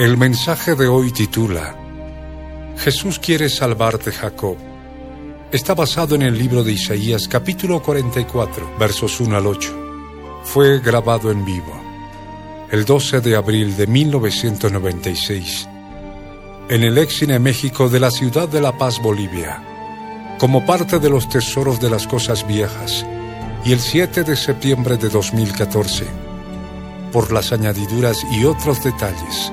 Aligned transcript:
El 0.00 0.16
mensaje 0.16 0.74
de 0.76 0.88
hoy 0.88 1.12
titula 1.12 1.76
Jesús 2.78 3.18
quiere 3.18 3.50
salvarte 3.50 4.10
Jacob. 4.10 4.56
Está 5.52 5.74
basado 5.74 6.14
en 6.14 6.22
el 6.22 6.38
libro 6.38 6.64
de 6.64 6.72
Isaías 6.72 7.28
capítulo 7.28 7.82
44 7.82 8.78
versos 8.78 9.20
1 9.20 9.36
al 9.36 9.46
8. 9.46 10.40
Fue 10.44 10.80
grabado 10.80 11.30
en 11.30 11.44
vivo 11.44 11.78
el 12.70 12.86
12 12.86 13.20
de 13.20 13.36
abril 13.36 13.76
de 13.76 13.86
1996 13.86 15.68
en 16.70 16.82
el 16.82 16.96
Exine 16.96 17.38
México 17.38 17.90
de 17.90 18.00
la 18.00 18.10
ciudad 18.10 18.48
de 18.48 18.62
La 18.62 18.78
Paz, 18.78 19.02
Bolivia, 19.02 19.62
como 20.38 20.64
parte 20.64 20.98
de 20.98 21.10
los 21.10 21.28
tesoros 21.28 21.78
de 21.78 21.90
las 21.90 22.06
cosas 22.06 22.46
viejas, 22.46 23.04
y 23.66 23.72
el 23.74 23.80
7 23.80 24.24
de 24.24 24.36
septiembre 24.36 24.96
de 24.96 25.10
2014, 25.10 26.06
por 27.12 27.30
las 27.32 27.52
añadiduras 27.52 28.24
y 28.32 28.46
otros 28.46 28.82
detalles 28.82 29.52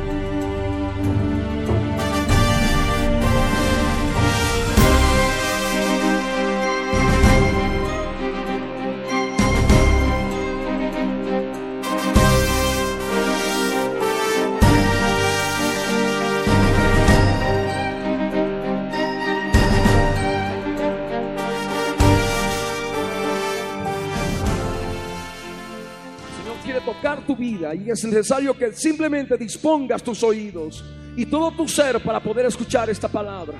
Es 27.91 28.03
necesario 28.03 28.57
que 28.57 28.73
simplemente 28.73 29.37
dispongas 29.37 30.03
tus 30.03 30.23
oídos 30.23 30.83
y 31.15 31.25
todo 31.25 31.51
tu 31.51 31.67
ser 31.67 32.01
para 32.01 32.21
poder 32.21 32.45
escuchar 32.45 32.89
esta 32.89 33.07
palabra 33.07 33.59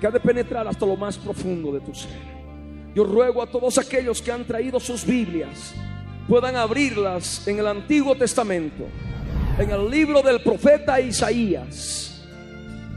que 0.00 0.06
ha 0.06 0.10
de 0.10 0.20
penetrar 0.20 0.66
hasta 0.66 0.86
lo 0.86 0.96
más 0.96 1.16
profundo 1.16 1.72
de 1.72 1.80
tu 1.80 1.94
ser. 1.94 2.36
Yo 2.94 3.04
ruego 3.04 3.42
a 3.42 3.46
todos 3.46 3.78
aquellos 3.78 4.22
que 4.22 4.32
han 4.32 4.44
traído 4.46 4.80
sus 4.80 5.04
Biblias 5.04 5.74
puedan 6.28 6.56
abrirlas 6.56 7.46
en 7.46 7.58
el 7.58 7.66
Antiguo 7.66 8.16
Testamento, 8.16 8.84
en 9.58 9.70
el 9.70 9.90
libro 9.90 10.22
del 10.22 10.40
profeta 10.42 11.00
Isaías. 11.00 12.24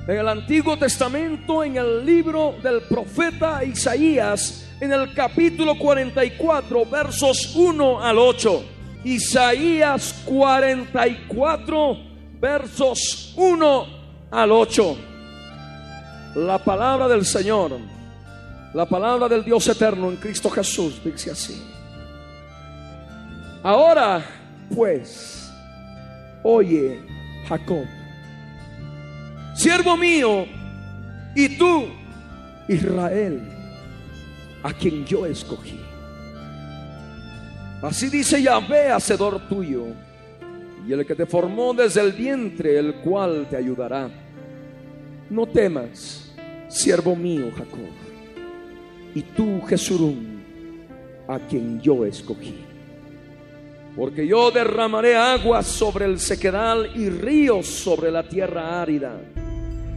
En 0.08 0.18
el 0.18 0.28
Antiguo 0.28 0.78
Testamento, 0.78 1.64
en 1.64 1.78
el 1.78 2.04
libro 2.04 2.56
del 2.64 2.82
profeta 2.82 3.64
Isaías, 3.64 4.68
en 4.82 4.92
el 4.92 5.14
capítulo 5.14 5.78
44, 5.78 6.86
versos 6.86 7.56
1 7.56 8.02
al 8.02 8.18
8. 8.18 8.79
Isaías 9.04 10.14
44, 10.26 11.98
versos 12.40 13.34
1 13.38 13.86
al 14.32 14.52
8. 14.52 14.98
La 16.36 16.58
palabra 16.58 17.08
del 17.08 17.26
Señor, 17.26 17.78
la 18.74 18.86
palabra 18.86 19.28
del 19.30 19.44
Dios 19.44 19.68
eterno 19.68 20.10
en 20.10 20.18
Cristo 20.18 20.50
Jesús, 20.50 21.02
dice 21.04 21.32
así. 21.32 21.62
Ahora, 23.64 24.24
pues, 24.74 25.50
oye, 26.44 27.00
Jacob, 27.48 27.86
siervo 29.56 29.98
mío, 29.98 30.46
y 31.36 31.58
tú, 31.58 31.88
Israel, 32.68 33.42
a 34.62 34.74
quien 34.74 35.06
yo 35.06 35.26
escogí. 35.26 35.79
Así 37.82 38.10
dice 38.10 38.42
Yahvé, 38.42 38.92
hacedor 38.92 39.48
tuyo, 39.48 39.86
y 40.86 40.92
el 40.92 41.06
que 41.06 41.16
te 41.16 41.26
formó 41.26 41.74
desde 41.74 42.02
el 42.02 42.12
vientre, 42.12 42.78
el 42.78 42.96
cual 42.96 43.48
te 43.50 43.56
ayudará. 43.56 44.10
No 45.30 45.46
temas, 45.46 46.34
siervo 46.68 47.16
mío 47.16 47.50
Jacob, 47.56 47.80
y 49.16 49.22
tú 49.22 49.62
Jesurún, 49.62 50.44
a 51.26 51.40
quien 51.40 51.80
yo 51.80 52.06
escogí. 52.06 52.66
Porque 53.96 54.28
yo 54.28 54.52
derramaré 54.52 55.16
aguas 55.16 55.66
sobre 55.66 56.06
el 56.06 56.20
sequedal 56.20 56.92
y 56.96 57.10
ríos 57.10 57.66
sobre 57.66 58.12
la 58.12 58.28
tierra 58.28 58.82
árida. 58.82 59.14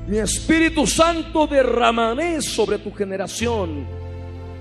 Mi 0.06 0.19
Espíritu 0.19 0.87
Santo 0.87 1.49
derramaré 1.49 2.43
sobre 2.43 2.78
tu 2.78 2.93
generación 2.93 3.87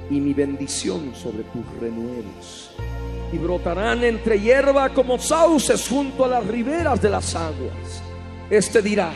y 0.09 0.19
mi 0.19 0.33
bendición 0.33 1.13
sobre 1.15 1.43
tus 1.43 1.65
renuevos 1.79 2.71
y 3.31 3.37
brotarán 3.37 4.03
entre 4.03 4.39
hierba 4.39 4.89
como 4.89 5.17
sauces 5.17 5.87
junto 5.87 6.25
a 6.25 6.27
las 6.27 6.47
riberas 6.47 7.01
de 7.01 7.09
las 7.09 7.33
aguas. 7.35 8.03
Este 8.49 8.81
dirá, 8.81 9.13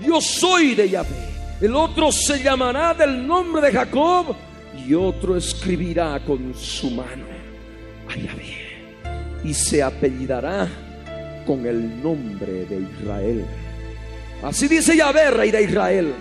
yo 0.00 0.20
soy 0.20 0.74
de 0.74 0.90
Yahvé. 0.90 1.26
El 1.60 1.74
otro 1.74 2.12
se 2.12 2.42
llamará 2.42 2.92
del 2.92 3.26
nombre 3.26 3.62
de 3.62 3.72
Jacob 3.72 4.36
y 4.76 4.92
otro 4.92 5.36
escribirá 5.36 6.20
con 6.24 6.54
su 6.54 6.90
mano 6.90 7.24
a 8.08 8.14
Yahvé 8.14 8.66
y 9.42 9.54
se 9.54 9.82
apellidará 9.82 10.68
con 11.46 11.64
el 11.64 12.02
nombre 12.02 12.66
de 12.66 12.80
Israel. 12.80 13.46
Así 14.42 14.68
dice 14.68 14.96
Yahvé, 14.96 15.30
rey 15.30 15.50
de 15.50 15.62
Israel, 15.62 16.12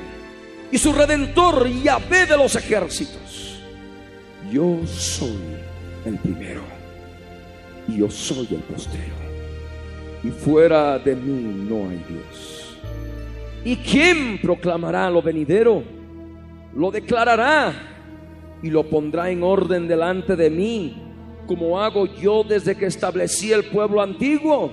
y 0.71 0.77
su 0.77 0.93
redentor 0.93 1.67
Yahvé 1.67 2.27
de 2.27 2.37
los 2.37 2.55
ejércitos. 2.55 3.59
Yo 4.51 4.79
soy 4.85 5.57
el 6.05 6.17
primero 6.19 6.74
y 7.87 7.97
yo 7.97 8.09
soy 8.09 8.47
el 8.51 8.61
postrero. 8.61 9.13
Y 10.23 10.29
fuera 10.29 10.97
de 10.97 11.15
mí 11.15 11.67
no 11.69 11.89
hay 11.89 12.03
Dios. 12.09 12.77
¿Y 13.63 13.77
quién 13.77 14.39
proclamará 14.41 15.09
lo 15.09 15.21
venidero? 15.21 15.83
Lo 16.75 16.91
declarará 16.91 17.73
y 18.61 18.69
lo 18.69 18.83
pondrá 18.83 19.29
en 19.29 19.43
orden 19.43 19.87
delante 19.87 20.35
de 20.35 20.49
mí, 20.49 21.01
como 21.47 21.79
hago 21.79 22.05
yo 22.05 22.43
desde 22.43 22.75
que 22.75 22.87
establecí 22.87 23.51
el 23.51 23.65
pueblo 23.65 24.01
antiguo. 24.01 24.71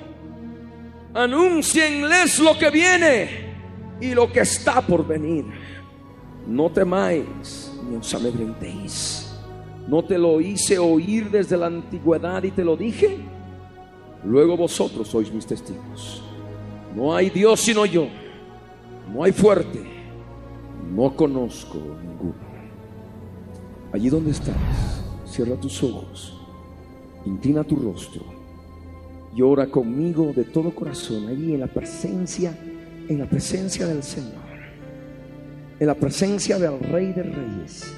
Anuncienles 1.15 2.39
lo 2.39 2.57
que 2.57 2.71
viene 2.71 3.53
y 4.01 4.15
lo 4.15 4.33
que 4.33 4.41
está 4.41 4.81
por 4.81 5.07
venir. 5.07 5.45
No 6.47 6.71
temáis 6.71 7.73
ni 7.89 7.97
os 7.97 8.15
amedrentéis 8.15 9.22
¿No 9.89 10.05
te 10.05 10.19
lo 10.19 10.41
hice 10.41 10.79
oír 10.79 11.31
desde 11.31 11.57
la 11.57 11.67
antigüedad 11.67 12.43
y 12.45 12.51
te 12.51 12.65
lo 12.65 12.77
dije? 12.77 13.19
Luego 14.25 14.57
vosotros 14.57 15.09
sois 15.09 15.33
mis 15.33 15.47
testigos. 15.47 16.23
No 16.95 17.15
hay 17.15 17.31
Dios 17.31 17.61
sino 17.61 17.85
yo. 17.85 18.07
No 19.13 19.25
hay 19.25 19.33
fuerte. 19.33 19.83
No 20.95 21.15
conozco 21.17 21.79
ninguno. 21.79 22.35
Allí 23.93 24.09
donde 24.09 24.31
estás, 24.31 25.05
cierra 25.27 25.55
tus 25.57 25.83
ojos, 25.83 26.39
inclina 27.27 27.63
tu 27.63 27.77
rostro 27.77 28.23
y 29.35 29.43
ora 29.43 29.67
conmigo 29.67 30.33
de 30.35 30.45
todo 30.45 30.75
corazón, 30.75 31.29
allí 31.29 31.55
en 31.55 31.61
la 31.61 31.67
presencia, 31.67 32.59
en 33.09 33.19
la 33.19 33.27
presencia 33.27 33.87
del 33.87 34.03
Señor, 34.03 34.43
en 35.79 35.87
la 35.87 35.95
presencia 35.95 36.59
del 36.59 36.81
Rey 36.81 37.13
de 37.13 37.23
Reyes 37.23 37.95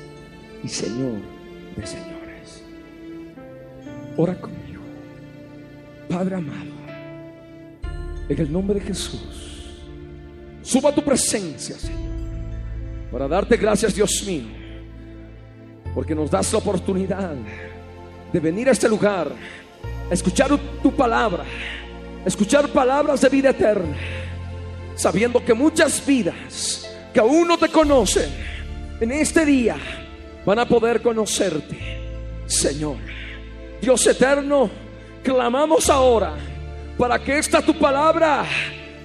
y 0.62 0.68
Señor 0.68 1.33
señores. 1.82 2.62
Ora 4.16 4.34
conmigo. 4.40 4.82
Padre 6.08 6.36
amado, 6.36 6.70
en 8.28 8.38
el 8.38 8.52
nombre 8.52 8.78
de 8.78 8.86
Jesús, 8.86 9.74
suba 10.62 10.94
tu 10.94 11.02
presencia, 11.02 11.76
Señor, 11.76 12.12
para 13.10 13.26
darte 13.26 13.56
gracias, 13.56 13.94
Dios 13.94 14.22
mío, 14.26 14.44
porque 15.94 16.14
nos 16.14 16.30
das 16.30 16.52
la 16.52 16.58
oportunidad 16.58 17.34
de 18.32 18.40
venir 18.40 18.68
a 18.68 18.72
este 18.72 18.88
lugar, 18.88 19.28
a 20.10 20.14
escuchar 20.14 20.50
tu 20.82 20.92
palabra, 20.92 21.44
escuchar 22.24 22.68
palabras 22.68 23.20
de 23.22 23.28
vida 23.28 23.50
eterna. 23.50 23.96
sabiendo 24.96 25.44
que 25.44 25.54
muchas 25.54 26.04
vidas 26.06 26.88
que 27.12 27.20
aún 27.20 27.48
no 27.48 27.58
te 27.58 27.68
conocen, 27.68 28.30
en 29.00 29.10
este 29.10 29.44
día 29.44 29.76
van 30.44 30.58
a 30.58 30.66
poder 30.66 31.00
conocerte, 31.00 31.76
Señor. 32.46 32.96
Dios 33.80 34.06
eterno, 34.06 34.70
clamamos 35.22 35.88
ahora 35.90 36.34
para 36.98 37.18
que 37.18 37.38
esta 37.38 37.60
tu 37.62 37.78
palabra 37.78 38.44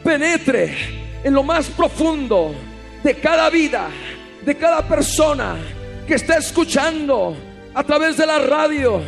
penetre 0.03 0.75
en 1.23 1.33
lo 1.33 1.43
más 1.43 1.67
profundo 1.67 2.53
de 3.03 3.15
cada 3.15 3.49
vida, 3.49 3.89
de 4.45 4.55
cada 4.55 4.87
persona 4.87 5.55
que 6.07 6.15
está 6.15 6.37
escuchando 6.37 7.35
a 7.73 7.83
través 7.83 8.17
de 8.17 8.25
la 8.25 8.39
radio, 8.39 9.01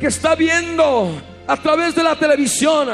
que 0.00 0.06
está 0.06 0.34
viendo 0.34 1.10
a 1.46 1.56
través 1.56 1.94
de 1.94 2.02
la 2.02 2.16
televisión, 2.16 2.88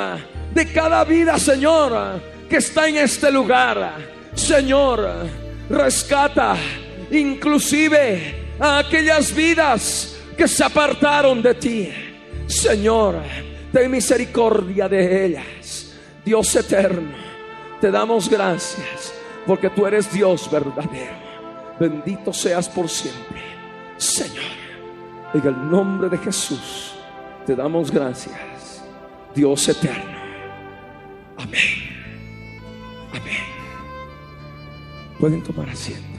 de 0.52 0.72
cada 0.72 1.04
vida, 1.04 1.38
Señor, 1.38 2.20
que 2.48 2.56
está 2.58 2.88
en 2.88 2.96
este 2.96 3.30
lugar. 3.30 3.96
Señor, 4.34 5.08
rescata 5.68 6.56
inclusive 7.10 8.41
a 8.62 8.78
aquellas 8.78 9.34
vidas 9.34 10.16
que 10.36 10.46
se 10.46 10.62
apartaron 10.62 11.42
de 11.42 11.54
ti. 11.54 11.92
Señor, 12.46 13.16
ten 13.72 13.90
misericordia 13.90 14.88
de 14.88 15.26
ellas. 15.26 15.92
Dios 16.24 16.54
eterno, 16.54 17.12
te 17.80 17.90
damos 17.90 18.28
gracias 18.28 19.12
porque 19.44 19.68
tú 19.68 19.84
eres 19.84 20.12
Dios 20.12 20.48
verdadero. 20.48 21.20
Bendito 21.80 22.32
seas 22.32 22.68
por 22.68 22.88
siempre. 22.88 23.42
Señor, 23.96 24.52
en 25.34 25.44
el 25.44 25.68
nombre 25.68 26.08
de 26.08 26.18
Jesús, 26.18 26.94
te 27.44 27.56
damos 27.56 27.90
gracias. 27.90 28.84
Dios 29.34 29.68
eterno. 29.68 30.22
Amén. 31.36 31.60
Amén. 33.10 33.42
Pueden 35.18 35.42
tomar 35.42 35.68
asiento. 35.68 36.11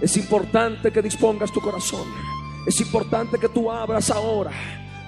Es 0.00 0.16
importante 0.16 0.90
que 0.90 1.02
dispongas 1.02 1.52
tu 1.52 1.60
corazón. 1.60 2.06
Es 2.66 2.80
importante 2.80 3.38
que 3.38 3.48
tú 3.48 3.70
abras 3.70 4.10
ahora 4.10 4.50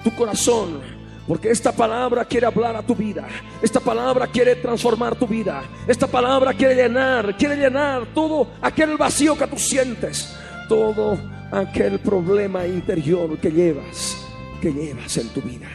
tu 0.03 0.13
corazón. 0.15 0.79
Porque 1.27 1.51
esta 1.51 1.71
palabra 1.71 2.25
quiere 2.25 2.47
hablar 2.47 2.75
a 2.75 2.81
tu 2.81 2.95
vida. 2.95 3.27
Esta 3.61 3.79
palabra 3.79 4.27
quiere 4.27 4.55
transformar 4.55 5.15
tu 5.15 5.27
vida. 5.27 5.63
Esta 5.87 6.07
palabra 6.07 6.53
quiere 6.53 6.75
llenar, 6.75 7.37
quiere 7.37 7.55
llenar 7.55 8.07
todo 8.15 8.47
aquel 8.61 8.97
vacío 8.97 9.37
que 9.37 9.45
tú 9.45 9.57
sientes. 9.57 10.35
Todo 10.67 11.19
aquel 11.51 11.99
problema 11.99 12.65
interior 12.65 13.37
que 13.37 13.51
llevas, 13.51 14.17
que 14.61 14.71
llevas 14.71 15.17
en 15.17 15.29
tu 15.29 15.41
vida. 15.41 15.67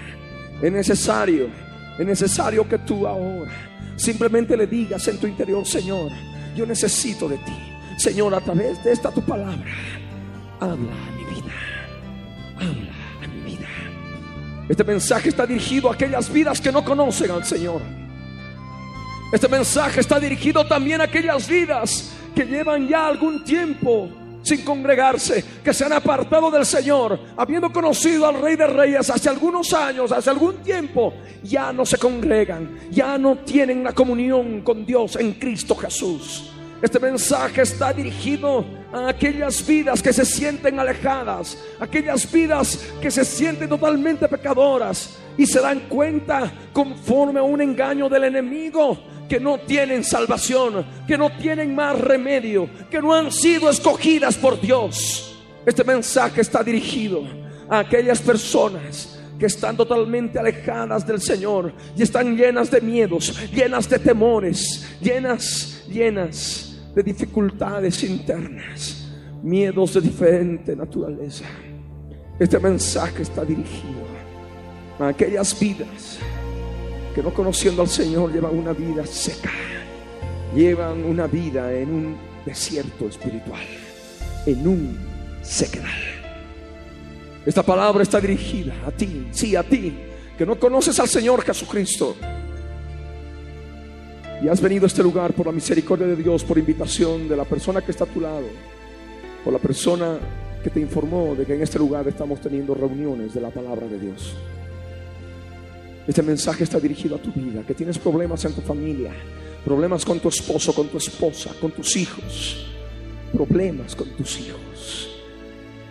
Es 0.61 0.73
necesario, 0.73 1.49
es 1.99 2.07
necesario 2.07 2.69
que 2.69 2.79
tú 2.79 3.07
ahora 3.07 3.53
simplemente 3.97 4.57
le 4.57 4.67
digas 4.67 5.07
en 5.09 5.19
tu 5.19 5.27
interior, 5.27 5.65
Señor, 5.67 6.11
yo 6.57 6.67
necesito 6.67 7.29
de 7.29 7.39
ti. 7.39 7.74
Señor, 7.97 8.35
a 8.35 8.41
través 8.41 8.83
de 8.83 8.93
esta 8.93 9.11
tu 9.11 9.23
palabra, 9.23 9.73
habla 10.61 10.93
a 10.93 11.11
mi 11.13 11.25
vida. 11.25 11.53
Habla 12.57 12.93
a 13.23 13.27
mi 13.29 13.41
vida. 13.53 13.69
Este 14.69 14.85
mensaje 14.85 15.29
está 15.29 15.47
dirigido 15.47 15.91
a 15.91 15.95
aquellas 15.95 16.33
vidas 16.33 16.61
que 16.61 16.73
no 16.73 16.85
conocen 16.85 17.31
al 17.31 17.45
Señor. 17.45 17.81
Este 19.33 19.49
mensaje 19.49 20.01
está 20.01 20.21
dirigido 20.21 20.67
también 20.67 21.01
a 21.01 21.05
aquellas 21.05 21.49
vidas 21.49 22.13
que 22.35 22.45
llevan 22.45 22.89
ya 22.89 23.07
algún 23.07 23.45
tiempo 23.45 24.09
sin 24.43 24.63
congregarse, 24.63 25.43
que 25.65 25.73
se 25.73 25.85
han 25.85 25.95
apartado 25.95 26.51
del 26.51 26.67
Señor, 26.67 27.19
habiendo 27.37 27.73
conocido 27.73 28.27
al 28.27 28.41
Rey 28.41 28.57
de 28.57 28.67
Reyes 28.67 29.09
hace 29.09 29.31
algunos 29.31 29.73
años, 29.73 30.13
hace 30.13 30.29
algún 30.29 30.57
tiempo, 30.57 31.15
ya 31.43 31.73
no 31.73 31.87
se 31.87 31.97
congregan, 31.97 32.79
ya 32.91 33.17
no 33.17 33.39
tienen 33.39 33.83
la 33.83 33.93
comunión 33.93 34.61
con 34.61 34.85
Dios 34.85 35.17
en 35.17 35.33
Cristo 35.33 35.75
Jesús. 35.75 36.54
Este 36.85 37.01
mensaje 37.01 37.63
está 37.63 37.95
dirigido 37.95 38.63
a 38.93 39.09
aquellas 39.09 39.67
vidas 39.67 40.03
que 40.03 40.13
se 40.13 40.23
sienten 40.23 40.79
alejadas, 40.79 41.57
aquellas 41.81 42.31
vidas 42.31 42.79
que 43.01 43.11
se 43.11 43.25
sienten 43.25 43.71
totalmente 43.71 44.29
pecadoras 44.29 45.17
y 45.39 45.47
se 45.47 45.63
dan 45.63 45.89
cuenta 45.89 46.53
conforme 46.75 47.41
a 47.41 47.43
un 47.43 47.63
engaño 47.63 48.11
del 48.11 48.25
enemigo 48.25 48.99
que 49.27 49.41
no 49.41 49.61
tienen 49.61 50.05
salvación, 50.05 50.85
que 51.09 51.17
no 51.17 51.35
tienen 51.39 51.75
más 51.75 51.99
remedio, 51.99 52.69
que 52.91 53.01
no 53.01 53.15
han 53.15 53.33
sido 53.33 53.71
escogidas 53.71 54.37
por 54.37 54.61
Dios. 54.61 55.39
Este 55.65 55.85
mensaje 55.85 56.43
está 56.43 56.63
dirigido 56.63 57.23
a 57.67 57.79
aquellas 57.79 58.21
personas 58.21 59.19
que 59.39 59.47
están 59.47 59.75
totalmente 59.75 60.39
alejadas 60.39 61.07
del 61.07 61.23
Señor 61.23 61.73
y 61.97 62.03
están 62.03 62.37
llenas 62.37 62.71
de 62.71 62.83
miedos, 62.83 63.35
llenas 63.55 63.89
de 63.89 63.99
temores, 63.99 64.87
llenas, 65.01 65.83
llenas 65.89 66.73
de 66.95 67.03
dificultades 67.03 68.03
internas, 68.05 69.09
miedos 69.43 69.95
de 69.95 70.01
diferente 70.01 70.77
naturaleza. 70.77 71.45
Este 72.39 72.59
mensaje 72.59 73.23
está 73.23 73.45
dirigido 73.45 74.05
a 74.99 75.09
aquellas 75.09 75.59
vidas 75.59 76.19
que 77.15 77.23
no 77.23 77.33
conociendo 77.33 77.83
al 77.83 77.89
Señor 77.89 78.33
llevan 78.33 78.57
una 78.59 78.73
vida 78.73 79.07
seca, 79.07 79.51
llevan 80.55 81.05
una 81.05 81.27
vida 81.27 81.73
en 81.73 81.91
un 81.91 82.17
desierto 82.45 83.09
espiritual, 83.09 83.63
en 84.47 84.67
un 84.67 84.99
sequedal. 85.43 85.91
Esta 87.47 87.63
palabra 87.63 88.03
está 88.03 88.21
dirigida 88.21 88.75
a 88.87 88.91
ti, 88.91 89.29
sí, 89.31 89.55
a 89.55 89.63
ti, 89.63 89.95
que 90.39 90.47
no 90.47 90.59
conoces 90.59 90.99
al 90.99 91.09
Señor 91.09 91.43
Jesucristo 91.43 92.17
y 94.43 94.49
has 94.49 94.61
venido 94.61 94.85
a 94.85 94.87
este 94.89 95.03
lugar 95.03 95.33
por 95.33 95.47
la 95.47 95.53
misericordia 95.53 96.07
de 96.07 96.17
Dios, 96.17 96.45
por 96.45 96.59
invitación 96.59 97.29
de 97.29 97.37
la 97.37 97.45
persona 97.45 97.81
que 97.81 97.91
está 97.91 98.05
a 98.05 98.09
tu 98.09 98.21
lado, 98.21 98.47
por 99.45 99.53
la 99.53 99.59
persona 99.59 100.19
que 100.63 100.71
te 100.71 100.81
informó 100.81 101.35
de 101.35 101.45
que 101.45 101.55
en 101.55 101.63
este 101.63 101.79
lugar 101.79 102.07
estamos 102.09 102.41
teniendo 102.41 102.75
reuniones 102.75 103.35
de 103.35 103.41
la 103.41 103.51
palabra 103.51 103.87
de 103.87 103.99
Dios. 103.99 104.35
Este 106.07 106.23
mensaje 106.23 106.65
está 106.65 106.79
dirigido 106.81 107.17
a 107.17 107.19
tu 107.19 107.33
vida, 107.33 107.63
que 107.67 107.75
tienes 107.75 107.99
problemas 107.99 108.45
en 108.45 108.53
tu 108.53 108.61
familia, 108.61 109.13
problemas 109.65 110.05
con 110.05 110.21
tu 110.21 110.29
esposo, 110.29 110.75
con 110.75 110.89
tu 110.89 110.99
esposa, 110.99 111.51
con 111.61 111.71
tus 111.71 111.97
hijos, 111.97 112.67
problemas 113.33 113.95
con 113.97 114.09
tus 114.11 114.41
hijos. 114.41 115.11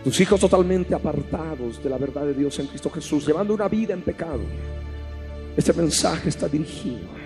Tus 0.04 0.20
hijos 0.20 0.38
totalmente 0.38 0.94
apartados 0.94 1.82
de 1.82 1.88
la 1.88 1.96
verdad 1.96 2.26
de 2.26 2.34
Dios 2.34 2.58
en 2.58 2.66
Cristo 2.66 2.90
Jesús, 2.90 3.26
llevando 3.26 3.54
una 3.54 3.68
vida 3.68 3.94
en 3.94 4.02
pecado. 4.02 4.42
Este 5.56 5.72
mensaje 5.72 6.28
está 6.28 6.46
dirigido 6.46 7.23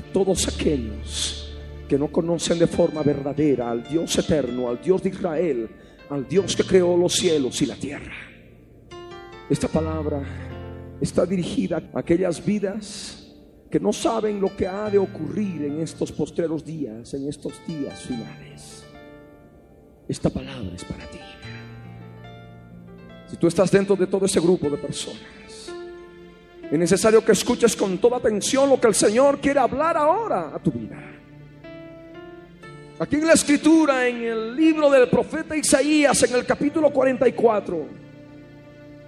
a 0.00 0.12
todos 0.12 0.48
aquellos 0.48 1.54
que 1.88 1.98
no 1.98 2.10
conocen 2.10 2.58
de 2.58 2.66
forma 2.66 3.02
verdadera 3.02 3.70
al 3.70 3.82
Dios 3.82 4.16
eterno, 4.18 4.68
al 4.68 4.80
Dios 4.80 5.02
de 5.02 5.10
Israel, 5.10 5.70
al 6.08 6.26
Dios 6.26 6.56
que 6.56 6.64
creó 6.64 6.96
los 6.96 7.14
cielos 7.14 7.60
y 7.62 7.66
la 7.66 7.76
tierra. 7.76 8.12
Esta 9.48 9.68
palabra 9.68 10.22
está 11.00 11.26
dirigida 11.26 11.82
a 11.92 12.00
aquellas 12.00 12.44
vidas 12.44 13.34
que 13.70 13.80
no 13.80 13.92
saben 13.92 14.40
lo 14.40 14.56
que 14.56 14.66
ha 14.66 14.90
de 14.90 14.98
ocurrir 14.98 15.64
en 15.64 15.80
estos 15.80 16.10
postreros 16.12 16.64
días, 16.64 17.14
en 17.14 17.28
estos 17.28 17.54
días 17.66 18.00
finales. 18.00 18.84
Esta 20.08 20.30
palabra 20.30 20.72
es 20.74 20.84
para 20.84 21.04
ti. 21.06 21.18
Si 23.28 23.36
tú 23.36 23.46
estás 23.46 23.70
dentro 23.70 23.94
de 23.94 24.08
todo 24.08 24.26
ese 24.26 24.40
grupo 24.40 24.68
de 24.68 24.76
personas, 24.76 25.20
es 26.70 26.78
necesario 26.78 27.24
que 27.24 27.32
escuches 27.32 27.74
con 27.74 27.98
toda 27.98 28.18
atención 28.18 28.68
lo 28.68 28.80
que 28.80 28.86
el 28.86 28.94
Señor 28.94 29.40
quiere 29.40 29.58
hablar 29.58 29.96
ahora 29.96 30.52
a 30.54 30.58
tu 30.60 30.70
vida. 30.70 30.96
Aquí 33.00 33.16
en 33.16 33.26
la 33.26 33.32
escritura, 33.32 34.06
en 34.06 34.22
el 34.22 34.54
libro 34.54 34.88
del 34.90 35.08
profeta 35.08 35.56
Isaías, 35.56 36.22
en 36.22 36.34
el 36.34 36.46
capítulo 36.46 36.90
44, 36.90 37.86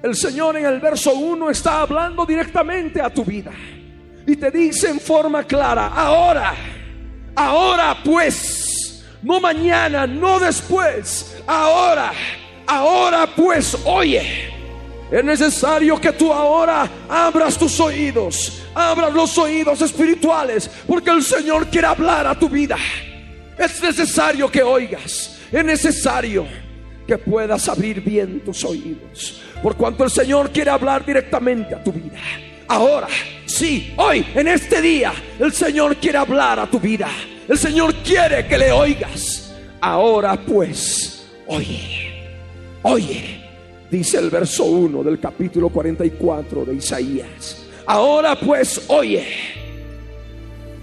el 0.03 0.17
Señor 0.17 0.57
en 0.57 0.67
el 0.67 0.81
verso 0.81 1.15
1 1.15 1.51
está 1.51 1.83
hablando 1.83 2.27
directamente 2.27 3.01
a 3.01 3.11
tu 3.11 3.25
vida. 3.25 3.53
Y 4.27 4.35
te 4.35 4.51
dice 4.51 4.89
en 4.89 4.99
forma 4.99 5.45
clara, 5.45 5.89
ahora, 5.89 6.55
ahora 7.37 7.97
pues, 8.05 9.05
no 9.23 9.39
mañana, 9.41 10.07
no 10.07 10.41
después, 10.41 11.37
ahora, 11.47 12.13
ahora 12.67 13.29
pues, 13.37 13.77
oye. 13.85 14.52
Es 15.13 15.23
necesario 15.23 16.01
que 16.01 16.11
tú 16.13 16.33
ahora 16.33 16.91
abras 17.07 17.59
tus 17.59 17.79
oídos, 17.81 18.63
abras 18.75 19.13
los 19.13 19.37
oídos 19.37 19.83
espirituales, 19.83 20.71
porque 20.87 21.11
el 21.11 21.23
Señor 21.23 21.67
quiere 21.67 21.87
hablar 21.89 22.27
a 22.27 22.39
tu 22.39 22.49
vida. 22.49 22.79
Es 23.59 23.83
necesario 23.83 24.51
que 24.51 24.63
oigas, 24.63 25.39
es 25.53 25.65
necesario 25.67 26.47
que 27.07 27.19
puedas 27.19 27.69
abrir 27.69 28.01
bien 28.01 28.41
tus 28.41 28.65
oídos, 28.65 29.43
por 29.63 29.77
cuanto 29.77 30.03
el 30.03 30.11
Señor 30.11 30.51
quiere 30.51 30.71
hablar 30.71 31.05
directamente 31.05 31.75
a 31.75 31.85
tu 31.85 31.93
vida. 31.93 32.19
Ahora, 32.67 33.09
sí, 33.45 33.93
hoy, 33.99 34.27
en 34.35 34.49
este 34.49 34.81
día, 34.81 35.13
el 35.39 35.53
Señor 35.53 35.97
quiere 35.97 36.17
hablar 36.17 36.59
a 36.59 36.71
tu 36.71 36.81
vida. 36.81 37.09
El 37.47 37.59
Señor 37.59 37.97
quiere 37.97 38.47
que 38.47 38.57
le 38.57 38.73
oigas. 38.73 39.53
Ahora 39.79 40.41
pues, 40.41 41.27
oye, 41.47 42.41
oye 42.81 43.42
Dice 43.93 44.19
el 44.19 44.31
verso 44.31 44.65
1 44.65 45.03
del 45.03 45.21
capítulo 45.21 45.69
44 45.69 46.65
de 46.65 46.77
Isaías. 46.77 47.67
Ahora 47.85 48.35
pues, 48.41 48.87
oye, 48.89 49.23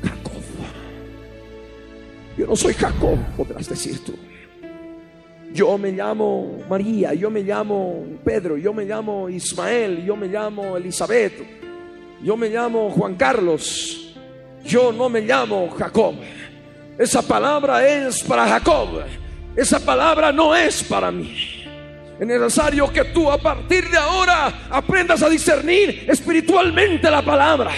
Jacob. 0.04 0.44
Yo 2.38 2.46
no 2.46 2.56
soy 2.56 2.76
Jacob, 2.76 3.18
podrás 3.36 3.68
decir 3.68 4.06
tú. 4.06 4.14
Yo 5.52 5.76
me 5.80 5.92
llamo 5.92 6.60
María, 6.70 7.16
yo 7.16 7.32
me 7.32 7.42
llamo 7.42 8.06
Pedro, 8.24 8.58
yo 8.58 8.76
me 8.76 8.86
llamo 8.86 9.28
Ismael, 9.28 10.06
yo 10.06 10.16
me 10.16 10.28
llamo 10.28 10.78
Elizabeth, 10.78 11.34
yo 12.22 12.38
me 12.38 12.50
llamo 12.50 12.92
Juan 12.92 13.16
Carlos, 13.16 14.16
yo 14.64 14.92
no 14.92 15.10
me 15.10 15.22
llamo 15.22 15.68
Jacob. 15.72 16.14
Esa 16.96 17.24
palabra 17.24 17.88
es 17.90 18.22
para 18.22 18.46
Jacob, 18.48 19.02
esa 19.56 19.80
palabra 19.80 20.32
no 20.32 20.56
es 20.56 20.84
para 20.84 21.10
mí. 21.10 21.59
Es 22.20 22.28
necesario 22.28 22.92
que 22.92 23.06
tú 23.06 23.32
a 23.32 23.38
partir 23.38 23.90
de 23.90 23.98
ahora 23.98 24.68
aprendas 24.70 25.24
a 25.24 25.30
discernir 25.30 26.06
espiritualmente 26.10 27.10
la 27.10 27.22
palabra. 27.22 27.72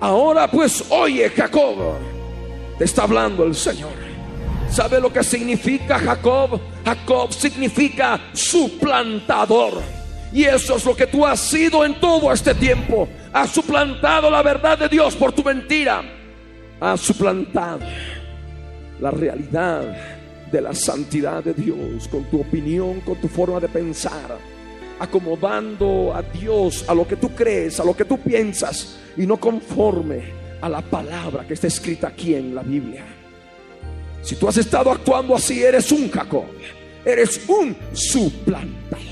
Ahora 0.00 0.50
pues 0.50 0.84
oye 0.88 1.28
Jacob, 1.28 1.76
te 2.78 2.84
está 2.84 3.02
hablando 3.02 3.44
el 3.44 3.54
Señor. 3.54 3.92
¿Sabe 4.70 5.00
lo 5.00 5.12
que 5.12 5.22
significa 5.22 5.98
Jacob? 5.98 6.58
Jacob 6.84 7.32
significa 7.32 8.18
suplantador. 8.32 9.82
Y 10.32 10.44
eso 10.44 10.76
es 10.76 10.84
lo 10.84 10.96
que 10.96 11.06
tú 11.06 11.24
has 11.24 11.38
sido 11.38 11.84
en 11.84 12.00
todo 12.00 12.32
este 12.32 12.54
tiempo. 12.54 13.06
Has 13.32 13.50
suplantado 13.50 14.30
la 14.30 14.42
verdad 14.42 14.78
de 14.78 14.88
Dios 14.88 15.14
por 15.14 15.32
tu 15.32 15.44
mentira. 15.44 16.02
Has 16.80 17.00
suplantado 17.00 17.80
la 18.98 19.10
realidad 19.10 20.15
de 20.56 20.62
la 20.62 20.74
santidad 20.74 21.44
de 21.44 21.52
Dios 21.52 22.08
con 22.08 22.24
tu 22.30 22.40
opinión, 22.40 23.00
con 23.00 23.20
tu 23.20 23.28
forma 23.28 23.60
de 23.60 23.68
pensar. 23.68 24.38
Acomodando 24.98 26.14
a 26.14 26.22
Dios 26.22 26.82
a 26.88 26.94
lo 26.94 27.06
que 27.06 27.16
tú 27.16 27.34
crees, 27.34 27.78
a 27.78 27.84
lo 27.84 27.94
que 27.94 28.06
tú 28.06 28.18
piensas 28.18 28.96
y 29.18 29.26
no 29.26 29.36
conforme 29.36 30.32
a 30.62 30.70
la 30.70 30.80
palabra 30.80 31.46
que 31.46 31.52
está 31.52 31.66
escrita 31.66 32.08
aquí 32.08 32.34
en 32.34 32.54
la 32.54 32.62
Biblia. 32.62 33.04
Si 34.22 34.36
tú 34.36 34.48
has 34.48 34.56
estado 34.56 34.90
actuando 34.90 35.36
así, 35.36 35.62
eres 35.62 35.92
un 35.92 36.10
Jacob. 36.10 36.46
Eres 37.04 37.42
un 37.48 37.76
suplantador. 37.92 39.04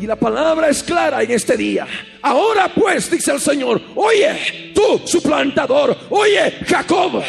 Y 0.00 0.06
la 0.06 0.16
palabra 0.16 0.70
es 0.70 0.82
clara 0.82 1.22
en 1.22 1.30
este 1.30 1.58
día. 1.58 1.86
Ahora 2.22 2.72
pues, 2.74 3.10
dice 3.10 3.32
el 3.32 3.40
Señor, 3.40 3.82
oye, 3.94 4.72
tú 4.74 5.06
suplantador, 5.06 5.94
oye, 6.08 6.52
Jacob, 6.66 7.22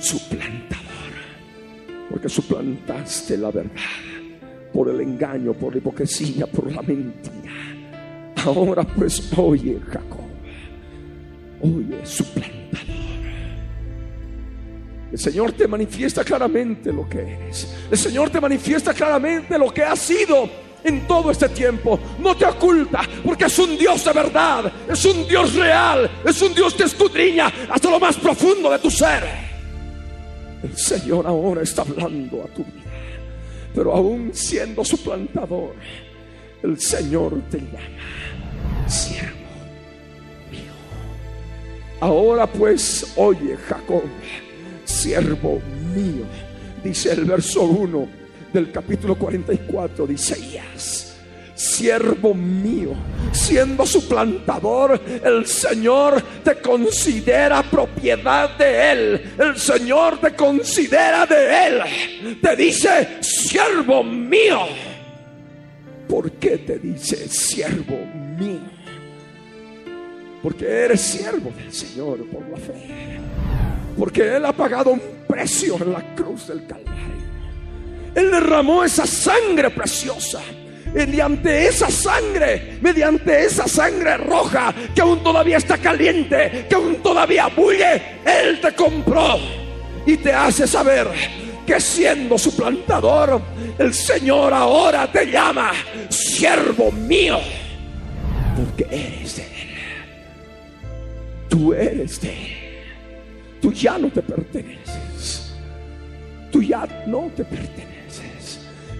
suplantador. 0.00 0.57
Porque 2.10 2.28
suplantaste 2.28 3.36
la 3.36 3.50
verdad 3.50 3.72
por 4.72 4.88
el 4.88 5.00
engaño, 5.00 5.54
por 5.54 5.72
la 5.72 5.78
hipocresía, 5.78 6.46
por 6.46 6.72
la 6.72 6.82
mentira. 6.82 7.52
Ahora 8.44 8.84
pues, 8.84 9.32
oye, 9.36 9.78
Jacob, 9.90 10.20
oye, 11.60 12.04
suplantador. 12.04 12.58
El 15.10 15.18
Señor 15.18 15.52
te 15.52 15.66
manifiesta 15.66 16.22
claramente 16.22 16.92
lo 16.92 17.08
que 17.08 17.20
eres. 17.20 17.74
El 17.90 17.96
Señor 17.96 18.30
te 18.30 18.40
manifiesta 18.40 18.92
claramente 18.92 19.58
lo 19.58 19.72
que 19.72 19.82
has 19.82 19.98
sido 19.98 20.48
en 20.84 21.06
todo 21.06 21.30
este 21.30 21.48
tiempo. 21.48 21.98
No 22.18 22.36
te 22.36 22.44
oculta 22.44 23.00
porque 23.24 23.46
es 23.46 23.58
un 23.58 23.78
Dios 23.78 24.04
de 24.04 24.12
verdad. 24.12 24.72
Es 24.88 25.04
un 25.06 25.26
Dios 25.26 25.54
real. 25.54 26.10
Es 26.24 26.40
un 26.42 26.54
Dios 26.54 26.74
que 26.74 26.84
escudriña 26.84 27.50
hasta 27.70 27.90
lo 27.90 27.98
más 27.98 28.16
profundo 28.16 28.70
de 28.70 28.78
tu 28.78 28.90
ser. 28.90 29.47
El 30.62 30.76
Señor 30.76 31.26
ahora 31.26 31.62
está 31.62 31.82
hablando 31.82 32.42
a 32.42 32.46
tu 32.48 32.64
vida. 32.64 32.84
Pero 33.74 33.92
aún 33.94 34.30
siendo 34.32 34.84
suplantador, 34.84 35.74
el 36.62 36.80
Señor 36.80 37.40
te 37.50 37.58
llama 37.58 38.88
siervo 38.88 39.28
mío. 40.50 40.72
Ahora 42.00 42.46
pues, 42.46 43.12
oye 43.16 43.56
Jacob 43.56 44.02
siervo 44.84 45.60
mío, 45.94 46.24
dice 46.82 47.12
el 47.12 47.24
verso 47.24 47.62
1 47.62 48.08
del 48.52 48.72
capítulo 48.72 49.14
44 49.16 50.06
de 50.06 50.14
Isaías. 50.14 51.07
Siervo 51.58 52.34
mío, 52.34 52.94
siendo 53.32 53.84
suplantador, 53.84 55.00
el 55.24 55.44
Señor 55.44 56.22
te 56.44 56.60
considera 56.60 57.64
propiedad 57.64 58.56
de 58.56 58.92
Él. 58.92 59.34
El 59.36 59.58
Señor 59.58 60.20
te 60.20 60.36
considera 60.36 61.26
de 61.26 61.66
Él. 61.66 62.38
Te 62.40 62.54
dice, 62.54 63.18
siervo 63.20 64.04
mío. 64.04 64.68
¿Por 66.06 66.30
qué 66.30 66.58
te 66.58 66.78
dice 66.78 67.28
siervo 67.28 68.06
mío? 68.38 68.70
Porque 70.40 70.64
eres 70.64 71.00
siervo 71.00 71.50
del 71.56 71.72
Señor 71.72 72.24
por 72.30 72.48
la 72.50 72.56
fe. 72.56 73.18
Porque 73.98 74.36
Él 74.36 74.44
ha 74.44 74.52
pagado 74.52 74.90
un 74.90 75.02
precio 75.26 75.76
en 75.80 75.92
la 75.92 76.14
cruz 76.14 76.46
del 76.46 76.68
Calvario. 76.68 77.18
Él 78.14 78.30
derramó 78.30 78.84
esa 78.84 79.08
sangre 79.08 79.70
preciosa. 79.70 80.40
Mediante 80.94 81.68
esa 81.68 81.90
sangre, 81.90 82.78
mediante 82.80 83.44
esa 83.44 83.68
sangre 83.68 84.16
roja 84.16 84.74
que 84.94 85.00
aún 85.00 85.22
todavía 85.22 85.58
está 85.58 85.78
caliente, 85.78 86.66
que 86.68 86.74
aún 86.74 86.96
todavía 86.96 87.48
bulle, 87.48 88.02
Él 88.24 88.60
te 88.60 88.72
compró 88.74 89.38
y 90.06 90.16
te 90.16 90.32
hace 90.32 90.66
saber 90.66 91.08
que 91.66 91.78
siendo 91.80 92.38
su 92.38 92.56
plantador, 92.56 93.42
el 93.78 93.92
Señor 93.92 94.54
ahora 94.54 95.10
te 95.12 95.26
llama 95.30 95.72
siervo 96.08 96.90
mío, 96.90 97.38
porque 98.56 98.86
eres 98.90 99.36
de 99.36 99.42
Él. 99.42 99.68
Tú 101.48 101.74
eres 101.74 102.20
de 102.22 102.30
Él. 102.30 102.58
Tú 103.60 103.72
ya 103.72 103.98
no 103.98 104.08
te 104.08 104.22
perteneces. 104.22 105.52
Tú 106.50 106.62
ya 106.62 106.86
no 107.06 107.30
te 107.36 107.44
perteneces. 107.44 107.97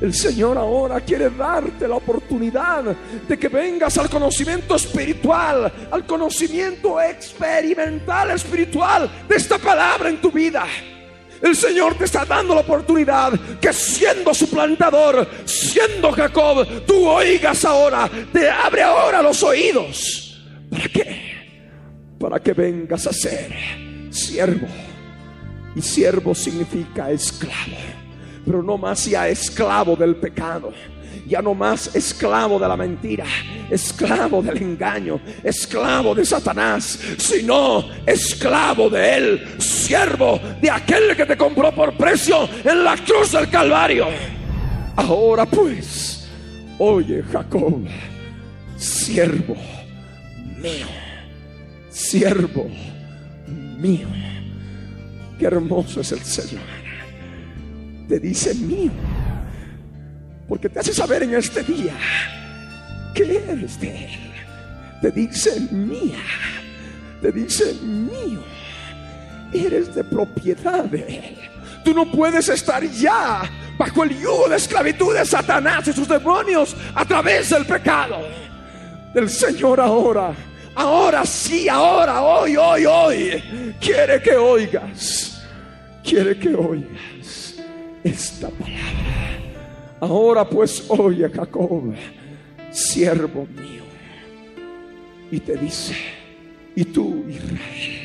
El 0.00 0.14
Señor 0.14 0.57
ahora 0.57 1.00
quiere 1.00 1.28
darte 1.28 1.88
la 1.88 1.97
oportunidad 1.97 2.85
de 3.28 3.38
que 3.38 3.49
vengas 3.49 3.99
al 3.99 4.09
conocimiento 4.09 4.76
espiritual, 4.76 5.73
al 5.90 6.07
conocimiento 6.07 7.00
experimental 7.00 8.31
espiritual 8.31 9.11
de 9.28 9.37
esta 9.37 9.59
palabra 9.59 10.09
en 10.09 10.21
tu 10.21 10.31
vida. 10.31 10.64
El 11.43 11.57
Señor 11.57 11.97
te 11.97 12.05
está 12.05 12.25
dando 12.25 12.55
la 12.55 12.61
oportunidad 12.61 13.33
que 13.61 13.73
siendo 13.73 14.33
su 14.35 14.49
plantador, 14.49 15.28
siendo 15.45 16.12
Jacob, 16.12 16.85
tú 16.87 17.07
oigas 17.09 17.64
ahora, 17.64 18.09
te 18.33 18.49
abre 18.49 18.83
ahora 18.83 19.21
los 19.21 19.43
oídos. 19.43 20.45
¿Para 20.71 20.88
qué? 20.88 21.23
Para 22.21 22.40
que 22.40 22.52
vengas 22.52 23.07
a 23.07 23.12
ser 23.12 23.52
siervo. 24.11 24.67
Y 25.75 25.83
siervo 25.83 26.35
significa 26.35 27.11
esclavo. 27.11 28.07
Pero 28.49 28.62
no 28.62 28.78
más 28.78 29.05
ya 29.05 29.28
esclavo 29.28 29.95
del 29.95 30.17
pecado. 30.17 30.73
Ya 31.26 31.43
no 31.43 31.55
más 31.55 31.95
esclavo 31.95 32.59
de 32.59 32.67
la 32.67 32.76
mentira, 32.76 33.26
esclavo 33.71 34.40
del 34.40 34.62
engaño, 34.62 35.21
esclavo 35.45 36.14
de 36.14 36.25
Satanás, 36.25 36.99
sino 37.19 37.85
esclavo 38.07 38.88
de 38.88 39.17
él, 39.17 39.49
siervo 39.59 40.40
de 40.62 40.71
aquel 40.71 41.14
que 41.14 41.26
te 41.26 41.37
compró 41.37 41.71
por 41.75 41.95
precio 41.99 42.49
en 42.64 42.83
la 42.83 42.97
cruz 42.97 43.33
del 43.33 43.50
Calvario. 43.50 44.07
Ahora 44.97 45.45
pues, 45.45 46.26
oye 46.78 47.23
Jacob, 47.31 47.87
siervo 48.78 49.57
mío, 50.57 50.87
siervo 51.90 52.71
mío. 53.78 54.09
Qué 55.38 55.45
hermoso 55.45 56.00
es 56.00 56.12
el 56.12 56.21
Señor. 56.21 56.77
Te 58.08 58.18
dice 58.18 58.54
mío. 58.54 58.90
Porque 60.48 60.68
te 60.68 60.80
hace 60.80 60.94
saber 60.94 61.22
en 61.22 61.34
este 61.34 61.62
día 61.62 61.94
que 63.14 63.22
eres 63.22 63.78
de 63.80 64.04
Él. 64.04 64.32
Te 65.02 65.10
dice 65.10 65.60
mía. 65.70 66.22
Te 67.20 67.30
dice 67.30 67.74
mío. 67.82 68.42
Eres 69.52 69.94
de 69.94 70.04
propiedad 70.04 70.84
de 70.84 71.00
Él. 71.00 71.38
Tú 71.84 71.92
no 71.92 72.10
puedes 72.10 72.48
estar 72.48 72.82
ya 72.84 73.42
bajo 73.78 74.04
el 74.04 74.18
yugo 74.18 74.48
de 74.48 74.56
esclavitud 74.56 75.14
de 75.14 75.24
Satanás 75.24 75.86
y 75.88 75.92
sus 75.92 76.08
demonios 76.08 76.74
a 76.94 77.04
través 77.04 77.50
del 77.50 77.66
pecado. 77.66 78.18
Del 79.14 79.28
Señor 79.28 79.80
ahora 79.80 80.34
Ahora 80.74 81.26
sí, 81.26 81.68
ahora, 81.68 82.22
hoy, 82.22 82.56
hoy, 82.56 82.86
hoy. 82.86 83.74
Quiere 83.80 84.22
que 84.22 84.36
oigas. 84.36 85.42
Quiere 86.04 86.38
que 86.38 86.54
oigas 86.54 87.17
esta 88.05 88.49
palabra. 88.49 88.78
Ahora 90.00 90.49
pues 90.49 90.85
oye 90.88 91.28
Jacob, 91.28 91.95
siervo 92.71 93.47
mío. 93.47 93.83
Y 95.31 95.40
te 95.40 95.57
dice, 95.57 95.95
y 96.75 96.85
tú 96.85 97.25
Israel, 97.28 97.99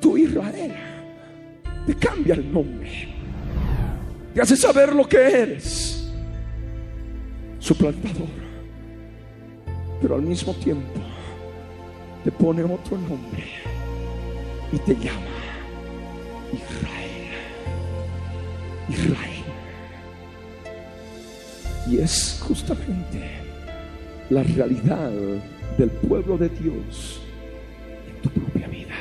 tú 0.00 0.16
Israel, 0.16 0.72
te 1.86 1.94
cambia 1.94 2.34
el 2.34 2.52
nombre. 2.52 3.08
Te 4.32 4.40
hace 4.40 4.56
saber 4.56 4.94
lo 4.94 5.08
que 5.08 5.16
eres. 5.16 6.10
suplantador, 7.58 8.28
pero 10.00 10.14
al 10.14 10.22
mismo 10.22 10.54
tiempo 10.54 11.00
te 12.22 12.30
pone 12.30 12.62
otro 12.62 12.96
nombre 12.96 13.44
y 14.72 14.78
te 14.78 14.94
llama 14.94 15.36
Israel. 16.52 17.25
Israel. 18.88 19.44
Y 21.88 21.98
es 21.98 22.40
justamente 22.42 23.22
la 24.30 24.42
realidad 24.42 25.10
del 25.78 25.90
pueblo 25.90 26.36
de 26.36 26.48
Dios 26.48 27.20
en 28.08 28.22
tu 28.22 28.30
propia 28.30 28.66
vida. 28.66 28.94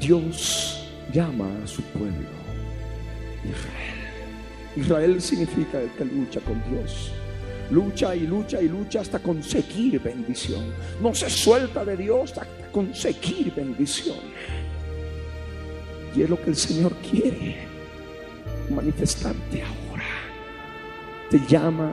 Dios 0.00 0.88
llama 1.12 1.48
a 1.62 1.66
su 1.66 1.82
pueblo 1.82 2.28
Israel. 3.44 3.86
Israel 4.76 5.22
significa 5.22 5.80
el 5.80 5.90
que 5.90 6.04
lucha 6.04 6.40
con 6.40 6.62
Dios. 6.70 7.12
Lucha 7.70 8.14
y 8.14 8.26
lucha 8.26 8.60
y 8.60 8.68
lucha 8.68 9.00
hasta 9.00 9.18
conseguir 9.18 10.00
bendición. 10.00 10.64
No 11.00 11.14
se 11.14 11.28
suelta 11.30 11.84
de 11.84 11.96
Dios 11.96 12.30
hasta 12.32 12.46
conseguir 12.70 13.52
bendición. 13.54 14.18
Y 16.16 16.22
es 16.22 16.30
lo 16.30 16.40
que 16.40 16.48
el 16.48 16.56
Señor 16.56 16.94
quiere 16.94 17.66
manifestarte 18.70 19.62
ahora. 19.62 20.04
Te 21.30 21.38
llama 21.46 21.92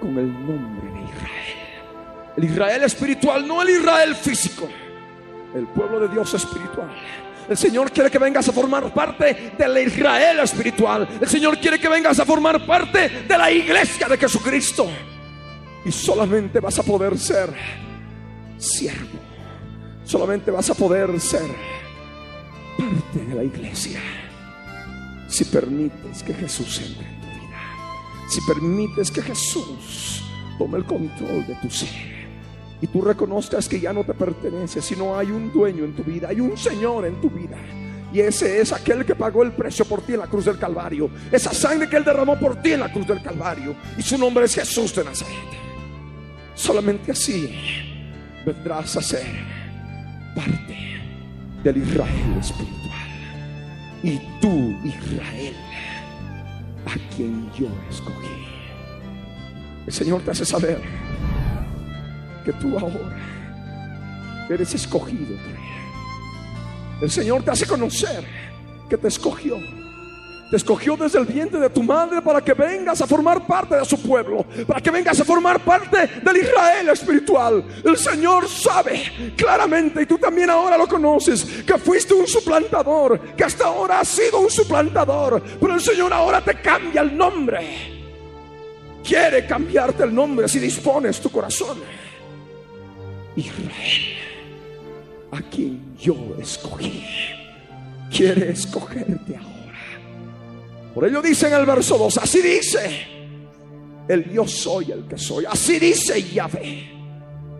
con 0.00 0.18
el 0.18 0.32
nombre 0.32 0.90
de 0.90 1.02
Israel. 1.04 1.62
El 2.36 2.44
Israel 2.44 2.82
espiritual, 2.82 3.46
no 3.46 3.62
el 3.62 3.70
Israel 3.70 4.16
físico. 4.16 4.68
El 5.54 5.66
pueblo 5.68 6.00
de 6.00 6.08
Dios 6.08 6.34
espiritual. 6.34 6.90
El 7.48 7.56
Señor 7.56 7.92
quiere 7.92 8.10
que 8.10 8.18
vengas 8.18 8.48
a 8.48 8.52
formar 8.52 8.92
parte 8.92 9.52
de 9.56 9.68
la 9.68 9.80
Israel 9.80 10.40
espiritual. 10.40 11.08
El 11.20 11.28
Señor 11.28 11.58
quiere 11.58 11.78
que 11.78 11.88
vengas 11.88 12.18
a 12.18 12.24
formar 12.24 12.66
parte 12.66 13.08
de 13.28 13.38
la 13.38 13.50
iglesia 13.50 14.08
de 14.08 14.16
Jesucristo. 14.18 14.88
Y 15.84 15.92
solamente 15.92 16.58
vas 16.58 16.78
a 16.80 16.82
poder 16.82 17.16
ser 17.16 17.54
siervo. 18.58 19.20
Solamente 20.04 20.50
vas 20.50 20.68
a 20.70 20.74
poder 20.74 21.20
ser 21.20 21.81
parte 22.76 23.24
de 23.26 23.34
la 23.34 23.44
iglesia. 23.44 24.00
Si 25.28 25.44
permites 25.44 26.22
que 26.22 26.34
Jesús 26.34 26.80
entre 26.80 27.06
en 27.06 27.20
tu 27.20 27.26
vida. 27.26 27.60
Si 28.28 28.40
permites 28.42 29.10
que 29.10 29.22
Jesús 29.22 30.22
tome 30.58 30.78
el 30.78 30.84
control 30.84 31.46
de 31.46 31.54
tu 31.56 31.70
ser 31.70 32.12
y 32.80 32.86
tú 32.88 33.00
reconozcas 33.00 33.68
que 33.68 33.80
ya 33.80 33.92
no 33.92 34.04
te 34.04 34.12
pertenece, 34.12 34.82
sino 34.82 35.16
hay 35.16 35.30
un 35.30 35.52
dueño 35.52 35.84
en 35.84 35.94
tu 35.94 36.02
vida, 36.02 36.28
hay 36.28 36.40
un 36.40 36.56
Señor 36.56 37.06
en 37.06 37.20
tu 37.20 37.30
vida. 37.30 37.56
Y 38.12 38.20
ese 38.20 38.60
es 38.60 38.72
aquel 38.72 39.06
que 39.06 39.14
pagó 39.14 39.42
el 39.42 39.52
precio 39.52 39.84
por 39.84 40.02
ti 40.02 40.14
en 40.14 40.18
la 40.18 40.26
cruz 40.26 40.44
del 40.44 40.58
Calvario. 40.58 41.08
Esa 41.30 41.54
sangre 41.54 41.88
que 41.88 41.96
Él 41.96 42.04
derramó 42.04 42.38
por 42.38 42.60
ti 42.60 42.72
en 42.72 42.80
la 42.80 42.92
cruz 42.92 43.06
del 43.06 43.22
Calvario. 43.22 43.74
Y 43.96 44.02
su 44.02 44.18
nombre 44.18 44.44
es 44.44 44.54
Jesús 44.54 44.94
de 44.94 45.04
Nazaret. 45.04 45.32
Solamente 46.54 47.12
así 47.12 47.48
vendrás 48.44 48.96
a 48.96 49.02
ser 49.02 49.26
parte 50.34 50.91
del 51.62 51.76
Israel 51.76 52.36
espiritual. 52.40 53.08
Y 54.02 54.18
tú, 54.40 54.76
Israel, 54.84 55.54
a 56.86 57.14
quien 57.14 57.50
yo 57.52 57.68
escogí. 57.88 58.46
El 59.86 59.92
Señor 59.92 60.22
te 60.22 60.30
hace 60.32 60.44
saber 60.44 60.80
que 62.44 62.52
tú 62.54 62.78
ahora 62.78 63.16
eres 64.50 64.74
escogido. 64.74 65.36
El 67.00 67.10
Señor 67.10 67.42
te 67.42 67.50
hace 67.50 67.66
conocer 67.66 68.24
que 68.88 68.96
te 68.96 69.08
escogió. 69.08 69.56
Te 70.52 70.58
escogió 70.58 70.98
desde 70.98 71.18
el 71.18 71.24
vientre 71.24 71.58
de 71.58 71.70
tu 71.70 71.82
madre 71.82 72.20
para 72.20 72.42
que 72.42 72.52
vengas 72.52 73.00
a 73.00 73.06
formar 73.06 73.46
parte 73.46 73.74
de 73.74 73.86
su 73.86 73.98
pueblo, 74.02 74.44
para 74.66 74.82
que 74.82 74.90
vengas 74.90 75.18
a 75.18 75.24
formar 75.24 75.64
parte 75.64 76.20
del 76.22 76.36
Israel 76.36 76.90
espiritual. 76.90 77.64
El 77.82 77.96
Señor 77.96 78.46
sabe 78.46 79.32
claramente, 79.34 80.02
y 80.02 80.04
tú 80.04 80.18
también 80.18 80.50
ahora 80.50 80.76
lo 80.76 80.86
conoces, 80.86 81.42
que 81.64 81.78
fuiste 81.78 82.12
un 82.12 82.26
suplantador, 82.26 83.34
que 83.34 83.44
hasta 83.44 83.64
ahora 83.64 84.00
has 84.00 84.08
sido 84.08 84.40
un 84.40 84.50
suplantador, 84.50 85.42
pero 85.58 85.74
el 85.74 85.80
Señor 85.80 86.12
ahora 86.12 86.44
te 86.44 86.60
cambia 86.60 87.00
el 87.00 87.16
nombre. 87.16 89.00
Quiere 89.02 89.46
cambiarte 89.46 90.02
el 90.02 90.14
nombre 90.14 90.50
si 90.50 90.58
dispones 90.58 91.18
tu 91.18 91.30
corazón. 91.30 91.78
Israel, 93.36 94.18
a 95.30 95.40
quien 95.40 95.96
yo 95.98 96.36
escogí, 96.38 97.06
quiere 98.10 98.50
escogerte 98.50 99.34
ahora. 99.34 99.51
Por 100.94 101.06
ello 101.06 101.22
dice 101.22 101.48
en 101.48 101.54
el 101.54 101.66
verso 101.66 101.96
2, 101.96 102.18
así 102.18 102.42
dice 102.42 103.06
el 104.08 104.30
yo 104.30 104.46
soy 104.46 104.92
el 104.92 105.06
que 105.06 105.16
soy, 105.16 105.44
así 105.48 105.78
dice 105.78 106.22
Yahvé, 106.22 106.90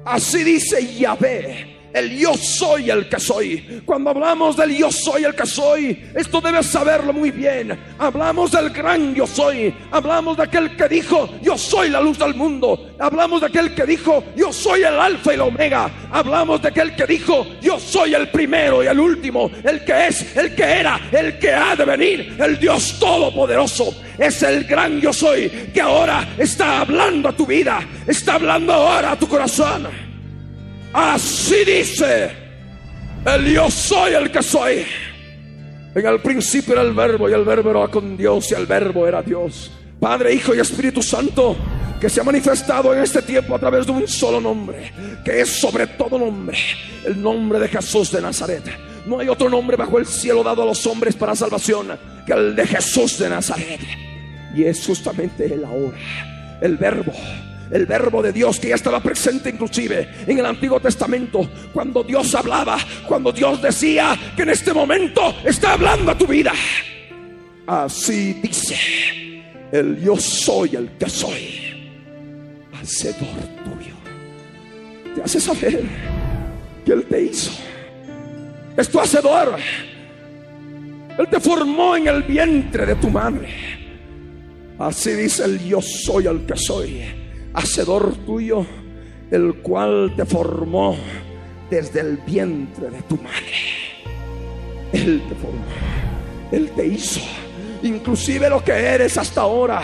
así 0.04 0.44
dice 0.44 0.94
Yahvé 0.94 1.81
el 1.94 2.16
yo 2.16 2.34
soy 2.34 2.90
el 2.90 3.08
que 3.08 3.20
soy. 3.20 3.82
Cuando 3.84 4.10
hablamos 4.10 4.56
del 4.56 4.76
yo 4.76 4.90
soy 4.90 5.24
el 5.24 5.34
que 5.34 5.46
soy, 5.46 6.10
esto 6.14 6.40
debes 6.40 6.66
saberlo 6.66 7.12
muy 7.12 7.30
bien. 7.30 7.78
Hablamos 7.98 8.52
del 8.52 8.70
gran 8.70 9.14
yo 9.14 9.26
soy. 9.26 9.74
Hablamos 9.90 10.36
de 10.36 10.44
aquel 10.44 10.76
que 10.76 10.88
dijo, 10.88 11.28
yo 11.42 11.58
soy 11.58 11.90
la 11.90 12.00
luz 12.00 12.18
del 12.18 12.34
mundo. 12.34 12.94
Hablamos 12.98 13.40
de 13.40 13.48
aquel 13.48 13.74
que 13.74 13.84
dijo, 13.84 14.24
yo 14.36 14.52
soy 14.52 14.82
el 14.82 14.98
alfa 14.98 15.32
y 15.32 15.34
el 15.34 15.42
omega. 15.42 15.90
Hablamos 16.10 16.62
de 16.62 16.68
aquel 16.68 16.94
que 16.94 17.06
dijo, 17.06 17.46
yo 17.60 17.78
soy 17.78 18.14
el 18.14 18.28
primero 18.30 18.82
y 18.82 18.86
el 18.86 18.98
último. 18.98 19.50
El 19.62 19.84
que 19.84 20.08
es, 20.08 20.36
el 20.36 20.54
que 20.54 20.64
era, 20.64 21.00
el 21.12 21.38
que 21.38 21.52
ha 21.52 21.76
de 21.76 21.84
venir. 21.84 22.36
El 22.38 22.58
Dios 22.58 22.98
todopoderoso. 22.98 23.94
Es 24.18 24.42
el 24.42 24.64
gran 24.64 25.00
yo 25.00 25.12
soy 25.12 25.48
que 25.72 25.80
ahora 25.80 26.34
está 26.38 26.80
hablando 26.80 27.28
a 27.28 27.32
tu 27.32 27.46
vida. 27.46 27.80
Está 28.06 28.34
hablando 28.34 28.72
ahora 28.72 29.12
a 29.12 29.16
tu 29.16 29.26
corazón. 29.26 30.11
Así 30.92 31.64
dice 31.64 32.30
el 33.24 33.54
yo 33.54 33.70
soy 33.70 34.14
el 34.14 34.30
que 34.30 34.42
soy. 34.42 34.84
En 35.94 36.06
el 36.06 36.20
principio 36.20 36.74
era 36.74 36.82
el 36.82 36.92
verbo 36.92 37.28
y 37.28 37.32
el 37.32 37.44
verbo 37.44 37.70
era 37.70 37.88
con 37.88 38.16
Dios 38.16 38.50
y 38.50 38.54
el 38.54 38.66
verbo 38.66 39.06
era 39.06 39.22
Dios. 39.22 39.70
Padre, 40.00 40.34
Hijo 40.34 40.54
y 40.54 40.58
Espíritu 40.58 41.02
Santo, 41.02 41.56
que 42.00 42.08
se 42.08 42.20
ha 42.20 42.24
manifestado 42.24 42.92
en 42.92 43.02
este 43.02 43.22
tiempo 43.22 43.54
a 43.54 43.58
través 43.58 43.86
de 43.86 43.92
un 43.92 44.08
solo 44.08 44.40
nombre, 44.40 44.92
que 45.24 45.42
es 45.42 45.60
sobre 45.60 45.86
todo 45.86 46.18
nombre, 46.18 46.58
el 47.04 47.22
nombre 47.22 47.60
de 47.60 47.68
Jesús 47.68 48.10
de 48.10 48.20
Nazaret. 48.20 48.64
No 49.06 49.20
hay 49.20 49.28
otro 49.28 49.48
nombre 49.48 49.76
bajo 49.76 49.98
el 49.98 50.06
cielo 50.06 50.42
dado 50.42 50.62
a 50.62 50.66
los 50.66 50.84
hombres 50.86 51.14
para 51.14 51.36
salvación 51.36 51.96
que 52.26 52.32
el 52.32 52.56
de 52.56 52.66
Jesús 52.66 53.18
de 53.18 53.28
Nazaret. 53.28 53.80
Y 54.54 54.64
es 54.64 54.84
justamente 54.84 55.44
el 55.44 55.64
ahora, 55.64 55.98
el 56.60 56.76
verbo 56.76 57.12
el 57.72 57.86
verbo 57.86 58.22
de 58.22 58.32
Dios 58.32 58.60
que 58.60 58.68
ya 58.68 58.74
estaba 58.74 59.02
presente 59.02 59.48
inclusive 59.48 60.08
en 60.26 60.38
el 60.38 60.46
Antiguo 60.46 60.78
Testamento, 60.78 61.48
cuando 61.72 62.04
Dios 62.04 62.34
hablaba, 62.34 62.78
cuando 63.08 63.32
Dios 63.32 63.62
decía 63.62 64.18
que 64.36 64.42
en 64.42 64.50
este 64.50 64.72
momento 64.72 65.34
está 65.44 65.72
hablando 65.72 66.12
a 66.12 66.18
tu 66.18 66.26
vida. 66.26 66.52
Así 67.66 68.34
dice 68.34 68.76
el 69.72 70.00
yo 70.02 70.16
soy 70.16 70.76
el 70.76 70.90
que 70.98 71.08
soy, 71.08 71.94
hacedor 72.74 73.38
tuyo. 73.64 73.94
Te 75.14 75.22
hace 75.22 75.40
saber 75.40 75.82
que 76.84 76.92
Él 76.92 77.04
te 77.04 77.22
hizo. 77.22 77.52
Es 78.76 78.88
tu 78.88 79.00
hacedor. 79.00 79.56
Él 81.18 81.28
te 81.28 81.40
formó 81.40 81.96
en 81.96 82.06
el 82.08 82.22
vientre 82.22 82.84
de 82.86 82.94
tu 82.96 83.08
madre. 83.08 83.48
Así 84.78 85.12
dice 85.12 85.44
el 85.44 85.58
yo 85.64 85.80
soy 85.80 86.26
el 86.26 86.44
que 86.44 86.56
soy 86.56 87.21
hacedor 87.54 88.14
tuyo, 88.26 88.66
el 89.30 89.54
cual 89.56 90.12
te 90.16 90.24
formó 90.24 90.96
desde 91.70 92.00
el 92.00 92.18
vientre 92.18 92.90
de 92.90 93.02
tu 93.02 93.16
madre. 93.16 93.54
Él 94.92 95.22
te 95.28 95.34
formó, 95.34 95.64
Él 96.50 96.70
te 96.76 96.86
hizo, 96.86 97.20
inclusive 97.82 98.50
lo 98.50 98.62
que 98.62 98.72
eres 98.72 99.16
hasta 99.16 99.40
ahora, 99.40 99.82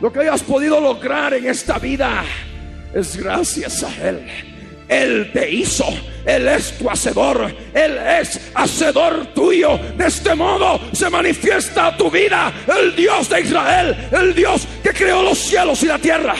lo 0.00 0.12
que 0.12 0.20
hayas 0.20 0.42
podido 0.42 0.80
lograr 0.80 1.34
en 1.34 1.46
esta 1.46 1.78
vida, 1.78 2.24
es 2.94 3.16
gracias 3.16 3.82
a 3.82 4.08
Él. 4.08 4.20
Él 4.88 5.30
te 5.32 5.50
hizo, 5.50 5.86
Él 6.26 6.46
es 6.46 6.78
tu 6.78 6.88
hacedor, 6.88 7.52
Él 7.72 7.98
es 8.20 8.52
hacedor 8.54 9.26
tuyo. 9.34 9.78
De 9.96 10.06
este 10.06 10.34
modo 10.34 10.80
se 10.92 11.08
manifiesta 11.08 11.96
tu 11.96 12.10
vida 12.10 12.52
el 12.78 12.94
Dios 12.94 13.28
de 13.28 13.40
Israel, 13.40 13.96
el 14.12 14.34
Dios 14.34 14.68
que 14.82 14.90
creó 14.90 15.22
los 15.22 15.38
cielos 15.38 15.82
y 15.82 15.86
la 15.86 15.98
tierra. 15.98 16.34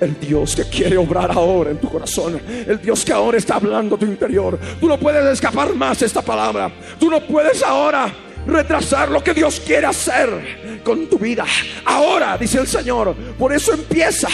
El 0.00 0.18
Dios 0.18 0.56
que 0.56 0.64
quiere 0.64 0.96
obrar 0.96 1.30
ahora 1.30 1.70
en 1.70 1.78
tu 1.78 1.88
corazón. 1.88 2.40
El 2.48 2.80
Dios 2.80 3.04
que 3.04 3.12
ahora 3.12 3.36
está 3.36 3.56
hablando 3.56 3.98
tu 3.98 4.06
interior. 4.06 4.58
Tú 4.80 4.88
no 4.88 4.98
puedes 4.98 5.24
escapar 5.26 5.74
más 5.74 6.00
esta 6.02 6.22
palabra. 6.22 6.72
Tú 6.98 7.10
no 7.10 7.20
puedes 7.20 7.62
ahora 7.62 8.10
retrasar 8.46 9.10
lo 9.10 9.22
que 9.22 9.34
Dios 9.34 9.60
quiere 9.60 9.86
hacer 9.86 10.80
con 10.82 11.06
tu 11.06 11.18
vida. 11.18 11.44
Ahora, 11.84 12.38
dice 12.38 12.58
el 12.58 12.66
Señor. 12.66 13.14
Por 13.38 13.52
eso 13.52 13.74
empieza 13.74 14.28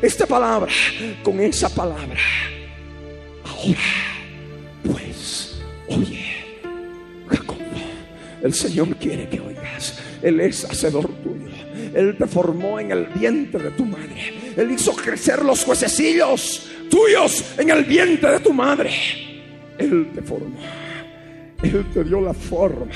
esta 0.00 0.26
palabra 0.26 0.72
con 1.22 1.40
esa 1.40 1.68
palabra. 1.68 2.18
Ahora, 3.44 3.78
pues, 4.84 5.60
oye, 5.88 6.24
Jacob, 7.28 7.56
el 8.42 8.54
Señor 8.54 8.94
quiere 8.96 9.28
que 9.28 9.40
oigas. 9.40 9.98
Él 10.22 10.40
es 10.40 10.64
hacedor 10.64 11.08
tuyo. 11.22 11.57
Él 11.98 12.16
te 12.16 12.28
formó 12.28 12.78
en 12.78 12.92
el 12.92 13.06
vientre 13.06 13.60
de 13.60 13.70
tu 13.72 13.84
madre. 13.84 14.54
Él 14.56 14.70
hizo 14.70 14.94
crecer 14.94 15.44
los 15.44 15.64
juececillos 15.64 16.70
tuyos 16.88 17.44
en 17.58 17.70
el 17.70 17.82
vientre 17.82 18.30
de 18.30 18.38
tu 18.38 18.52
madre. 18.52 18.92
Él 19.76 20.08
te 20.14 20.22
formó. 20.22 20.60
Él 21.60 21.84
te 21.92 22.04
dio 22.04 22.20
la 22.20 22.32
forma. 22.32 22.92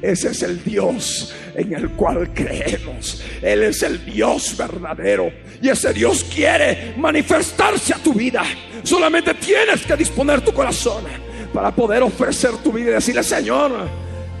Ese 0.00 0.28
es 0.30 0.42
el 0.42 0.64
Dios 0.64 1.34
en 1.54 1.74
el 1.74 1.90
cual 1.90 2.32
creemos. 2.32 3.22
Él 3.42 3.64
es 3.64 3.82
el 3.82 4.02
Dios 4.06 4.56
verdadero. 4.56 5.30
Y 5.60 5.68
ese 5.68 5.92
Dios 5.92 6.24
quiere 6.24 6.94
manifestarse 6.96 7.92
a 7.92 7.98
tu 7.98 8.14
vida. 8.14 8.42
Solamente 8.84 9.34
tienes 9.34 9.84
que 9.84 9.96
disponer 9.96 10.40
tu 10.40 10.54
corazón 10.54 11.04
para 11.52 11.74
poder 11.74 12.02
ofrecer 12.02 12.52
tu 12.62 12.72
vida 12.72 12.88
y 12.88 12.94
decirle, 12.94 13.22
Señor, 13.22 13.70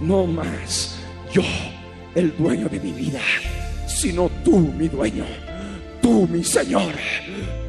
no 0.00 0.26
más 0.26 0.98
yo, 1.30 1.42
el 2.14 2.34
dueño 2.34 2.66
de 2.70 2.80
mi 2.80 2.92
vida, 2.92 3.20
sino 4.04 4.30
tú, 4.44 4.58
mi 4.58 4.86
dueño, 4.86 5.24
tú, 6.02 6.28
mi 6.28 6.44
Señor, 6.44 6.92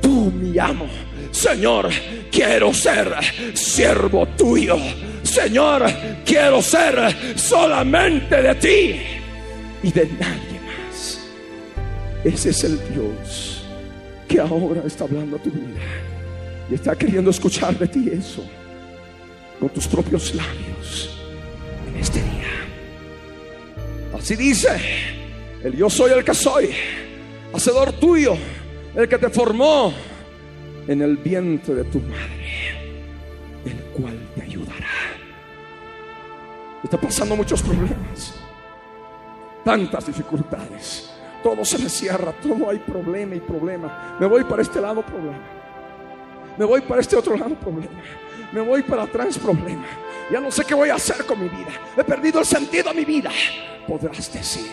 tú, 0.01 0.29
mi 0.31 0.59
amo. 0.59 0.85
Señor, 1.31 1.89
quiero 2.29 2.73
ser 2.73 3.07
siervo 3.53 4.27
tuyo. 4.37 4.75
Señor, 5.23 5.85
quiero 6.25 6.61
ser 6.61 7.15
solamente 7.37 8.41
de 8.41 8.55
ti 8.55 9.01
y 9.81 9.91
de 9.93 10.07
nadie 10.19 10.59
más. 10.67 11.21
Ese 12.25 12.49
es 12.49 12.63
el 12.65 12.79
Dios 12.93 13.63
que 14.27 14.41
ahora 14.41 14.81
está 14.85 15.05
hablando 15.05 15.37
a 15.37 15.39
tu 15.39 15.51
vida 15.51 15.79
y 16.69 16.73
está 16.73 16.97
queriendo 16.97 17.31
escuchar 17.31 17.79
de 17.79 17.87
ti 17.87 18.09
eso 18.11 18.43
con 19.57 19.69
tus 19.69 19.87
propios 19.87 20.35
labios 20.35 21.17
en 21.87 21.95
este 21.95 22.19
día. 22.19 22.51
Así 24.13 24.35
dice, 24.35 25.23
el 25.65 25.75
yo 25.75 25.89
soy 25.89 26.11
el 26.11 26.23
que 26.23 26.33
soy, 26.33 26.69
hacedor 27.53 27.91
tuyo, 27.93 28.37
el 28.95 29.09
que 29.09 29.17
te 29.17 29.29
formó 29.29 29.91
en 30.87 31.01
el 31.01 31.17
vientre 31.17 31.73
de 31.75 31.83
tu 31.85 31.99
madre, 31.99 32.77
el 33.65 33.81
cual 33.91 34.17
te 34.35 34.43
ayudará. 34.43 34.87
Está 36.83 37.01
pasando 37.01 37.35
muchos 37.35 37.61
problemas 37.63 38.45
tantas 39.65 40.05
dificultades. 40.05 41.09
Todo 41.43 41.65
se 41.65 41.79
me 41.79 41.89
cierra, 41.89 42.31
todo 42.31 42.69
hay 42.69 42.79
problema 42.79 43.35
y 43.35 43.39
problema. 43.39 44.15
Me 44.19 44.27
voy 44.27 44.43
para 44.43 44.61
este 44.61 44.79
lado, 44.79 45.01
problema. 45.01 45.39
Me 46.57 46.63
voy 46.63 46.81
para 46.81 47.01
este 47.01 47.17
otro 47.17 47.35
lado, 47.35 47.55
problema. 47.55 48.01
Me 48.53 48.61
voy 48.61 48.83
para 48.83 49.03
atrás, 49.03 49.37
problema. 49.37 49.85
Ya 50.31 50.39
no 50.39 50.51
sé 50.51 50.63
qué 50.63 50.73
voy 50.73 50.89
a 50.89 50.95
hacer 50.95 51.25
con 51.25 51.41
mi 51.41 51.49
vida. 51.49 51.71
He 51.97 52.03
perdido 52.03 52.39
el 52.39 52.45
sentido 52.45 52.91
a 52.91 52.93
mi 52.93 53.03
vida. 53.03 53.31
Podrás 53.87 54.31
decir, 54.31 54.71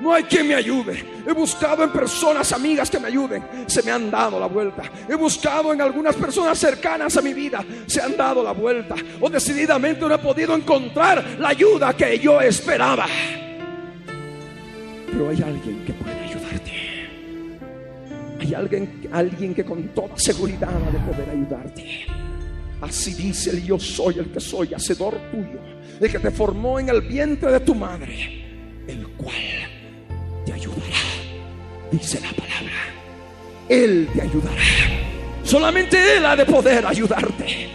no 0.00 0.14
hay 0.14 0.24
quien 0.24 0.48
me 0.48 0.54
ayude. 0.54 1.04
He 1.26 1.32
buscado 1.32 1.84
en 1.84 1.90
personas 1.90 2.52
amigas 2.52 2.90
que 2.90 2.98
me 2.98 3.08
ayuden. 3.08 3.44
Se 3.66 3.82
me 3.82 3.90
han 3.90 4.10
dado 4.10 4.40
la 4.40 4.46
vuelta. 4.46 4.82
He 5.08 5.14
buscado 5.14 5.72
en 5.72 5.80
algunas 5.80 6.16
personas 6.16 6.58
cercanas 6.58 7.16
a 7.16 7.22
mi 7.22 7.34
vida. 7.34 7.64
Se 7.86 8.00
han 8.00 8.16
dado 8.16 8.42
la 8.42 8.52
vuelta. 8.52 8.94
O 9.20 9.28
decididamente 9.28 10.00
no 10.00 10.14
he 10.14 10.18
podido 10.18 10.54
encontrar 10.54 11.36
la 11.38 11.48
ayuda 11.48 11.94
que 11.94 12.18
yo 12.18 12.40
esperaba. 12.40 13.06
Pero 15.06 15.28
hay 15.28 15.42
alguien 15.42 15.84
que 15.84 15.92
puede 15.92 16.18
ayudarte. 16.20 16.72
Hay 18.40 18.54
alguien, 18.54 19.08
alguien 19.12 19.54
que 19.54 19.64
con 19.64 19.88
toda 19.88 20.16
seguridad 20.16 20.70
ha 20.70 20.90
de 20.90 20.98
poder 21.00 21.30
ayudarte. 21.30 22.06
Así 22.80 23.12
dice 23.12 23.50
el 23.50 23.62
yo 23.62 23.78
soy 23.78 24.18
el 24.18 24.32
que 24.32 24.40
soy, 24.40 24.72
hacedor 24.72 25.14
tuyo, 25.30 25.60
el 26.00 26.10
que 26.10 26.18
te 26.18 26.30
formó 26.30 26.80
en 26.80 26.88
el 26.88 27.02
vientre 27.02 27.52
de 27.52 27.60
tu 27.60 27.74
madre, 27.74 28.82
el 28.88 29.06
cual 29.08 29.34
te 30.50 30.54
ayudará. 30.54 30.96
Dice 31.92 32.20
la 32.20 32.30
palabra. 32.30 32.80
Él 33.68 34.08
te 34.12 34.22
ayudará. 34.22 34.62
Solamente 35.44 36.16
Él 36.16 36.26
ha 36.26 36.36
de 36.36 36.44
poder 36.44 36.84
ayudarte. 36.86 37.68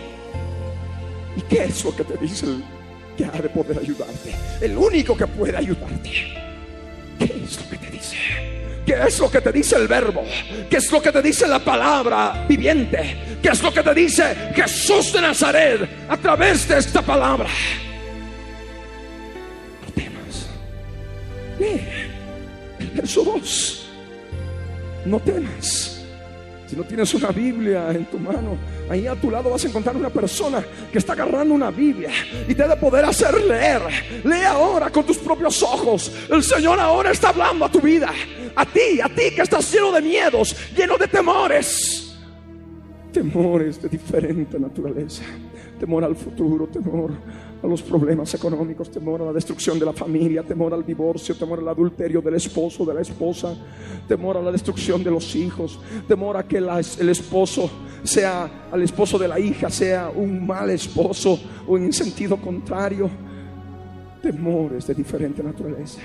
¿Y 1.38 1.42
qué 1.42 1.64
es 1.66 1.84
lo 1.84 1.96
que 1.96 2.04
te 2.04 2.18
dice 2.18 2.46
que 3.18 3.26
ha 3.26 3.32
de 3.32 3.50
poder 3.50 3.80
ayudarte? 3.80 4.36
El 4.62 4.78
único 4.78 5.16
que 5.16 5.28
puede 5.28 5.56
ayudarte 5.56 6.12
¿Qué 7.20 7.26
es 7.26 7.60
lo 7.62 7.70
que 7.70 7.78
te 7.78 7.92
dice? 7.92 8.18
¿Qué 8.86 8.94
es 9.08 9.20
lo 9.20 9.32
que 9.32 9.42
te 9.42 9.52
dice 9.52 9.76
el 9.78 9.88
verbo? 9.88 10.24
¿Qué 10.70 10.78
es 10.78 10.92
lo 10.92 11.02
que 11.02 11.12
te 11.12 11.22
dice 11.22 11.48
la 11.48 11.60
palabra 11.60 12.46
viviente? 12.48 13.40
¿Qué 13.42 13.50
es 13.50 13.62
lo 13.62 13.74
que 13.74 13.84
te 13.84 13.94
dice 13.94 14.36
Jesús 14.54 15.14
de 15.14 15.22
Nazaret 15.22 15.90
a 16.10 16.18
través 16.18 16.68
de 16.68 16.78
esta 16.78 17.02
palabra? 17.02 17.48
No 19.82 19.94
temas. 19.94 20.48
Lee 21.60 22.15
2. 22.96 23.90
No 25.06 25.20
temas. 25.20 25.96
Si 26.68 26.76
no 26.76 26.84
tienes 26.84 27.14
una 27.14 27.30
Biblia 27.30 27.92
en 27.92 28.06
tu 28.06 28.18
mano, 28.18 28.58
ahí 28.90 29.06
a 29.06 29.16
tu 29.16 29.30
lado 29.30 29.52
vas 29.52 29.64
a 29.64 29.68
encontrar 29.68 29.96
una 29.96 30.10
persona 30.10 30.66
que 30.92 30.98
está 30.98 31.14
agarrando 31.14 31.54
una 31.54 31.70
Biblia 31.70 32.10
y 32.48 32.56
te 32.56 32.64
debe 32.64 32.76
poder 32.78 33.06
hacer 33.06 33.40
leer. 33.44 33.82
Lee 34.24 34.46
ahora 34.46 34.90
con 34.90 35.06
tus 35.06 35.18
propios 35.18 35.62
ojos. 35.62 36.12
El 36.30 36.42
Señor 36.42 36.80
ahora 36.80 37.12
está 37.12 37.30
hablando 37.30 37.66
a 37.66 37.72
tu 37.72 37.80
vida. 37.80 38.12
A 38.56 38.66
ti, 38.66 39.00
a 39.04 39.08
ti 39.10 39.36
que 39.36 39.44
estás 39.44 39.72
lleno 39.72 39.92
de 39.92 40.02
miedos, 40.02 40.56
lleno 40.76 40.98
de 40.98 41.08
temores. 41.08 42.18
Temores 43.12 43.82
de 43.82 43.90
diferente 43.90 44.60
naturaleza. 44.60 45.24
Temor 45.80 46.04
al 46.04 46.16
futuro, 46.16 46.68
temor 46.68 47.12
a 47.64 47.68
los 47.68 47.82
problemas 47.82 48.34
económicos, 48.34 48.92
temor 48.92 49.22
a 49.22 49.26
la 49.26 49.34
destrucción 49.34 49.80
de 49.80 49.86
la 49.86 49.94
familia, 49.94 50.44
temor 50.44 50.74
al 50.74 50.86
divorcio, 50.86 51.36
temor 51.36 51.60
al 51.60 51.70
adulterio 51.70 52.22
del 52.22 52.36
esposo, 52.36 52.86
de 52.86 52.94
la 52.94 53.02
esposa, 53.02 53.56
temor 54.08 54.38
a 54.38 54.42
la 54.42 54.52
destrucción 54.52 55.04
de 55.04 55.12
los 55.12 55.36
hijos, 55.36 55.80
temor 56.08 56.38
a 56.38 56.48
que 56.48 56.58
el 56.58 57.10
esposo 57.10 57.70
sea, 58.04 58.68
al 58.72 58.82
esposo 58.82 59.18
de 59.18 59.28
la 59.28 59.40
hija 59.40 59.70
sea 59.70 60.12
un 60.14 60.46
mal 60.46 60.70
esposo 60.70 61.40
o 61.68 61.78
en 61.78 61.92
sentido 61.92 62.38
contrario, 62.38 63.10
temores 64.22 64.88
de 64.88 64.94
diferente 64.94 65.42
naturaleza. 65.42 66.02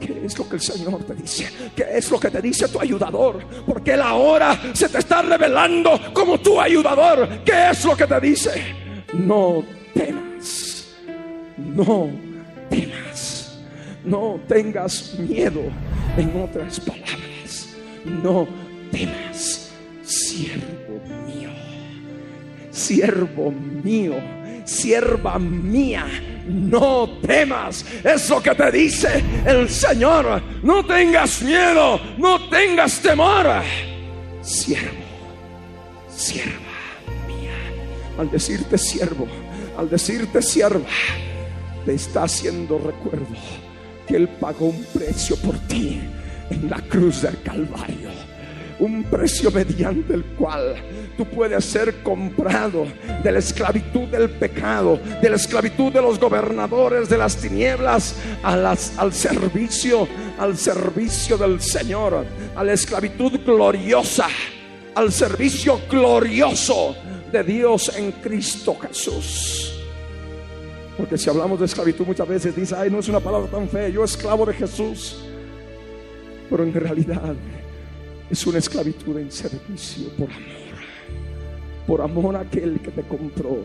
¿Qué 0.00 0.24
es 0.24 0.38
lo 0.38 0.48
que 0.48 0.56
el 0.56 0.62
Señor 0.62 1.04
te 1.04 1.14
dice? 1.14 1.46
¿Qué 1.76 1.84
es 1.92 2.10
lo 2.10 2.18
que 2.18 2.30
te 2.30 2.40
dice 2.40 2.68
tu 2.68 2.80
ayudador? 2.80 3.38
Porque 3.66 3.92
Él 3.92 4.00
ahora 4.00 4.58
se 4.72 4.88
te 4.88 4.98
está 4.98 5.20
revelando 5.20 6.00
como 6.14 6.40
tu 6.40 6.58
ayudador. 6.58 7.28
¿Qué 7.44 7.70
es 7.70 7.84
lo 7.84 7.94
que 7.94 8.06
te 8.06 8.18
dice? 8.18 8.50
No 9.12 9.62
temas. 9.94 10.94
No 11.56 12.10
temas. 12.68 13.58
No 14.04 14.40
tengas 14.48 15.18
miedo. 15.18 15.62
En 16.16 16.42
otras 16.42 16.80
palabras, 16.80 17.68
no 18.04 18.46
temas, 18.90 19.70
siervo 20.02 21.00
mío. 21.26 21.50
Siervo 22.70 23.52
mío, 23.52 24.14
sierva 24.64 25.38
mía. 25.38 26.06
No 26.48 27.08
temas, 27.24 27.84
es 28.02 28.28
lo 28.28 28.42
que 28.42 28.54
te 28.54 28.72
dice 28.72 29.22
el 29.46 29.68
Señor. 29.68 30.42
No 30.62 30.84
tengas 30.84 31.42
miedo, 31.42 32.00
no 32.18 32.48
tengas 32.48 33.00
temor. 33.00 33.46
Siervo, 34.42 35.04
sierva 36.08 36.58
mía. 37.28 37.54
Al 38.18 38.30
decirte 38.30 38.76
siervo, 38.76 39.28
al 39.80 39.88
decirte 39.88 40.42
sierva, 40.42 40.84
te 41.86 41.94
está 41.94 42.24
haciendo 42.24 42.76
recuerdo 42.76 43.34
que 44.06 44.16
Él 44.16 44.28
pagó 44.28 44.66
un 44.66 44.84
precio 44.92 45.36
por 45.36 45.56
ti 45.60 46.02
en 46.50 46.68
la 46.68 46.82
cruz 46.82 47.22
del 47.22 47.40
Calvario. 47.40 48.10
Un 48.78 49.04
precio 49.04 49.50
mediante 49.50 50.12
el 50.12 50.24
cual 50.36 50.74
tú 51.16 51.24
puedes 51.24 51.64
ser 51.64 52.02
comprado 52.02 52.86
de 53.24 53.32
la 53.32 53.38
esclavitud 53.38 54.06
del 54.08 54.28
pecado, 54.28 55.00
de 55.22 55.30
la 55.30 55.36
esclavitud 55.36 55.90
de 55.90 56.02
los 56.02 56.20
gobernadores 56.20 57.08
de 57.08 57.16
las 57.16 57.36
tinieblas 57.36 58.16
al 58.42 59.12
servicio, 59.14 60.06
al 60.38 60.58
servicio 60.58 61.38
del 61.38 61.62
Señor, 61.62 62.26
a 62.54 62.62
la 62.62 62.74
esclavitud 62.74 63.40
gloriosa, 63.46 64.28
al 64.94 65.10
servicio 65.10 65.80
glorioso 65.88 66.94
de 67.30 67.44
Dios 67.44 67.92
en 67.96 68.12
Cristo 68.12 68.76
Jesús. 68.80 69.69
Porque 71.00 71.16
si 71.16 71.30
hablamos 71.30 71.58
de 71.58 71.64
esclavitud 71.64 72.04
muchas 72.06 72.28
veces 72.28 72.54
dice, 72.54 72.74
ay, 72.76 72.90
no 72.90 72.98
es 72.98 73.08
una 73.08 73.20
palabra 73.20 73.50
tan 73.50 73.66
fea, 73.66 73.88
yo 73.88 74.04
esclavo 74.04 74.44
de 74.44 74.52
Jesús. 74.52 75.24
Pero 76.50 76.62
en 76.62 76.74
realidad 76.74 77.34
es 78.28 78.46
una 78.46 78.58
esclavitud 78.58 79.16
en 79.16 79.32
servicio 79.32 80.10
por 80.10 80.30
amor. 80.30 80.76
Por 81.86 82.02
amor 82.02 82.36
a 82.36 82.40
aquel 82.40 82.78
que 82.80 82.90
te 82.90 83.00
compró 83.00 83.64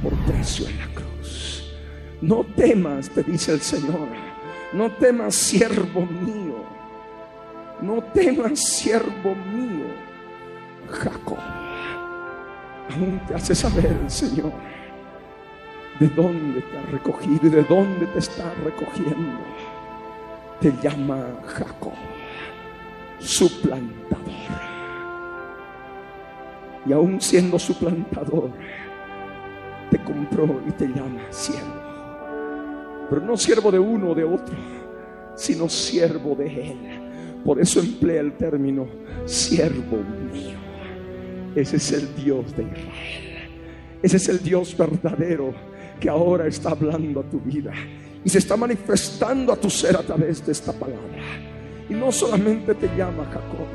por 0.00 0.14
precio 0.26 0.68
en 0.68 0.78
la 0.78 0.86
cruz. 0.94 1.74
No 2.20 2.46
temas, 2.54 3.10
te 3.10 3.24
dice 3.24 3.50
el 3.50 3.60
Señor. 3.60 4.06
No 4.72 4.92
temas, 4.92 5.34
siervo 5.34 6.06
mío. 6.06 6.62
No 7.82 8.00
temas, 8.14 8.60
siervo 8.60 9.34
mío. 9.52 9.86
Jacob. 10.88 11.38
Aún 12.94 13.20
te 13.26 13.34
hace 13.34 13.56
saber 13.56 13.98
el 14.04 14.08
Señor 14.08 14.52
de 16.00 16.08
dónde 16.08 16.60
te 16.60 16.78
ha 16.78 16.82
recogido 16.90 17.46
y 17.46 17.50
de 17.50 17.62
dónde 17.64 18.06
te 18.06 18.18
está 18.18 18.52
recogiendo. 18.64 19.40
te 20.60 20.72
llama 20.82 21.26
Jacob, 21.44 21.92
suplantador. 23.18 24.24
Y 26.86 26.92
aún 26.92 27.20
siendo 27.20 27.58
suplantador, 27.58 28.50
te 29.90 29.98
compró 29.98 30.62
y 30.66 30.72
te 30.72 30.86
llama 30.86 31.20
siervo. 31.30 31.84
Pero 33.10 33.20
no 33.22 33.36
siervo 33.36 33.70
de 33.70 33.78
uno 33.78 34.10
o 34.10 34.14
de 34.14 34.24
otro, 34.24 34.56
sino 35.34 35.68
siervo 35.68 36.34
de 36.34 36.70
Él. 36.70 37.42
Por 37.44 37.60
eso 37.60 37.80
emplea 37.80 38.20
el 38.20 38.32
término 38.36 38.86
siervo 39.26 39.98
mío. 40.32 40.58
Ese 41.54 41.76
es 41.76 41.92
el 41.92 42.14
Dios 42.16 42.56
de 42.56 42.62
Israel. 42.62 43.50
Ese 44.02 44.16
es 44.16 44.28
el 44.28 44.42
Dios 44.42 44.76
verdadero 44.76 45.54
que 46.04 46.10
ahora 46.10 46.46
está 46.46 46.72
hablando 46.72 47.20
a 47.20 47.22
tu 47.22 47.40
vida 47.40 47.72
y 48.22 48.28
se 48.28 48.36
está 48.36 48.58
manifestando 48.58 49.54
a 49.54 49.56
tu 49.56 49.70
ser 49.70 49.96
a 49.96 50.02
través 50.02 50.44
de 50.44 50.52
esta 50.52 50.70
palabra. 50.70 51.00
Y 51.88 51.94
no 51.94 52.12
solamente 52.12 52.74
te 52.74 52.88
llama 52.88 53.24
Jacob, 53.24 53.66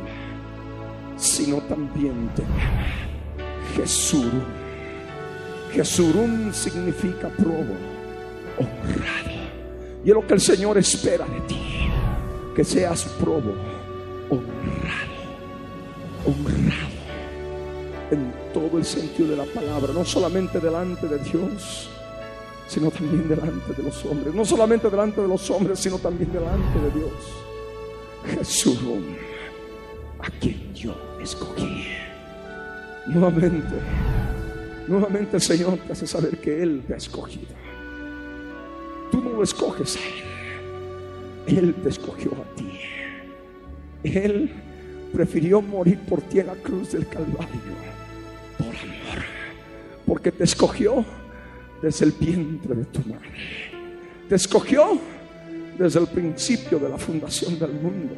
sino 1.18 1.58
también 1.62 2.30
te 2.36 2.44
llama 2.44 2.86
Jesurum. 3.76 4.44
Jesurum 5.74 6.54
significa 6.54 7.30
probo, 7.30 7.74
honrado. 8.60 9.40
Y 10.06 10.10
es 10.10 10.14
lo 10.14 10.28
que 10.28 10.36
el 10.36 10.42
Señor 10.42 10.78
espera 10.78 11.26
de 11.26 11.40
ti, 11.48 11.90
que 12.56 12.64
seas 12.64 13.06
probo, 13.20 13.56
honrado, 14.30 15.16
honrado 16.28 16.90
en 18.12 18.32
todo 18.54 18.78
el 18.78 18.86
sentido 18.86 19.30
de 19.30 19.38
la 19.38 19.46
palabra, 19.46 19.94
no 19.94 20.06
solamente 20.06 20.60
delante 20.60 21.08
de 21.08 21.18
Dios, 21.18 21.90
sino 22.70 22.92
también 22.92 23.28
delante 23.28 23.74
de 23.74 23.84
los 23.84 24.06
hombres. 24.06 24.34
No 24.34 24.46
solamente 24.46 24.90
delante 24.90 25.20
de 25.20 25.28
los 25.28 25.50
hombres, 25.50 25.80
sino 25.80 25.98
también 25.98 26.32
delante 26.32 26.80
de 26.80 27.00
Dios. 27.00 27.12
Jesús, 28.38 28.80
a 30.20 30.30
quien 30.40 30.74
yo 30.76 30.96
escogí. 31.20 31.88
Nuevamente, 33.08 33.76
nuevamente 34.88 35.38
el 35.38 35.42
Señor 35.42 35.80
te 35.80 35.94
hace 35.94 36.06
saber 36.06 36.40
que 36.40 36.62
Él 36.62 36.84
te 36.88 36.94
ha 36.94 36.98
escogido. 36.98 37.48
Tú 39.12 39.20
no 39.20 39.32
lo 39.32 39.44
escoges 39.44 39.98
a 39.98 40.00
Él. 40.00 41.58
Él 41.58 41.76
te 41.82 41.90
escogió 41.90 42.32
a 42.34 42.56
ti. 42.56 42.70
Él 44.04 44.52
prefirió 45.12 45.60
morir 45.60 45.98
por 46.08 46.22
ti 46.22 46.40
en 46.40 46.48
la 46.48 46.56
cruz 46.56 46.92
del 46.92 47.08
Calvario. 47.08 47.48
Por 48.60 48.68
amor. 48.68 49.26
Porque 50.06 50.32
te 50.32 50.44
escogió 50.44 51.04
desde 51.82 52.06
el 52.06 52.12
vientre 52.12 52.76
de 52.76 52.86
tu 52.86 53.00
madre. 53.02 53.30
Te 54.28 54.36
escogió 54.36 55.00
desde 55.78 56.00
el 56.00 56.08
principio 56.08 56.78
de 56.80 56.90
la 56.90 56.98
fundación 56.98 57.58
del 57.58 57.72
mundo 57.72 58.16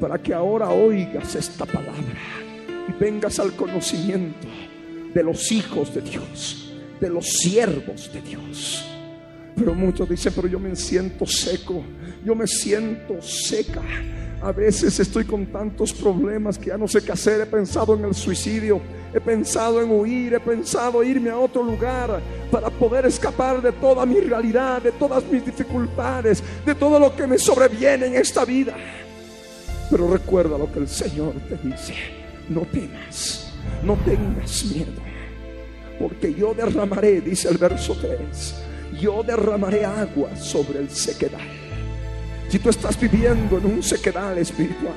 para 0.00 0.18
que 0.18 0.32
ahora 0.32 0.70
oigas 0.70 1.34
esta 1.34 1.66
palabra 1.66 2.14
y 2.88 2.92
vengas 2.98 3.38
al 3.38 3.52
conocimiento 3.52 4.48
de 5.12 5.22
los 5.22 5.52
hijos 5.52 5.94
de 5.94 6.00
Dios, 6.00 6.72
de 7.00 7.10
los 7.10 7.26
siervos 7.26 8.10
de 8.12 8.22
Dios. 8.22 8.84
Pero 9.54 9.74
muchos 9.74 10.08
dicen, 10.08 10.32
pero 10.34 10.48
yo 10.48 10.58
me 10.58 10.74
siento 10.74 11.26
seco, 11.26 11.82
yo 12.24 12.34
me 12.34 12.46
siento 12.46 13.20
seca. 13.20 13.82
A 14.42 14.52
veces 14.52 14.98
estoy 14.98 15.24
con 15.24 15.44
tantos 15.46 15.92
problemas 15.92 16.58
que 16.58 16.68
ya 16.68 16.78
no 16.78 16.88
sé 16.88 17.02
qué 17.02 17.12
hacer. 17.12 17.42
He 17.42 17.46
pensado 17.46 17.94
en 17.94 18.06
el 18.06 18.14
suicidio, 18.14 18.80
he 19.12 19.20
pensado 19.20 19.82
en 19.82 19.90
huir, 19.90 20.32
he 20.32 20.40
pensado 20.40 21.02
irme 21.04 21.28
a 21.28 21.38
otro 21.38 21.62
lugar 21.62 22.20
para 22.50 22.70
poder 22.70 23.04
escapar 23.04 23.60
de 23.60 23.70
toda 23.72 24.06
mi 24.06 24.18
realidad, 24.18 24.80
de 24.80 24.92
todas 24.92 25.24
mis 25.30 25.44
dificultades, 25.44 26.42
de 26.64 26.74
todo 26.74 26.98
lo 26.98 27.14
que 27.14 27.26
me 27.26 27.36
sobreviene 27.36 28.06
en 28.06 28.14
esta 28.14 28.46
vida. 28.46 28.74
Pero 29.90 30.10
recuerda 30.10 30.56
lo 30.56 30.72
que 30.72 30.78
el 30.78 30.88
Señor 30.88 31.34
te 31.46 31.56
dice. 31.68 31.94
No 32.48 32.62
temas, 32.62 33.52
no 33.84 33.94
tengas 34.06 34.64
miedo, 34.64 35.02
porque 36.00 36.32
yo 36.32 36.54
derramaré, 36.54 37.20
dice 37.20 37.48
el 37.48 37.58
verso 37.58 37.94
3, 38.00 38.54
yo 39.00 39.22
derramaré 39.22 39.84
agua 39.84 40.34
sobre 40.34 40.78
el 40.78 40.90
sequedal 40.90 41.59
si 42.50 42.58
tú 42.58 42.68
estás 42.68 42.98
viviendo 42.98 43.58
en 43.58 43.66
un 43.66 43.82
sequedal 43.82 44.36
espiritual, 44.38 44.94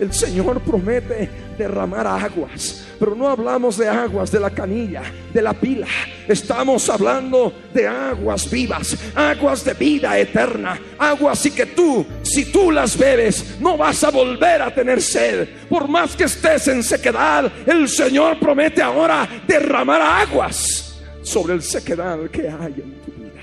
el 0.00 0.12
Señor 0.12 0.60
promete 0.62 1.28
derramar 1.56 2.06
aguas, 2.06 2.86
pero 2.98 3.14
no 3.14 3.28
hablamos 3.28 3.76
de 3.76 3.86
aguas 3.86 4.32
de 4.32 4.40
la 4.40 4.50
canilla, 4.50 5.02
de 5.32 5.42
la 5.42 5.52
pila. 5.52 5.86
Estamos 6.26 6.88
hablando 6.88 7.52
de 7.72 7.86
aguas 7.86 8.50
vivas, 8.50 8.96
aguas 9.14 9.64
de 9.64 9.74
vida 9.74 10.18
eterna, 10.18 10.80
aguas 10.98 11.44
y 11.46 11.50
que 11.50 11.66
tú, 11.66 12.04
si 12.22 12.46
tú 12.46 12.72
las 12.72 12.96
bebes, 12.96 13.58
no 13.60 13.76
vas 13.76 14.02
a 14.02 14.10
volver 14.10 14.62
a 14.62 14.74
tener 14.74 15.00
sed. 15.00 15.48
Por 15.68 15.86
más 15.86 16.16
que 16.16 16.24
estés 16.24 16.66
en 16.68 16.82
sequedad, 16.82 17.52
el 17.66 17.88
Señor 17.88 18.40
promete 18.40 18.82
ahora 18.82 19.28
derramar 19.46 20.00
aguas 20.00 20.98
sobre 21.22 21.54
el 21.54 21.62
sequedal 21.62 22.30
que 22.30 22.48
hay 22.48 22.74
en 22.82 23.00
tu 23.02 23.12
vida. 23.12 23.42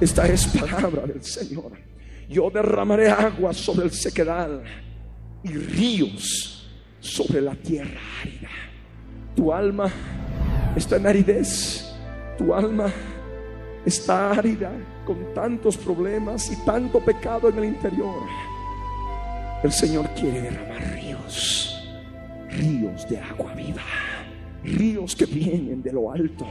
Esta 0.00 0.26
es 0.28 0.46
palabra 0.46 1.06
del 1.06 1.22
Señor. 1.22 1.85
Yo 2.28 2.50
derramaré 2.50 3.08
agua 3.08 3.52
sobre 3.52 3.86
el 3.86 3.92
sequedal 3.92 4.62
y 5.44 5.52
ríos 5.52 6.68
sobre 6.98 7.40
la 7.40 7.54
tierra 7.54 8.00
árida. 8.20 8.48
Tu 9.36 9.52
alma 9.52 9.90
está 10.74 10.96
en 10.96 11.06
aridez. 11.06 11.94
Tu 12.36 12.52
alma 12.52 12.92
está 13.84 14.32
árida 14.32 14.72
con 15.06 15.32
tantos 15.34 15.76
problemas 15.76 16.50
y 16.50 16.56
tanto 16.64 16.98
pecado 17.00 17.48
en 17.48 17.58
el 17.58 17.64
interior. 17.66 18.22
El 19.62 19.72
Señor 19.72 20.08
quiere 20.10 20.42
derramar 20.42 20.82
ríos, 20.94 21.88
ríos 22.50 23.08
de 23.08 23.18
agua 23.18 23.54
viva, 23.54 23.82
ríos 24.64 25.14
que 25.14 25.26
vienen 25.26 25.82
de 25.82 25.92
lo 25.92 26.12
alto, 26.12 26.46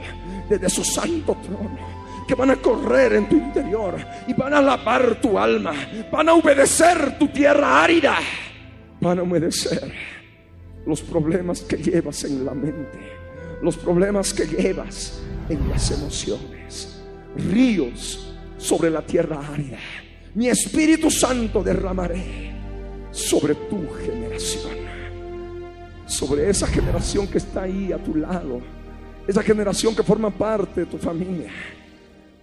desde 0.48 0.68
su 0.68 0.82
santo 0.82 1.36
trono 1.42 2.05
que 2.26 2.34
van 2.34 2.50
a 2.50 2.56
correr 2.56 3.14
en 3.14 3.28
tu 3.28 3.36
interior 3.36 3.96
y 4.26 4.34
van 4.34 4.52
a 4.54 4.60
lavar 4.60 5.20
tu 5.20 5.38
alma, 5.38 5.72
van 6.10 6.28
a 6.28 6.34
obedecer 6.34 7.18
tu 7.18 7.28
tierra 7.28 7.84
árida, 7.84 8.16
van 9.00 9.18
a 9.20 9.22
obedecer 9.22 9.92
los 10.84 11.00
problemas 11.02 11.62
que 11.62 11.76
llevas 11.76 12.24
en 12.24 12.44
la 12.44 12.52
mente, 12.52 12.98
los 13.62 13.76
problemas 13.76 14.34
que 14.34 14.46
llevas 14.46 15.20
en 15.48 15.68
las 15.68 15.90
emociones, 15.92 17.00
ríos 17.36 18.34
sobre 18.58 18.90
la 18.90 19.02
tierra 19.02 19.40
árida. 19.52 19.78
Mi 20.34 20.48
Espíritu 20.48 21.10
Santo 21.10 21.62
derramaré 21.62 22.52
sobre 23.12 23.54
tu 23.54 23.88
generación, 24.04 24.72
sobre 26.06 26.50
esa 26.50 26.66
generación 26.66 27.26
que 27.28 27.38
está 27.38 27.62
ahí 27.62 27.92
a 27.92 27.98
tu 27.98 28.16
lado, 28.16 28.60
esa 29.26 29.42
generación 29.42 29.94
que 29.94 30.02
forma 30.02 30.30
parte 30.30 30.80
de 30.80 30.86
tu 30.86 30.98
familia 30.98 31.50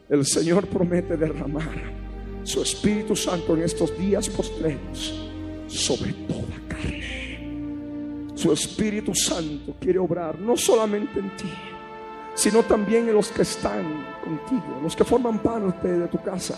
el 0.09 0.25
Señor 0.25 0.67
promete 0.67 1.17
derramar 1.17 2.03
su 2.43 2.61
Espíritu 2.61 3.15
Santo 3.15 3.55
en 3.55 3.63
estos 3.63 3.97
días 3.97 4.29
postreros 4.29 5.29
sobre 5.67 6.13
toda 6.13 6.59
carne. 6.67 8.33
Su 8.35 8.51
Espíritu 8.51 9.15
Santo 9.15 9.75
quiere 9.79 9.99
obrar 9.99 10.37
no 10.39 10.57
solamente 10.57 11.19
en 11.19 11.35
ti, 11.37 11.49
sino 12.35 12.63
también 12.63 13.07
en 13.07 13.15
los 13.15 13.29
que 13.29 13.43
están 13.43 14.05
contigo, 14.23 14.79
los 14.81 14.95
que 14.95 15.03
forman 15.03 15.39
parte 15.39 15.87
de 15.87 16.07
tu 16.07 16.21
casa, 16.21 16.57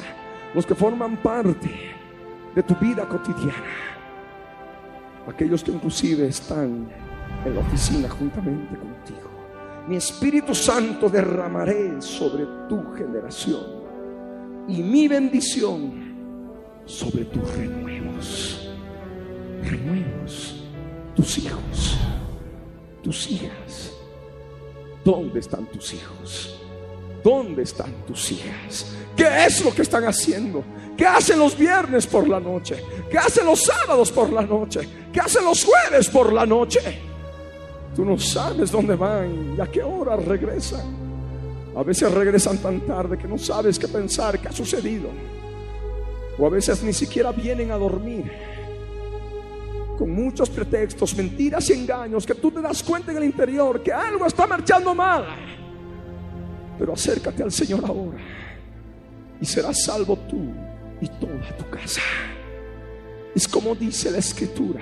los 0.54 0.66
que 0.66 0.74
forman 0.74 1.18
parte 1.18 1.70
de 2.56 2.64
tu 2.64 2.74
vida 2.76 3.08
cotidiana, 3.08 3.54
aquellos 5.28 5.64
que 5.64 5.72
inclusive 5.72 6.28
están 6.28 6.88
en 7.46 7.54
la 7.54 7.62
oficina 7.62 8.10
juntamente 8.10 8.76
contigo 8.78 9.25
mi 9.88 9.98
Espíritu 9.98 10.56
Santo 10.56 11.10
derramaré 11.10 12.02
sobre 12.02 12.46
tu 12.68 12.94
generación 12.94 13.64
y 14.68 14.82
mi 14.82 15.08
bendición 15.08 16.16
sobre 16.86 17.26
tus 17.26 17.56
renuevos. 17.56 18.70
Renuevos, 19.64 20.64
tus 21.16 21.38
hijos, 21.38 21.98
tus 23.04 23.32
hijas. 23.32 23.92
¿Dónde 25.04 25.40
están 25.40 25.66
tus 25.68 25.94
hijos? 25.94 26.60
¿Dónde 27.24 27.64
están 27.64 27.92
tus 28.08 28.32
hijas? 28.32 28.96
¿Qué 29.16 29.46
es 29.46 29.64
lo 29.64 29.74
que 29.74 29.84
están 29.84 30.04
haciendo? 30.06 30.64
¿Qué 30.98 31.06
hacen 31.06 31.40
los 31.40 31.58
viernes 31.58 32.08
por 32.08 32.28
la 32.28 32.40
noche? 32.40 32.84
¿Qué 33.10 33.18
hacen 33.18 33.46
los 33.46 33.64
sábados 33.64 34.12
por 34.12 34.32
la 34.32 34.42
noche? 34.42 34.88
¿Qué 35.12 35.20
hacen 35.20 35.44
los 35.44 35.64
jueves 35.64 36.10
por 36.10 36.34
la 36.34 36.46
noche? 36.46 37.15
Tú 37.96 38.04
no 38.04 38.18
sabes 38.20 38.72
dónde 38.72 38.96
van 38.96 39.56
y 39.58 39.62
a 39.62 39.68
qué 39.68 39.82
hora 39.82 40.18
regresan. 40.18 41.06
A 41.76 41.84
veces 41.84 42.12
regresan 42.12 42.58
tan 42.58 42.82
tarde 42.82 43.18
que 43.18 43.28
no 43.28 43.38
sabes 43.38 43.80
qué 43.80 43.88
pensar, 43.88 44.40
qué 44.40 44.50
ha 44.50 44.52
sucedido. 44.52 45.10
O 46.38 46.46
a 46.46 46.50
veces 46.50 46.84
ni 46.84 46.92
siquiera 46.92 47.32
vienen 47.32 47.72
a 47.72 47.78
dormir. 47.78 48.30
Con 49.98 50.12
muchos 50.12 50.50
pretextos, 50.50 51.16
mentiras 51.16 51.70
y 51.70 51.74
engaños 51.74 52.26
que 52.26 52.36
tú 52.36 52.52
te 52.52 52.62
das 52.62 52.84
cuenta 52.84 53.12
en 53.12 53.18
el 53.18 53.24
interior 53.24 53.82
que 53.82 53.94
algo 53.94 54.26
está 54.26 54.46
marchando 54.46 54.94
mal. 54.94 55.26
Pero 56.78 56.94
acércate 56.94 57.44
al 57.44 57.52
Señor 57.52 57.86
ahora 57.86 58.18
y 59.40 59.46
serás 59.46 59.84
salvo 59.84 60.18
tú 60.30 60.52
y 61.00 61.08
toda 61.08 61.58
tu 61.58 61.70
casa. 61.70 62.02
Es 63.34 63.48
como 63.48 63.74
dice 63.74 64.12
la 64.12 64.18
escritura, 64.18 64.82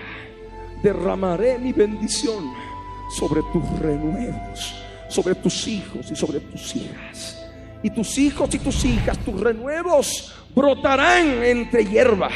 derramaré 0.82 1.60
mi 1.60 1.74
bendición 1.74 2.73
sobre 3.10 3.42
tus 3.54 3.80
renuevos, 3.80 4.76
sobre 5.10 5.36
tus 5.36 5.68
hijos 5.68 6.12
y 6.12 6.16
sobre 6.16 6.40
tus 6.40 6.76
hijas. 6.76 7.46
Y 7.82 7.90
tus 7.90 8.18
hijos 8.18 8.54
y 8.56 8.60
tus 8.60 8.86
hijas, 8.86 9.18
tus 9.20 9.40
renuevos 9.40 10.34
brotarán 10.56 11.44
entre 11.44 11.86
hierba 11.86 12.30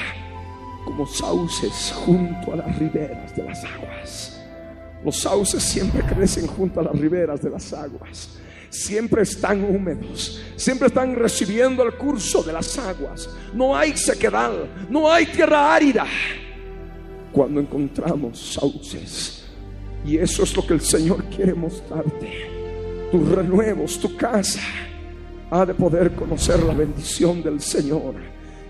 como 0.86 1.06
sauces 1.06 1.94
junto 2.06 2.54
a 2.54 2.58
las 2.58 2.80
riberas 2.80 3.36
de 3.36 3.44
las 3.44 3.64
aguas. 3.64 4.42
Los 5.04 5.18
sauces 5.18 5.62
siempre 5.62 6.02
crecen 6.02 6.48
junto 6.48 6.80
a 6.80 6.84
las 6.84 6.98
riberas 6.98 7.42
de 7.42 7.50
las 7.50 7.72
aguas. 7.74 8.30
Siempre 8.70 9.24
están 9.24 9.64
húmedos, 9.64 10.42
siempre 10.56 10.88
están 10.88 11.16
recibiendo 11.16 11.84
el 11.84 11.94
curso 11.96 12.44
de 12.44 12.54
las 12.54 12.78
aguas. 12.78 13.30
No 13.54 13.76
hay 13.76 13.96
sequedad, 13.96 14.54
no 14.90 15.12
hay 15.12 15.26
tierra 15.26 15.74
árida. 15.76 16.06
Cuando 17.32 17.60
encontramos 17.60 18.54
sauces, 18.54 19.46
y 20.08 20.18
eso 20.18 20.44
es 20.44 20.56
lo 20.56 20.66
que 20.66 20.74
el 20.74 20.82
Señor 20.82 21.26
quiere 21.26 21.54
mostrarte, 21.54 23.10
tus 23.12 23.28
renuevos, 23.28 24.00
tu 24.00 24.16
casa, 24.16 24.62
ha 25.52 25.66
de 25.66 25.74
poder 25.74 26.16
conocer 26.16 26.64
la 26.64 26.74
bendición 26.74 27.44
del 27.44 27.60
Señor 27.60 28.16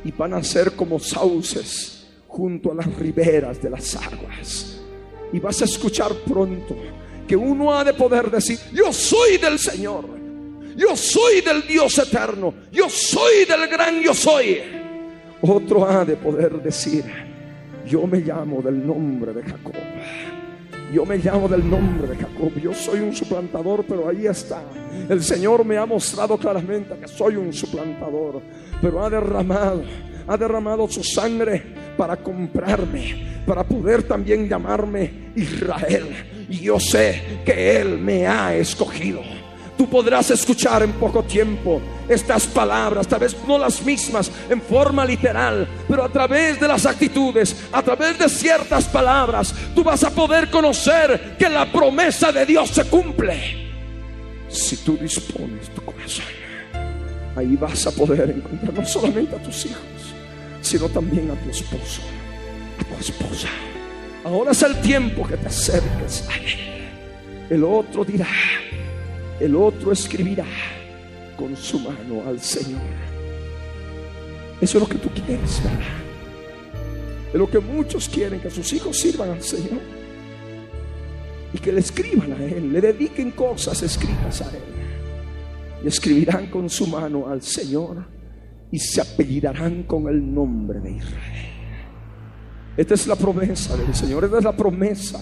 y 0.04 0.12
van 0.12 0.34
a 0.34 0.44
ser 0.44 0.72
como 0.76 1.00
sauces 1.00 2.08
junto 2.28 2.72
a 2.72 2.76
las 2.76 2.94
riberas 2.98 3.62
de 3.62 3.70
las 3.70 3.96
aguas. 3.96 4.82
Y 5.32 5.40
vas 5.40 5.62
a 5.62 5.66
escuchar 5.66 6.12
pronto 6.28 6.76
que 7.28 7.36
uno 7.36 7.72
ha 7.72 7.84
de 7.84 7.94
poder 7.94 8.32
decir, 8.32 8.58
yo 8.74 8.92
soy 8.92 9.38
del 9.38 9.60
Señor, 9.60 10.06
yo 10.76 10.96
soy 10.96 11.42
del 11.42 11.68
Dios 11.68 12.00
eterno, 12.00 12.54
yo 12.72 12.90
soy 12.90 13.46
del 13.46 13.68
gran 13.68 14.02
yo 14.02 14.14
soy. 14.16 14.58
Otro 15.42 15.88
ha 15.88 16.04
de 16.04 16.16
poder 16.16 16.62
decir, 16.64 17.04
yo 17.86 18.08
me 18.08 18.22
llamo 18.22 18.60
del 18.64 18.86
nombre 18.86 19.34
de 19.34 19.44
Jacob. 19.44 19.74
Yo 20.92 21.06
me 21.06 21.18
llamo 21.18 21.48
del 21.50 21.70
nombre 21.70 22.08
de 22.08 22.16
Jacob. 22.16 22.54
Yo 22.62 22.74
soy 22.74 23.02
un 23.02 23.14
suplantador, 23.14 23.84
pero 23.88 24.08
ahí 24.08 24.26
está. 24.26 24.62
El 25.10 25.22
Señor 25.22 25.66
me 25.66 25.78
ha 25.78 25.86
mostrado 25.86 26.38
claramente 26.38 26.96
que 27.00 27.08
soy 27.08 27.36
un 27.36 27.52
suplantador, 27.52 28.42
pero 28.82 29.04
ha 29.04 29.10
derramado, 29.10 29.84
ha 30.28 30.38
derramado 30.38 30.88
su 30.88 31.04
sangre 31.04 31.62
para 31.98 32.16
comprarme, 32.16 33.44
para 33.46 33.64
poder 33.64 34.04
también 34.04 34.48
llamarme 34.48 35.32
Israel. 35.36 36.08
Y 36.50 36.60
yo 36.60 36.80
sé 36.80 37.42
que 37.46 37.80
Él 37.82 37.98
me 37.98 38.26
ha 38.26 38.56
escogido. 38.56 39.22
Tú 39.78 39.88
podrás 39.88 40.32
escuchar 40.32 40.82
en 40.82 40.94
poco 40.94 41.24
tiempo 41.24 41.80
estas 42.10 42.48
palabras, 42.48 43.08
tal 43.08 43.20
vez 43.20 43.36
no 43.48 43.60
las 43.60 43.84
mismas 43.84 44.32
en 44.50 44.62
forma 44.62 45.06
literal, 45.06 45.68
pero 45.88 46.04
a 46.04 46.10
través 46.10 46.60
de 46.60 46.68
las 46.68 46.86
actitudes, 46.86 47.56
a 47.72 47.84
través 47.84 48.18
de 48.18 48.28
ciertas 48.28 48.86
palabras, 48.86 49.54
tú 49.76 49.84
vas 49.84 50.04
a 50.04 50.10
poder 50.10 50.50
conocer 50.50 51.36
que 51.38 51.48
la 51.48 51.72
promesa 51.72 52.32
de 52.32 52.46
Dios 52.46 52.70
se 52.70 52.86
cumple. 52.86 53.68
Si 54.50 54.78
tú 54.78 54.98
dispones 54.98 55.70
tu 55.76 55.82
corazón, 55.84 56.26
ahí 57.36 57.56
vas 57.56 57.86
a 57.86 57.92
poder 57.92 58.32
encontrar 58.32 58.74
no 58.74 58.86
solamente 58.86 59.36
a 59.36 59.44
tus 59.44 59.66
hijos, 59.66 60.16
sino 60.62 60.90
también 60.90 61.30
a 61.30 61.36
tu 61.36 61.50
esposo, 61.52 62.02
a 62.80 62.84
tu 62.84 63.00
esposa. 63.00 63.50
Ahora 64.24 64.52
es 64.52 64.62
el 64.64 64.76
tiempo 64.82 65.28
que 65.28 65.38
te 65.38 65.48
acerques 65.48 66.28
a 66.30 66.36
Él. 66.38 66.78
El 67.50 67.64
otro 67.64 68.04
dirá, 68.04 68.28
el 69.40 69.56
otro 69.56 69.92
escribirá 69.92 70.46
con 71.38 71.56
su 71.56 71.80
mano 71.80 72.24
al 72.28 72.40
Señor. 72.40 72.82
Eso 74.60 74.78
es 74.78 74.84
lo 74.84 74.90
que 74.90 74.98
tú 74.98 75.10
quieres, 75.10 75.62
¿verdad? 75.64 75.80
Es 77.32 77.36
lo 77.36 77.50
que 77.50 77.60
muchos 77.60 78.10
quieren, 78.10 78.40
que 78.40 78.50
sus 78.50 78.72
hijos 78.74 78.98
sirvan 78.98 79.32
al 79.32 79.44
Señor. 79.44 79.80
Y 81.54 81.60
que 81.60 81.72
le 81.72 81.80
escriban 81.80 82.34
a 82.34 82.44
Él, 82.44 82.74
le 82.74 82.82
dediquen 82.82 83.32
cosas 83.32 83.82
escritas 83.84 84.42
a 84.42 84.50
Él. 84.50 84.64
Y 85.84 85.88
escribirán 85.88 86.48
con 86.48 86.70
su 86.70 86.88
mano 86.88 87.28
al 87.28 87.42
Señor 87.42 88.06
y 88.72 88.80
se 88.80 89.02
apellidarán 89.02 89.84
con 89.84 90.08
el 90.08 90.34
nombre 90.34 90.80
de 90.80 90.92
Israel. 90.92 91.48
Esta 92.76 92.94
es 92.94 93.08
la 93.08 93.16
promesa 93.16 93.76
del 93.78 93.94
Señor, 93.94 94.26
esta 94.26 94.40
es 94.40 94.44
la 94.44 94.56
promesa 94.56 95.22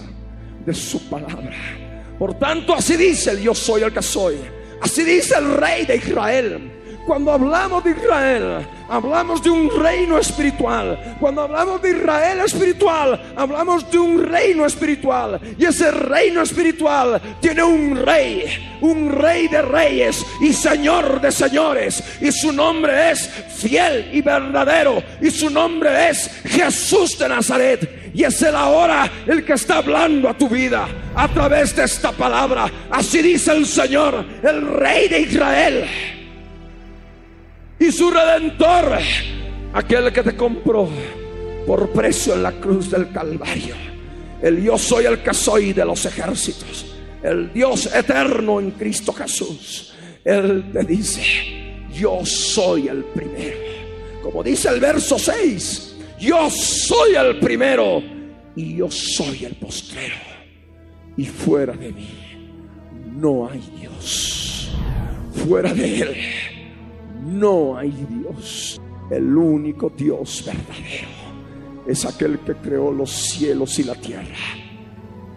de 0.64 0.74
su 0.74 1.08
palabra. 1.08 1.85
Por 2.18 2.38
tanto, 2.38 2.74
así 2.74 2.96
dice 2.96 3.32
el 3.32 3.40
yo 3.40 3.54
soy 3.54 3.82
el 3.82 3.92
que 3.92 4.02
soy. 4.02 4.36
Así 4.80 5.04
dice 5.04 5.36
el 5.38 5.54
rey 5.54 5.84
de 5.84 5.96
Israel. 5.96 6.75
Cuando 7.06 7.30
hablamos 7.30 7.84
de 7.84 7.92
Israel, 7.92 8.66
hablamos 8.88 9.40
de 9.40 9.48
un 9.48 9.70
reino 9.80 10.18
espiritual. 10.18 11.16
Cuando 11.20 11.42
hablamos 11.42 11.80
de 11.80 11.90
Israel 11.90 12.40
espiritual, 12.44 13.32
hablamos 13.36 13.88
de 13.92 13.98
un 13.98 14.24
reino 14.24 14.66
espiritual. 14.66 15.40
Y 15.56 15.66
ese 15.66 15.92
reino 15.92 16.42
espiritual 16.42 17.22
tiene 17.40 17.62
un 17.62 17.94
rey, 17.94 18.76
un 18.80 19.08
rey 19.12 19.46
de 19.46 19.62
reyes 19.62 20.26
y 20.40 20.52
señor 20.52 21.20
de 21.20 21.30
señores. 21.30 22.02
Y 22.20 22.32
su 22.32 22.50
nombre 22.50 23.12
es 23.12 23.30
fiel 23.56 24.10
y 24.12 24.20
verdadero. 24.20 25.00
Y 25.22 25.30
su 25.30 25.48
nombre 25.48 26.08
es 26.10 26.28
Jesús 26.44 27.16
de 27.20 27.28
Nazaret. 27.28 28.10
Y 28.14 28.24
es 28.24 28.42
el 28.42 28.56
ahora 28.56 29.08
el 29.28 29.44
que 29.44 29.52
está 29.52 29.76
hablando 29.76 30.28
a 30.28 30.36
tu 30.36 30.48
vida 30.48 30.88
a 31.14 31.28
través 31.28 31.76
de 31.76 31.84
esta 31.84 32.10
palabra. 32.10 32.68
Así 32.90 33.22
dice 33.22 33.52
el 33.52 33.64
Señor, 33.64 34.24
el 34.42 34.66
rey 34.66 35.06
de 35.06 35.20
Israel 35.20 35.88
y 37.78 37.92
su 37.92 38.10
redentor, 38.10 38.98
aquel 39.72 40.12
que 40.12 40.22
te 40.22 40.36
compró 40.36 40.88
por 41.66 41.90
precio 41.90 42.34
en 42.34 42.42
la 42.42 42.52
cruz 42.52 42.90
del 42.90 43.10
Calvario. 43.12 43.74
El 44.40 44.62
yo 44.62 44.78
soy 44.78 45.04
el 45.06 45.22
que 45.22 45.34
soy 45.34 45.72
de 45.72 45.84
los 45.84 46.04
ejércitos, 46.04 46.94
el 47.22 47.52
Dios 47.52 47.86
eterno 47.94 48.60
en 48.60 48.70
Cristo 48.72 49.12
Jesús. 49.12 49.94
Él 50.24 50.70
te 50.72 50.84
dice, 50.84 51.22
yo 51.92 52.24
soy 52.24 52.88
el 52.88 53.04
primero. 53.04 53.58
Como 54.22 54.42
dice 54.42 54.68
el 54.68 54.80
verso 54.80 55.18
6, 55.18 55.96
yo 56.18 56.50
soy 56.50 57.14
el 57.14 57.38
primero 57.38 58.02
y 58.54 58.76
yo 58.76 58.90
soy 58.90 59.44
el 59.44 59.54
postrero. 59.54 60.16
Y 61.16 61.26
fuera 61.26 61.74
de 61.74 61.92
mí 61.92 62.08
no 63.16 63.48
hay 63.48 63.62
Dios. 63.80 64.70
Fuera 65.32 65.72
de 65.72 66.00
Él 66.00 66.16
no 67.26 67.76
hay 67.76 67.90
Dios. 68.08 68.80
El 69.10 69.36
único 69.36 69.90
Dios 69.90 70.42
verdadero 70.44 71.08
es 71.86 72.04
aquel 72.04 72.40
que 72.40 72.54
creó 72.54 72.90
los 72.90 73.10
cielos 73.10 73.78
y 73.78 73.84
la 73.84 73.94
tierra 73.94 74.36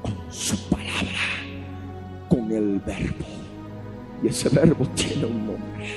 con 0.02 0.16
su 0.32 0.58
palabra, 0.70 1.20
con 2.28 2.52
el 2.52 2.80
verbo. 2.80 3.26
Y 4.24 4.28
ese 4.28 4.50
verbo 4.50 4.88
tiene 4.96 5.26
un 5.26 5.46
nombre. 5.46 5.88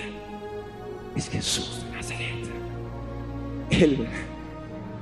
Es 1.16 1.28
Jesús 1.28 1.82
de 1.84 1.97
Nazaret. 1.97 2.51
Él 3.70 4.07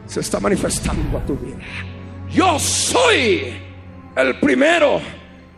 se 0.07 0.20
está 0.20 0.38
manifestando 0.38 1.18
a 1.18 1.26
tu 1.26 1.34
vida. 1.36 1.59
Yo 2.30 2.59
soy 2.59 3.53
el 4.16 4.38
primero 4.38 5.01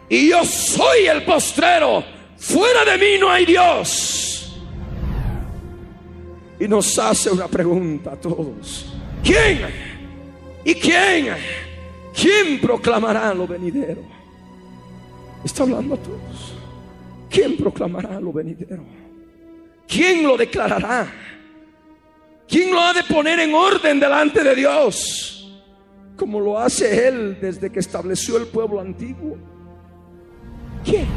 y 0.09 0.31
yo 0.31 0.45
soy 0.45 1.07
el 1.07 1.25
postrero. 1.25 2.03
Fuera 2.39 2.85
de 2.85 2.99
mí 2.99 3.21
no 3.21 3.31
hay 3.31 3.45
Dios 3.45 4.22
y 6.63 6.69
nos 6.69 6.97
hace 6.97 7.29
una 7.29 7.49
pregunta 7.49 8.13
a 8.13 8.17
todos. 8.17 8.95
¿Quién? 9.25 9.63
¿Y 10.65 10.75
quién? 10.77 11.35
¿Quién 12.15 12.61
proclamará 12.61 13.35
lo 13.35 13.49
venidero? 13.49 14.03
Está 15.45 15.65
hablando 15.65 15.95
a 15.95 15.97
todos. 15.97 16.55
¿Quién 17.29 17.57
proclamará 17.57 18.21
lo 18.21 18.33
venidero? 18.33 18.85
¿Quién 19.89 20.23
lo 20.23 20.37
declarará? 20.37 21.13
¿Quién 22.47 22.73
lo 22.73 22.81
ha 22.81 22.93
de 22.93 23.03
poner 23.13 23.41
en 23.41 23.53
orden 23.55 23.99
delante 23.99 24.45
de 24.45 24.55
Dios? 24.55 25.61
Como 26.17 26.39
lo 26.39 26.61
hace 26.61 27.09
Él 27.09 27.39
desde 27.41 27.73
que 27.73 27.81
estableció 27.81 28.37
el 28.37 28.47
pueblo 28.47 28.79
antiguo. 28.79 29.37
¿Quién? 30.85 31.09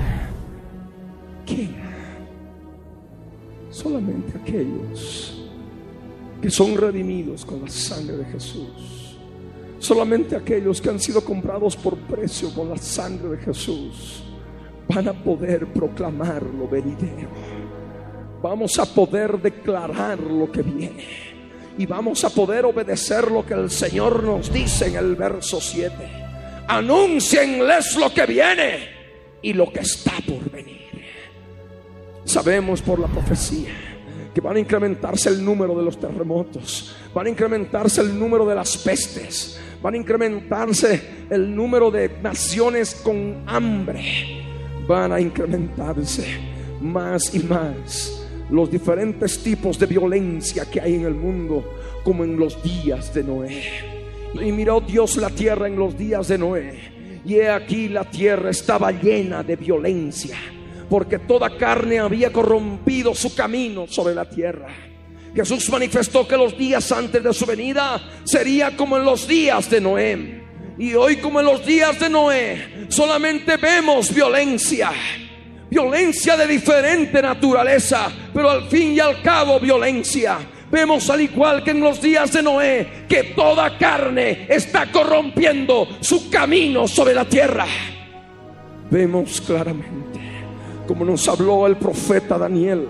¿Quién? 1.45 1.85
Solamente 3.75 4.37
aquellos 4.37 5.34
que 6.41 6.49
son 6.49 6.75
redimidos 6.77 7.45
con 7.45 7.61
la 7.61 7.69
sangre 7.69 8.17
de 8.17 8.25
Jesús. 8.25 9.17
Solamente 9.79 10.35
aquellos 10.35 10.81
que 10.81 10.89
han 10.89 10.99
sido 10.99 11.23
comprados 11.23 11.75
por 11.75 11.97
precio 11.97 12.53
con 12.53 12.69
la 12.69 12.77
sangre 12.77 13.29
de 13.29 13.37
Jesús 13.37 14.23
van 14.87 15.07
a 15.07 15.13
poder 15.13 15.67
proclamar 15.67 16.43
lo 16.43 16.67
venidero. 16.67 17.29
Vamos 18.41 18.77
a 18.79 18.85
poder 18.85 19.41
declarar 19.41 20.19
lo 20.19 20.51
que 20.51 20.61
viene. 20.61 21.35
Y 21.77 21.85
vamos 21.85 22.23
a 22.23 22.29
poder 22.29 22.63
obedecer 22.65 23.29
lo 23.29 23.45
que 23.45 23.53
el 23.53 23.69
Señor 23.69 24.23
nos 24.23 24.51
dice 24.51 24.87
en 24.87 24.95
el 24.95 25.15
verso 25.15 25.59
7. 25.59 25.93
Anuncienles 26.67 27.95
lo 27.97 28.13
que 28.13 28.25
viene 28.25 28.89
y 29.41 29.53
lo 29.53 29.71
que 29.71 29.81
está 29.81 30.13
por 30.25 30.49
venir. 30.49 30.81
Sabemos 32.23 32.81
por 32.81 32.99
la 32.99 33.07
profecía 33.07 33.94
que 34.35 34.41
van 34.41 34.57
a 34.57 34.59
incrementarse 34.59 35.29
el 35.29 35.45
número 35.45 35.73
de 35.77 35.83
los 35.83 35.97
terremotos, 35.97 36.93
van 37.13 37.27
a 37.27 37.29
incrementarse 37.29 38.01
el 38.01 38.19
número 38.19 38.45
de 38.45 38.53
las 38.53 38.77
pestes, 38.77 39.57
van 39.81 39.93
a 39.93 39.97
incrementarse 39.97 41.25
el 41.29 41.55
número 41.55 41.89
de 41.89 42.17
naciones 42.21 42.95
con 42.95 43.43
hambre, 43.45 44.43
van 44.85 45.13
a 45.13 45.21
incrementarse 45.21 46.25
más 46.81 47.33
y 47.33 47.39
más 47.39 48.27
los 48.49 48.69
diferentes 48.69 49.41
tipos 49.41 49.79
de 49.79 49.85
violencia 49.85 50.65
que 50.69 50.81
hay 50.81 50.95
en 50.95 51.05
el 51.05 51.15
mundo, 51.15 51.63
como 52.03 52.25
en 52.25 52.37
los 52.37 52.61
días 52.61 53.13
de 53.13 53.23
Noé. 53.23 53.63
Y 54.33 54.51
miró 54.51 54.81
Dios 54.81 55.15
la 55.15 55.29
tierra 55.29 55.67
en 55.67 55.77
los 55.77 55.97
días 55.97 56.27
de 56.27 56.37
Noé. 56.37 57.21
Y 57.23 57.35
he 57.35 57.49
aquí 57.49 57.87
la 57.87 58.03
tierra 58.03 58.49
estaba 58.49 58.91
llena 58.91 59.43
de 59.43 59.55
violencia, 59.55 60.35
porque 60.89 61.19
toda 61.19 61.57
carne 61.57 61.99
había 61.99 62.31
corrompido 62.31 63.13
su 63.13 63.35
camino 63.35 63.87
sobre 63.87 64.15
la 64.15 64.29
tierra. 64.29 64.67
Jesús 65.35 65.69
manifestó 65.69 66.27
que 66.27 66.37
los 66.37 66.57
días 66.57 66.91
antes 66.91 67.21
de 67.21 67.33
su 67.33 67.45
venida 67.45 68.01
sería 68.23 68.75
como 68.75 68.97
en 68.97 69.05
los 69.05 69.27
días 69.27 69.69
de 69.69 69.81
Noé. 69.81 70.43
Y 70.77 70.93
hoy 70.93 71.17
como 71.17 71.39
en 71.39 71.45
los 71.45 71.65
días 71.65 71.99
de 71.99 72.09
Noé 72.09 72.87
solamente 72.89 73.57
vemos 73.57 74.13
violencia 74.13 74.91
violencia 75.75 76.37
de 76.37 76.47
diferente 76.47 77.21
naturaleza, 77.21 78.09
pero 78.33 78.49
al 78.49 78.69
fin 78.69 78.93
y 78.93 78.99
al 78.99 79.21
cabo 79.21 79.59
violencia. 79.59 80.37
Vemos 80.71 81.09
al 81.09 81.21
igual 81.21 81.63
que 81.63 81.71
en 81.71 81.81
los 81.81 82.01
días 82.01 82.31
de 82.31 82.41
Noé 82.41 83.05
que 83.07 83.35
toda 83.35 83.77
carne 83.77 84.47
está 84.49 84.91
corrompiendo 84.91 85.87
su 85.99 86.29
camino 86.29 86.87
sobre 86.87 87.13
la 87.13 87.25
tierra. 87.25 87.65
Vemos 88.89 89.41
claramente, 89.41 90.19
como 90.87 91.05
nos 91.05 91.27
habló 91.27 91.67
el 91.67 91.77
profeta 91.77 92.37
Daniel, 92.37 92.89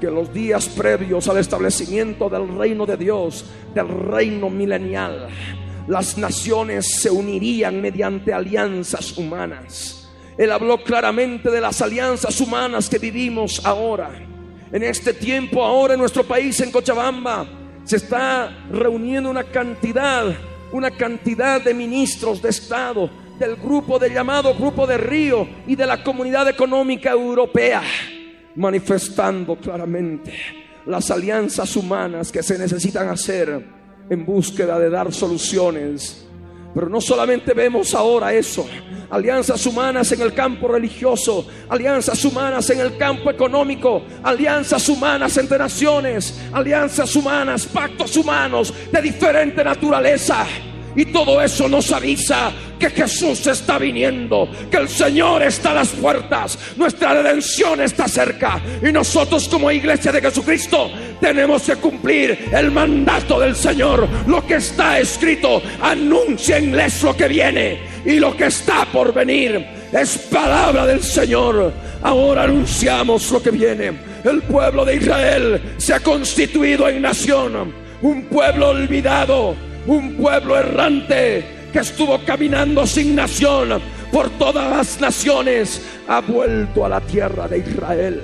que 0.00 0.10
los 0.10 0.32
días 0.32 0.68
previos 0.68 1.28
al 1.28 1.38
establecimiento 1.38 2.28
del 2.28 2.48
reino 2.48 2.86
de 2.86 2.96
Dios, 2.96 3.44
del 3.74 3.88
reino 3.88 4.48
milenial, 4.48 5.28
las 5.88 6.16
naciones 6.16 7.00
se 7.00 7.10
unirían 7.10 7.80
mediante 7.80 8.32
alianzas 8.32 9.16
humanas 9.18 10.00
él 10.40 10.52
habló 10.52 10.82
claramente 10.82 11.50
de 11.50 11.60
las 11.60 11.82
alianzas 11.82 12.40
humanas 12.40 12.88
que 12.88 12.98
vivimos 12.98 13.60
ahora. 13.62 14.10
En 14.72 14.82
este 14.82 15.12
tiempo, 15.12 15.62
ahora 15.62 15.92
en 15.92 16.00
nuestro 16.00 16.24
país, 16.24 16.58
en 16.60 16.70
Cochabamba, 16.70 17.46
se 17.84 17.96
está 17.96 18.48
reuniendo 18.70 19.28
una 19.28 19.44
cantidad, 19.44 20.34
una 20.72 20.90
cantidad 20.92 21.60
de 21.60 21.74
ministros 21.74 22.40
de 22.40 22.48
Estado 22.48 23.10
del 23.40 23.56
grupo 23.56 23.98
de 23.98 24.10
llamado 24.10 24.54
Grupo 24.54 24.86
de 24.86 24.98
Río 24.98 25.48
y 25.66 25.74
de 25.74 25.86
la 25.86 26.04
Comunidad 26.04 26.46
Económica 26.48 27.10
Europea, 27.10 27.82
manifestando 28.54 29.56
claramente 29.56 30.32
las 30.84 31.10
alianzas 31.10 31.74
humanas 31.74 32.30
que 32.30 32.42
se 32.42 32.58
necesitan 32.58 33.08
hacer 33.08 33.66
en 34.10 34.26
búsqueda 34.26 34.78
de 34.78 34.90
dar 34.90 35.10
soluciones 35.12 36.26
pero 36.74 36.88
no 36.88 37.00
solamente 37.00 37.52
vemos 37.52 37.94
ahora 37.94 38.32
eso, 38.32 38.64
alianzas 39.10 39.66
humanas 39.66 40.12
en 40.12 40.20
el 40.20 40.32
campo 40.32 40.68
religioso, 40.68 41.44
alianzas 41.68 42.24
humanas 42.24 42.70
en 42.70 42.78
el 42.78 42.96
campo 42.96 43.28
económico, 43.28 44.02
alianzas 44.22 44.88
humanas 44.88 45.36
entre 45.36 45.58
naciones, 45.58 46.40
alianzas 46.52 47.16
humanas, 47.16 47.66
pactos 47.66 48.16
humanos 48.16 48.72
de 48.92 49.02
diferente 49.02 49.64
naturaleza. 49.64 50.46
Y 50.96 51.06
todo 51.06 51.40
eso 51.40 51.68
nos 51.68 51.92
avisa 51.92 52.52
que 52.78 52.90
Jesús 52.90 53.46
está 53.46 53.78
viniendo, 53.78 54.48
que 54.70 54.78
el 54.78 54.88
Señor 54.88 55.42
está 55.42 55.70
a 55.72 55.74
las 55.74 55.88
puertas, 55.90 56.58
nuestra 56.76 57.14
redención 57.14 57.80
está 57.80 58.08
cerca. 58.08 58.60
Y 58.82 58.90
nosotros 58.90 59.48
como 59.48 59.70
iglesia 59.70 60.10
de 60.10 60.22
Jesucristo 60.22 60.90
tenemos 61.20 61.62
que 61.62 61.76
cumplir 61.76 62.48
el 62.52 62.70
mandato 62.70 63.38
del 63.38 63.54
Señor. 63.54 64.08
Lo 64.26 64.44
que 64.46 64.56
está 64.56 64.98
escrito, 64.98 65.62
anúncienles 65.80 67.02
lo 67.02 67.16
que 67.16 67.28
viene 67.28 67.78
y 68.04 68.18
lo 68.18 68.36
que 68.36 68.46
está 68.46 68.86
por 68.86 69.12
venir. 69.12 69.64
Es 69.92 70.18
palabra 70.18 70.86
del 70.86 71.02
Señor. 71.02 71.72
Ahora 72.02 72.44
anunciamos 72.44 73.30
lo 73.30 73.42
que 73.42 73.50
viene. 73.50 73.92
El 74.24 74.42
pueblo 74.42 74.84
de 74.84 74.96
Israel 74.96 75.74
se 75.76 75.94
ha 75.94 76.00
constituido 76.00 76.88
en 76.88 77.02
nación, 77.02 77.74
un 78.02 78.24
pueblo 78.24 78.70
olvidado 78.70 79.69
un 79.86 80.14
pueblo 80.14 80.58
errante 80.58 81.44
que 81.72 81.78
estuvo 81.78 82.24
caminando 82.24 82.86
sin 82.86 83.14
nación 83.14 83.80
por 84.12 84.28
todas 84.30 84.76
las 84.76 85.00
naciones, 85.00 85.82
ha 86.08 86.20
vuelto 86.20 86.84
a 86.84 86.88
la 86.88 87.00
tierra 87.00 87.46
de 87.46 87.58
Israel. 87.58 88.22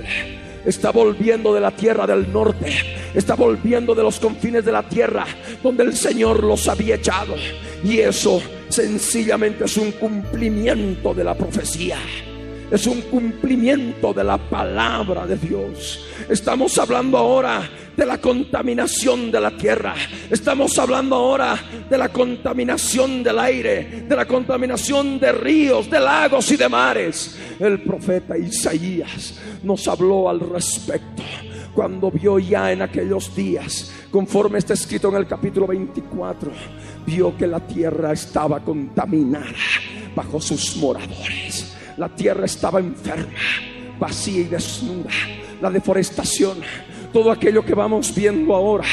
Está 0.65 0.91
volviendo 0.91 1.55
de 1.55 1.61
la 1.61 1.71
tierra 1.71 2.09
del 2.09 2.33
norte, 2.33 2.73
está 3.15 3.37
volviendo 3.37 3.95
de 3.95 4.03
los 4.03 4.19
confines 4.19 4.65
de 4.65 4.73
la 4.73 4.83
tierra 4.83 5.25
donde 5.63 5.85
el 5.85 5.95
Señor 5.95 6.43
los 6.43 6.67
había 6.67 6.97
echado. 6.97 7.37
Y 7.85 8.01
eso 8.01 8.43
sencillamente 8.69 9.67
es 9.67 9.77
un 9.77 9.93
cumplimiento 9.93 11.15
de 11.15 11.23
la 11.23 11.35
profecía 11.35 11.99
es 12.71 12.87
un 12.87 13.01
cumplimiento 13.03 14.13
de 14.13 14.25
la 14.25 14.39
palabra 14.39 15.27
de 15.27 15.37
Dios. 15.37 16.05
Estamos 16.29 16.77
hablando 16.79 17.17
ahora 17.17 17.69
de 17.97 18.05
la 18.05 18.19
contaminación 18.19 19.31
de 19.31 19.41
la 19.41 19.51
tierra. 19.57 19.95
Estamos 20.31 20.79
hablando 20.79 21.17
ahora 21.17 21.59
de 21.89 21.97
la 21.97 22.09
contaminación 22.09 23.23
del 23.23 23.39
aire, 23.39 24.05
de 24.09 24.17
la 24.17 24.27
contaminación 24.27 25.19
de 25.19 25.33
ríos, 25.33 25.89
de 25.89 26.01
lagos 26.01 26.51
y 26.51 26.57
de 26.57 26.69
mares. 26.69 27.39
El 27.59 27.81
profeta 27.83 28.37
Isaías 28.37 29.41
nos 29.63 29.87
habló 29.89 30.29
al 30.29 30.41
respecto 30.41 31.23
cuando 31.75 32.11
vio 32.11 32.39
ya 32.39 32.73
en 32.73 32.81
aquellos 32.81 33.37
días, 33.37 33.93
conforme 34.11 34.59
está 34.59 34.73
escrito 34.73 35.11
en 35.11 35.17
el 35.17 35.27
capítulo 35.27 35.67
24, 35.67 36.51
vio 37.07 37.37
que 37.37 37.47
la 37.47 37.61
tierra 37.61 38.13
estaba 38.13 38.61
contaminada 38.61 39.53
bajo 40.15 40.41
sus 40.41 40.75
moradores. 40.79 41.76
La 41.97 42.09
tierra 42.09 42.45
estaba 42.45 42.81
enferma, 42.81 43.33
vacía 43.99 44.41
y 44.41 44.45
desnuda. 44.45 45.11
La 45.61 45.71
deforestación 45.71 46.59
todo 47.17 47.31
aquello 47.31 47.65
que 47.65 47.75
vamos 47.75 48.15
viendo 48.15 48.55
ahora 48.55 48.85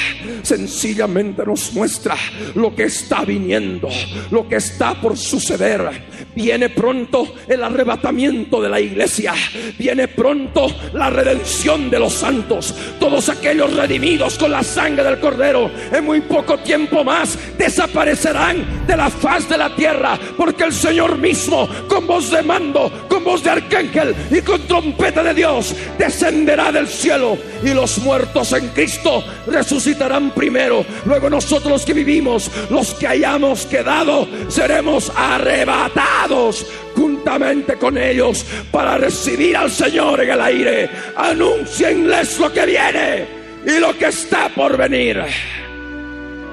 sencillamente 0.44 1.44
nos 1.46 1.74
muestra 1.74 2.16
lo 2.56 2.74
que 2.74 2.84
está 2.84 3.26
viniendo, 3.26 3.90
lo 4.32 4.48
que 4.48 4.56
está 4.56 4.94
por 4.94 5.18
suceder. 5.18 6.14
Viene 6.34 6.70
pronto 6.70 7.36
el 7.50 7.62
arrebatamiento 7.62 8.62
de 8.62 8.70
la 8.70 8.80
iglesia, 8.80 9.34
viene 9.78 10.08
pronto 10.08 10.68
la 10.94 11.10
redención 11.10 11.90
de 11.90 12.00
los 12.00 12.14
santos, 12.14 12.74
todos 12.98 13.28
aquellos 13.28 13.76
redimidos 13.76 14.38
con 14.38 14.52
la 14.52 14.64
sangre 14.64 15.04
del 15.04 15.20
cordero, 15.20 15.70
en 15.92 16.06
muy 16.06 16.22
poco 16.22 16.58
tiempo 16.60 17.04
más 17.04 17.38
desaparecerán 17.58 18.88
de 18.88 18.96
la 18.96 19.10
faz 19.10 19.50
de 19.50 19.58
la 19.58 19.76
tierra, 19.76 20.18
porque 20.38 20.64
el 20.64 20.72
Señor 20.72 21.18
mismo, 21.18 21.68
con 21.90 22.08
voz 22.08 22.32
de 22.32 22.42
mando, 22.42 22.90
con 23.10 23.22
voz 23.26 23.44
de 23.44 23.50
arcángel 23.50 24.16
y 24.32 24.42
con 24.42 24.62
trompeta 24.62 25.22
de 25.24 25.34
Dios, 25.34 25.76
descenderá 26.00 26.72
del 26.72 26.88
cielo 26.88 27.38
y 27.62 27.74
los 27.74 27.98
muertos 28.00 28.13
en 28.16 28.70
Cristo 28.70 29.24
resucitarán 29.48 30.32
primero. 30.32 30.86
Luego 31.06 31.30
nosotros 31.30 31.72
los 31.72 31.86
que 31.86 31.94
vivimos, 31.94 32.52
los 32.70 32.94
que 32.94 33.08
hayamos 33.08 33.66
quedado, 33.66 34.28
seremos 34.50 35.12
arrebatados 35.16 36.66
juntamente 36.96 37.76
con 37.78 37.98
ellos 37.98 38.46
para 38.72 38.98
recibir 38.98 39.58
al 39.58 39.72
Señor 39.72 40.22
en 40.22 40.30
el 40.30 40.42
aire. 40.42 40.90
Anúncienles 41.16 42.40
lo 42.40 42.54
que 42.54 42.66
viene 42.66 43.26
y 43.66 43.80
lo 43.80 43.98
que 43.98 44.06
está 44.06 44.50
por 44.50 44.78
venir. 44.78 45.20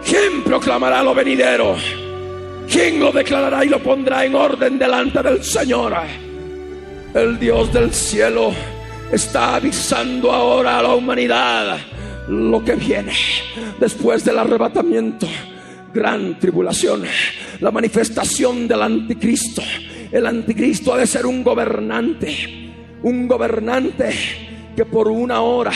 ¿Quién 0.05 0.43
proclamará 0.43 1.03
lo 1.03 1.15
venidero? 1.15 1.77
¿Quién 2.71 3.01
lo 3.01 3.13
declarará 3.13 3.65
y 3.65 3.69
lo 3.69 3.83
pondrá 3.83 4.25
en 4.25 4.35
orden 4.35 4.79
delante 4.79 5.23
del 5.23 5.45
Señor? 5.45 5.95
El 7.13 7.39
Dios 7.39 7.73
del 7.73 7.93
cielo 7.93 8.53
está 9.13 9.57
avisando 9.57 10.31
ahora 10.31 10.79
a 10.79 10.83
la 10.83 10.95
humanidad 10.95 11.79
lo 12.29 12.65
que 12.65 12.77
viene 12.77 13.13
después 13.79 14.25
del 14.25 14.39
arrebatamiento. 14.39 15.27
Gran 15.93 16.39
tribulación, 16.39 17.03
la 17.61 17.73
manifestación 17.73 18.69
del 18.69 18.83
anticristo. 18.83 19.63
El 20.13 20.27
anticristo 20.27 20.95
ha 20.95 20.99
de 20.99 21.07
ser 21.07 21.27
un 21.27 21.43
gobernante, 21.43 22.73
un 23.03 23.27
gobernante 23.27 24.15
que 24.77 24.85
por 24.85 25.09
una 25.09 25.41
hora, 25.41 25.73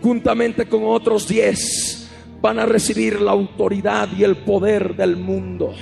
juntamente 0.00 0.66
con 0.66 0.84
otros 0.84 1.28
diez, 1.28 2.10
van 2.40 2.58
a 2.58 2.66
recibir 2.66 3.20
la 3.20 3.32
autoridad 3.32 4.08
y 4.16 4.24
el 4.24 4.36
poder 4.36 4.96
del 4.96 5.16
mundo. 5.16 5.74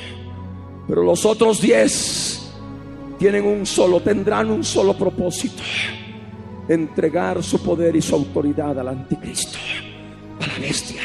Pero 0.89 1.05
los 1.05 1.25
otros 1.25 1.61
diez 1.61 2.51
tienen 3.19 3.47
un 3.47 3.65
solo, 3.65 4.01
tendrán 4.01 4.51
un 4.51 4.65
solo 4.65 4.95
propósito 4.95 5.63
entregar 6.69 7.43
su 7.43 7.63
poder 7.63 7.97
y 7.97 8.03
su 8.03 8.15
autoridad 8.15 8.79
al 8.79 8.89
anticristo, 8.89 9.59
a 10.41 10.47
la 10.47 10.59
bestia. 10.59 11.03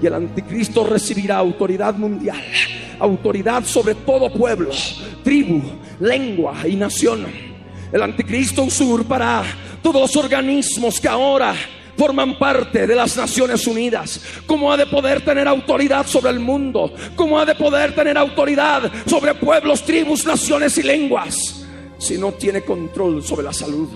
Y 0.00 0.06
el 0.06 0.14
anticristo 0.14 0.84
recibirá 0.84 1.38
autoridad 1.38 1.94
mundial, 1.94 2.42
autoridad 2.98 3.64
sobre 3.64 3.94
todo 3.94 4.32
pueblo, 4.32 4.70
tribu, 5.22 5.62
lengua 6.00 6.56
y 6.66 6.76
nación. 6.76 7.26
El 7.92 8.02
anticristo 8.02 8.64
usurpará 8.64 9.44
todos 9.82 10.00
los 10.00 10.16
organismos 10.16 11.00
que 11.00 11.08
ahora 11.08 11.54
forman 11.96 12.38
parte 12.38 12.86
de 12.86 12.94
las 12.94 13.16
Naciones 13.16 13.66
Unidas? 13.66 14.20
¿Cómo 14.46 14.72
ha 14.72 14.76
de 14.76 14.86
poder 14.86 15.24
tener 15.24 15.46
autoridad 15.46 16.06
sobre 16.06 16.30
el 16.30 16.40
mundo? 16.40 16.92
¿Cómo 17.14 17.38
ha 17.38 17.44
de 17.44 17.54
poder 17.54 17.94
tener 17.94 18.16
autoridad 18.18 18.90
sobre 19.06 19.34
pueblos, 19.34 19.84
tribus, 19.84 20.24
naciones 20.26 20.76
y 20.78 20.82
lenguas? 20.82 21.64
Si 21.98 22.18
no 22.18 22.32
tiene 22.32 22.62
control 22.62 23.22
sobre 23.22 23.44
la 23.44 23.52
salud, 23.52 23.88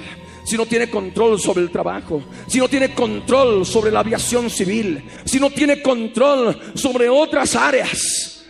si 0.47 0.57
no 0.57 0.65
tiene 0.65 0.89
control 0.89 1.41
sobre 1.41 1.63
el 1.63 1.71
trabajo, 1.71 2.23
si 2.47 2.59
no 2.59 2.69
tiene 2.69 2.95
control 2.95 3.67
sobre 3.67 3.91
la 3.91 4.01
aviación 4.01 4.49
civil, 4.49 5.03
si 5.25 5.41
no 5.41 5.51
tiene 5.51 5.83
control 5.83 6.57
sobre 6.75 7.09
otras 7.09 7.57
áreas 7.57 8.45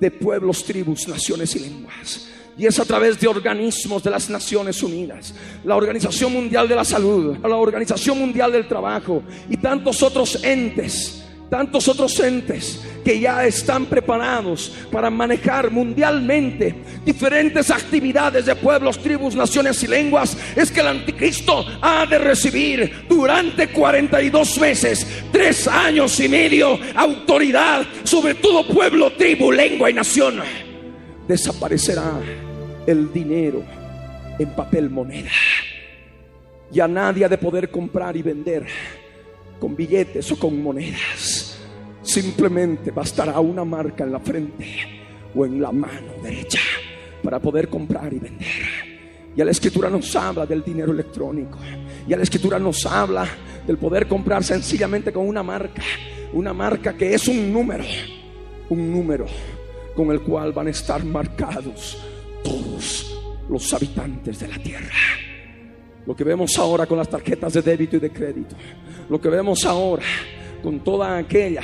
de 0.00 0.10
pueblos, 0.10 0.64
tribus, 0.64 1.06
naciones 1.06 1.54
y 1.54 1.60
lenguas. 1.60 2.28
Y 2.56 2.66
es 2.66 2.78
a 2.80 2.86
través 2.86 3.20
de 3.20 3.28
organismos 3.28 4.02
de 4.02 4.10
las 4.10 4.30
Naciones 4.30 4.82
Unidas, 4.82 5.34
la 5.64 5.76
Organización 5.76 6.32
Mundial 6.32 6.66
de 6.68 6.74
la 6.74 6.84
Salud, 6.84 7.36
la 7.36 7.56
Organización 7.56 8.18
Mundial 8.18 8.50
del 8.50 8.66
Trabajo 8.66 9.22
y 9.50 9.58
tantos 9.58 10.02
otros 10.02 10.42
entes 10.42 11.22
tantos 11.52 11.86
otros 11.86 12.18
entes 12.18 12.82
que 13.04 13.20
ya 13.20 13.44
están 13.44 13.84
preparados 13.84 14.72
para 14.90 15.10
manejar 15.10 15.70
mundialmente 15.70 16.74
diferentes 17.04 17.70
actividades 17.70 18.46
de 18.46 18.56
pueblos, 18.56 18.98
tribus, 18.98 19.34
naciones 19.34 19.82
y 19.82 19.86
lenguas, 19.86 20.34
es 20.56 20.70
que 20.70 20.80
el 20.80 20.86
anticristo 20.86 21.62
ha 21.82 22.06
de 22.06 22.16
recibir 22.16 23.04
durante 23.06 23.68
42 23.68 24.58
meses, 24.60 25.06
tres 25.30 25.68
años 25.68 26.18
y 26.20 26.28
medio, 26.30 26.78
autoridad 26.94 27.82
sobre 28.02 28.32
todo 28.36 28.66
pueblo, 28.66 29.12
tribu, 29.12 29.52
lengua 29.52 29.90
y 29.90 29.92
nación. 29.92 30.40
Desaparecerá 31.28 32.14
el 32.86 33.12
dinero 33.12 33.62
en 34.38 34.48
papel 34.54 34.88
moneda. 34.88 35.30
Ya 36.70 36.88
nadie 36.88 37.26
ha 37.26 37.28
de 37.28 37.36
poder 37.36 37.70
comprar 37.70 38.16
y 38.16 38.22
vender 38.22 38.66
con 39.62 39.76
billetes 39.76 40.32
o 40.32 40.36
con 40.36 40.60
monedas. 40.60 41.41
Simplemente 42.02 42.90
bastará 42.90 43.38
una 43.40 43.64
marca 43.64 44.04
en 44.04 44.12
la 44.12 44.20
frente 44.20 44.66
o 45.34 45.46
en 45.46 45.60
la 45.60 45.72
mano 45.72 46.12
derecha 46.22 46.60
para 47.22 47.38
poder 47.38 47.68
comprar 47.68 48.12
y 48.12 48.18
vender. 48.18 48.92
Ya 49.34 49.44
la 49.44 49.52
escritura 49.52 49.88
nos 49.88 50.14
habla 50.14 50.44
del 50.44 50.62
dinero 50.62 50.92
electrónico. 50.92 51.58
Ya 52.06 52.16
la 52.16 52.22
escritura 52.22 52.58
nos 52.58 52.84
habla 52.84 53.26
del 53.66 53.78
poder 53.78 54.06
comprar 54.06 54.44
sencillamente 54.44 55.12
con 55.12 55.26
una 55.26 55.42
marca. 55.42 55.82
Una 56.34 56.52
marca 56.52 56.94
que 56.94 57.14
es 57.14 57.28
un 57.28 57.52
número. 57.52 57.84
Un 58.68 58.92
número 58.92 59.26
con 59.94 60.10
el 60.10 60.20
cual 60.20 60.52
van 60.52 60.66
a 60.66 60.70
estar 60.70 61.04
marcados 61.04 61.98
todos 62.42 63.18
los 63.48 63.72
habitantes 63.72 64.40
de 64.40 64.48
la 64.48 64.58
tierra. 64.58 64.90
Lo 66.06 66.16
que 66.16 66.24
vemos 66.24 66.58
ahora 66.58 66.86
con 66.86 66.98
las 66.98 67.08
tarjetas 67.08 67.52
de 67.52 67.62
débito 67.62 67.96
y 67.96 68.00
de 68.00 68.10
crédito. 68.10 68.56
Lo 69.08 69.20
que 69.20 69.28
vemos 69.28 69.64
ahora 69.64 70.04
con 70.62 70.80
toda 70.80 71.16
aquella, 71.18 71.62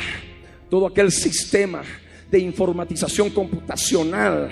todo 0.68 0.86
aquel 0.86 1.10
sistema 1.10 1.82
de 2.30 2.38
informatización 2.38 3.30
computacional 3.30 4.50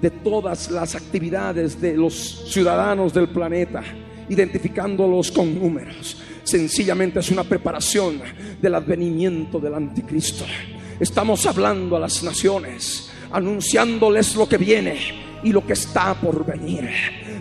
de 0.00 0.10
todas 0.10 0.70
las 0.70 0.94
actividades 0.94 1.80
de 1.80 1.96
los 1.96 2.44
ciudadanos 2.48 3.12
del 3.12 3.28
planeta, 3.28 3.82
identificándolos 4.28 5.32
con 5.32 5.58
números. 5.58 6.18
Sencillamente 6.44 7.20
es 7.20 7.30
una 7.30 7.44
preparación 7.44 8.20
del 8.60 8.74
advenimiento 8.74 9.58
del 9.58 9.74
anticristo. 9.74 10.44
Estamos 11.00 11.44
hablando 11.46 11.96
a 11.96 12.00
las 12.00 12.22
naciones, 12.22 13.10
anunciándoles 13.32 14.36
lo 14.36 14.48
que 14.48 14.58
viene 14.58 14.96
y 15.42 15.52
lo 15.52 15.66
que 15.66 15.72
está 15.72 16.14
por 16.14 16.44
venir. 16.46 16.88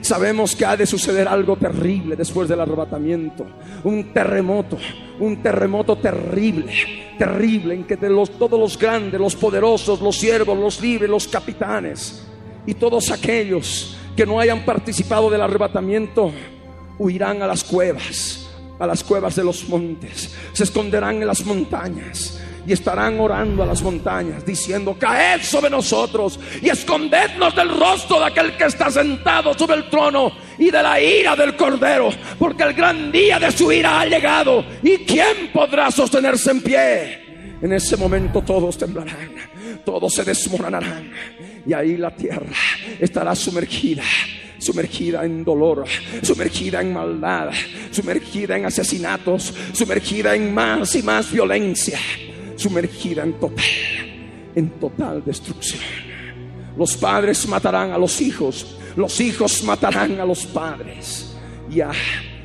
Sabemos 0.05 0.55
que 0.55 0.63
ha 0.63 0.77
de 0.77 0.85
suceder 0.85 1.27
algo 1.27 1.55
terrible 1.55 2.15
después 2.15 2.47
del 2.47 2.61
arrebatamiento. 2.61 3.43
Un 3.85 4.13
terremoto, 4.13 4.77
un 5.19 5.41
terremoto 5.41 5.97
terrible, 5.97 6.71
terrible 7.17 7.73
en 7.73 7.85
que 7.85 7.97
todos 7.97 8.59
los 8.59 8.77
grandes, 8.77 9.19
los 9.19 9.35
poderosos, 9.35 9.99
los 10.01 10.15
siervos, 10.15 10.59
los 10.59 10.79
libres, 10.79 11.09
los 11.09 11.27
capitanes 11.27 12.23
y 12.67 12.75
todos 12.75 13.09
aquellos 13.09 13.97
que 14.15 14.27
no 14.27 14.39
hayan 14.39 14.63
participado 14.63 15.27
del 15.27 15.41
arrebatamiento 15.41 16.31
huirán 16.99 17.41
a 17.41 17.47
las 17.47 17.63
cuevas, 17.63 18.47
a 18.77 18.85
las 18.85 19.03
cuevas 19.03 19.35
de 19.35 19.43
los 19.43 19.67
montes, 19.67 20.35
se 20.53 20.65
esconderán 20.65 21.15
en 21.15 21.25
las 21.25 21.43
montañas 21.43 22.44
y 22.67 22.73
estarán 22.73 23.19
orando 23.19 23.63
a 23.63 23.65
las 23.65 23.81
montañas, 23.81 24.45
diciendo, 24.45 24.95
caed 24.97 25.41
sobre 25.41 25.69
nosotros 25.69 26.39
y 26.61 26.69
escondednos 26.69 27.55
del 27.55 27.69
rostro 27.69 28.19
de 28.19 28.25
aquel 28.25 28.57
que 28.57 28.65
está 28.65 28.89
sentado 28.89 29.53
sobre 29.57 29.77
el 29.77 29.89
trono 29.89 30.31
y 30.57 30.71
de 30.71 30.81
la 30.81 30.99
ira 30.99 31.35
del 31.35 31.55
cordero, 31.55 32.09
porque 32.39 32.63
el 32.63 32.73
gran 32.73 33.11
día 33.11 33.39
de 33.39 33.51
su 33.51 33.71
ira 33.71 34.01
ha 34.01 34.05
llegado 34.05 34.65
y 34.81 34.97
quién 34.99 35.51
podrá 35.53 35.91
sostenerse 35.91 36.51
en 36.51 36.61
pie. 36.61 37.25
En 37.61 37.71
ese 37.73 37.97
momento 37.97 38.41
todos 38.41 38.77
temblarán, 38.77 39.33
todos 39.85 40.13
se 40.13 40.23
desmoronarán 40.23 41.11
y 41.65 41.73
ahí 41.73 41.97
la 41.97 42.11
tierra 42.11 42.55
estará 42.99 43.35
sumergida 43.35 44.03
sumergida 44.57 45.23
en 45.25 45.43
dolor, 45.43 45.85
sumergida 46.23 46.81
en 46.81 46.91
maldad, 46.91 47.51
sumergida 47.91 48.57
en 48.57 48.65
asesinatos, 48.65 49.53
sumergida 49.73 50.33
en 50.33 50.53
más 50.53 50.95
y 50.95 51.03
más 51.03 51.31
violencia 51.31 51.99
sumergida 52.55 53.23
en 53.23 53.33
total, 53.33 53.65
en 54.55 54.69
total 54.79 55.23
destrucción. 55.23 55.81
Los 56.77 56.97
padres 56.97 57.47
matarán 57.47 57.91
a 57.91 57.97
los 57.97 58.19
hijos, 58.21 58.77
los 58.95 59.19
hijos 59.21 59.63
matarán 59.63 60.19
a 60.19 60.25
los 60.25 60.45
padres. 60.45 61.35
Ya 61.69 61.91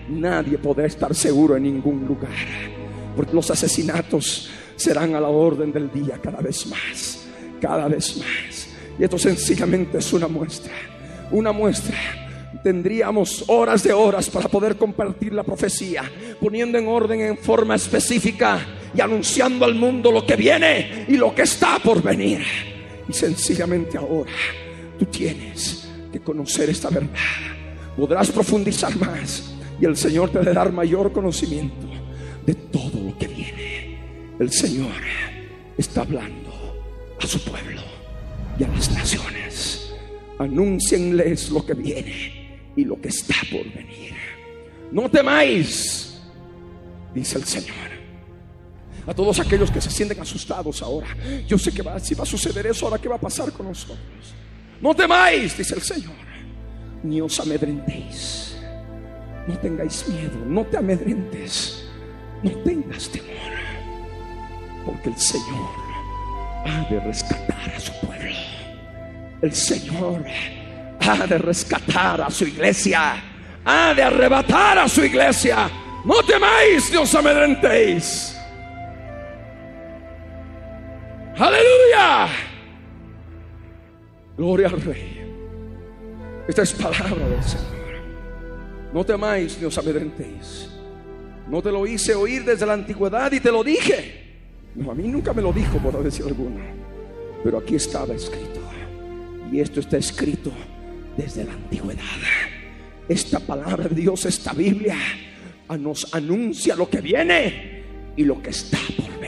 nadie 0.08 0.58
podrá 0.58 0.86
estar 0.86 1.14
seguro 1.14 1.56
en 1.56 1.64
ningún 1.64 2.06
lugar, 2.06 2.30
porque 3.16 3.34
los 3.34 3.50
asesinatos 3.50 4.50
serán 4.76 5.14
a 5.14 5.20
la 5.20 5.28
orden 5.28 5.72
del 5.72 5.90
día 5.90 6.18
cada 6.22 6.40
vez 6.40 6.66
más, 6.66 7.26
cada 7.60 7.88
vez 7.88 8.16
más. 8.16 8.68
Y 8.98 9.04
esto 9.04 9.18
sencillamente 9.18 9.98
es 9.98 10.12
una 10.12 10.28
muestra, 10.28 10.72
una 11.30 11.52
muestra 11.52 11.96
tendríamos 12.62 13.44
horas 13.46 13.82
de 13.82 13.92
horas 13.92 14.28
para 14.28 14.48
poder 14.48 14.76
compartir 14.76 15.32
la 15.32 15.42
profecía, 15.42 16.02
poniendo 16.40 16.76
en 16.76 16.88
orden 16.88 17.20
en 17.20 17.38
forma 17.38 17.74
específica 17.74 18.60
y 18.94 19.00
anunciando 19.00 19.64
al 19.64 19.74
mundo 19.74 20.10
lo 20.10 20.24
que 20.26 20.36
viene 20.36 21.04
y 21.08 21.16
lo 21.16 21.34
que 21.34 21.42
está 21.42 21.78
por 21.78 22.02
venir. 22.02 22.40
Y 23.08 23.12
sencillamente 23.12 23.96
ahora 23.96 24.32
tú 24.98 25.06
tienes 25.06 25.88
que 26.12 26.20
conocer 26.20 26.70
esta 26.70 26.90
verdad. 26.90 27.08
Podrás 27.96 28.30
profundizar 28.30 28.96
más 28.96 29.52
y 29.80 29.84
el 29.84 29.96
Señor 29.96 30.30
te 30.30 30.38
va 30.38 30.50
a 30.50 30.54
dar 30.54 30.72
mayor 30.72 31.12
conocimiento 31.12 31.86
de 32.44 32.54
todo 32.54 33.00
lo 33.04 33.16
que 33.18 33.28
viene. 33.28 33.98
El 34.38 34.50
Señor 34.50 34.92
está 35.76 36.02
hablando 36.02 36.50
a 37.20 37.26
su 37.26 37.42
pueblo 37.44 37.82
y 38.58 38.64
a 38.64 38.68
las 38.68 38.90
naciones. 38.90 39.94
Anúncienles 40.38 41.50
lo 41.50 41.64
que 41.64 41.74
viene 41.74 42.72
y 42.74 42.84
lo 42.84 43.00
que 43.00 43.08
está 43.08 43.34
por 43.50 43.64
venir. 43.72 44.14
No 44.90 45.10
temáis, 45.10 46.18
dice 47.14 47.38
el 47.38 47.44
Señor 47.44 47.89
a 49.06 49.14
todos 49.14 49.38
aquellos 49.40 49.70
que 49.70 49.80
se 49.80 49.90
sienten 49.90 50.20
asustados 50.20 50.82
ahora. 50.82 51.08
Yo 51.46 51.58
sé 51.58 51.72
que 51.72 51.82
va, 51.82 51.98
si 51.98 52.14
va 52.14 52.24
a 52.24 52.26
suceder 52.26 52.66
eso, 52.66 52.86
ahora 52.86 52.98
qué 52.98 53.08
va 53.08 53.16
a 53.16 53.20
pasar 53.20 53.52
con 53.52 53.66
nosotros. 53.66 53.98
No 54.80 54.94
temáis, 54.94 55.56
dice 55.56 55.74
el 55.74 55.82
Señor, 55.82 56.14
ni 57.02 57.20
os 57.20 57.38
amedrentéis. 57.40 58.56
No 59.46 59.58
tengáis 59.58 60.06
miedo, 60.08 60.38
no 60.46 60.64
te 60.64 60.76
amedrentes, 60.76 61.84
no 62.42 62.50
tengas 62.62 63.08
temor, 63.08 63.52
porque 64.84 65.08
el 65.08 65.16
Señor 65.16 65.70
ha 66.66 66.86
de 66.90 67.00
rescatar 67.00 67.74
a 67.74 67.80
su 67.80 67.92
pueblo. 68.06 68.36
El 69.42 69.54
Señor 69.54 70.24
ha 71.00 71.26
de 71.26 71.38
rescatar 71.38 72.20
a 72.20 72.30
su 72.30 72.44
iglesia, 72.44 73.22
ha 73.64 73.94
de 73.94 74.02
arrebatar 74.02 74.78
a 74.78 74.88
su 74.88 75.04
iglesia. 75.04 75.70
No 76.04 76.22
temáis 76.22 76.90
ni 76.90 76.96
os 76.98 77.14
amedrentéis. 77.14 78.39
Aleluya. 81.40 82.28
Gloria 84.36 84.68
al 84.68 84.80
Rey. 84.82 85.20
Esta 86.46 86.62
es 86.62 86.74
palabra 86.74 87.26
del 87.26 87.42
Señor. 87.42 87.70
No 88.92 89.04
temáis 89.04 89.58
ni 89.58 89.64
os 89.64 89.78
amedrentéis. 89.78 90.68
No 91.48 91.62
te 91.62 91.72
lo 91.72 91.86
hice 91.86 92.14
oír 92.14 92.44
desde 92.44 92.66
la 92.66 92.74
antigüedad 92.74 93.32
y 93.32 93.40
te 93.40 93.50
lo 93.50 93.64
dije. 93.64 94.20
No, 94.74 94.90
a 94.90 94.94
mí 94.94 95.08
nunca 95.08 95.32
me 95.32 95.40
lo 95.40 95.50
dijo, 95.50 95.78
por 95.78 96.02
decir 96.02 96.26
alguno. 96.26 96.60
Pero 97.42 97.56
aquí 97.56 97.76
estaba 97.76 98.14
escrito. 98.14 98.60
Y 99.50 99.60
esto 99.60 99.80
está 99.80 99.96
escrito 99.96 100.52
desde 101.16 101.44
la 101.44 101.54
antigüedad. 101.54 102.04
Esta 103.08 103.40
palabra 103.40 103.88
de 103.88 103.94
Dios, 103.94 104.26
esta 104.26 104.52
Biblia, 104.52 104.96
nos 105.78 106.12
anuncia 106.14 106.76
lo 106.76 106.90
que 106.90 107.00
viene 107.00 107.82
y 108.14 108.24
lo 108.24 108.42
que 108.42 108.50
está 108.50 108.78
por 108.96 109.20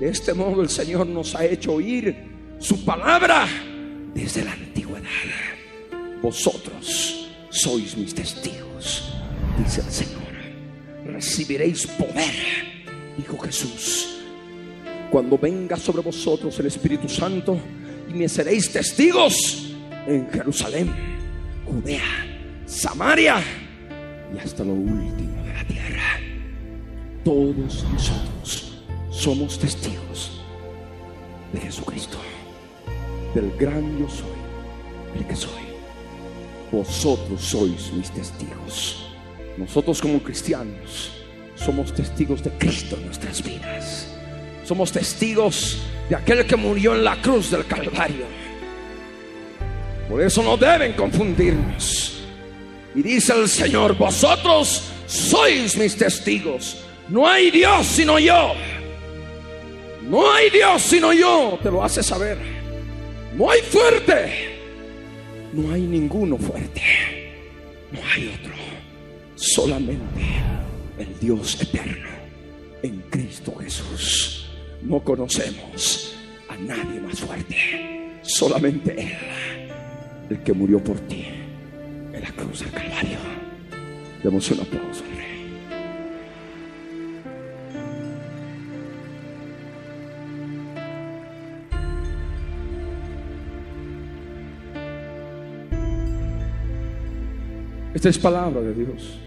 de 0.00 0.08
este 0.08 0.32
modo 0.32 0.62
el 0.62 0.70
Señor 0.70 1.06
nos 1.06 1.34
ha 1.34 1.44
hecho 1.44 1.74
oír 1.74 2.16
su 2.58 2.82
palabra 2.84 3.46
desde 4.14 4.42
la 4.42 4.52
antigüedad. 4.52 5.06
Vosotros 6.22 7.28
sois 7.50 7.96
mis 7.96 8.14
testigos, 8.14 9.12
dice 9.62 9.82
el 9.82 9.92
Señor. 9.92 10.20
recibiréis 11.04 11.86
poder, 11.86 12.34
dijo 13.18 13.38
Jesús, 13.38 14.20
cuando 15.10 15.36
venga 15.36 15.76
sobre 15.76 16.02
vosotros 16.02 16.58
el 16.60 16.66
Espíritu 16.66 17.08
Santo 17.08 17.58
y 18.08 18.14
me 18.14 18.28
seréis 18.28 18.72
testigos 18.72 19.74
en 20.06 20.30
Jerusalén, 20.30 20.90
Judea, 21.66 22.62
Samaria 22.64 23.42
y 24.34 24.38
hasta 24.38 24.64
lo 24.64 24.72
último 24.72 25.42
de 25.42 25.52
la 25.52 25.64
tierra. 25.66 26.20
Todos 27.22 27.84
nosotros 27.92 28.69
somos 29.10 29.58
testigos 29.58 30.40
de 31.52 31.60
Jesucristo, 31.60 32.16
del 33.34 33.50
gran 33.58 33.98
yo 33.98 34.08
soy, 34.08 35.18
el 35.18 35.26
que 35.26 35.36
soy. 35.36 35.50
Vosotros 36.70 37.40
sois 37.40 37.92
mis 37.92 38.10
testigos. 38.10 39.04
Nosotros 39.56 40.00
como 40.00 40.20
cristianos 40.20 41.10
somos 41.56 41.92
testigos 41.92 42.42
de 42.42 42.50
Cristo 42.50 42.96
en 42.96 43.06
nuestras 43.06 43.42
vidas. 43.42 44.06
Somos 44.64 44.92
testigos 44.92 45.78
de 46.08 46.14
aquel 46.14 46.46
que 46.46 46.54
murió 46.54 46.94
en 46.94 47.02
la 47.02 47.20
cruz 47.20 47.50
del 47.50 47.66
Calvario. 47.66 48.26
Por 50.08 50.22
eso 50.22 50.42
no 50.42 50.56
deben 50.56 50.92
confundirnos. 50.92 52.22
Y 52.94 53.02
dice 53.02 53.32
el 53.32 53.48
Señor, 53.48 53.96
vosotros 53.96 54.84
sois 55.06 55.76
mis 55.76 55.96
testigos. 55.96 56.78
No 57.08 57.26
hay 57.26 57.50
Dios 57.50 57.86
sino 57.86 58.18
yo. 58.18 58.54
No 60.08 60.30
hay 60.32 60.50
Dios 60.50 60.82
sino 60.82 61.12
yo. 61.12 61.58
Te 61.62 61.70
lo 61.70 61.82
hace 61.82 62.02
saber. 62.02 62.38
No 63.36 63.50
hay 63.50 63.60
fuerte. 63.60 64.50
No 65.52 65.72
hay 65.72 65.82
ninguno 65.82 66.36
fuerte. 66.36 66.82
No 67.92 68.00
hay 68.14 68.34
otro. 68.38 68.52
Solamente 69.34 70.20
el 70.98 71.18
Dios 71.18 71.60
eterno 71.60 72.08
en 72.82 73.02
Cristo 73.10 73.54
Jesús. 73.56 74.50
No 74.82 75.00
conocemos 75.00 76.16
a 76.48 76.56
nadie 76.56 77.00
más 77.00 77.20
fuerte. 77.20 78.18
Solamente 78.22 78.94
Él, 79.00 79.16
el 80.30 80.42
que 80.42 80.52
murió 80.52 80.82
por 80.82 80.98
ti 81.00 81.26
en 82.12 82.20
la 82.20 82.30
cruz 82.32 82.60
del 82.60 82.70
Calvario. 82.70 83.18
Demos 84.22 84.50
un 84.50 84.60
aplauso 84.60 85.02
Esta 97.92 98.08
es 98.08 98.18
palabra 98.18 98.60
de 98.60 98.72
Dios. 98.72 99.18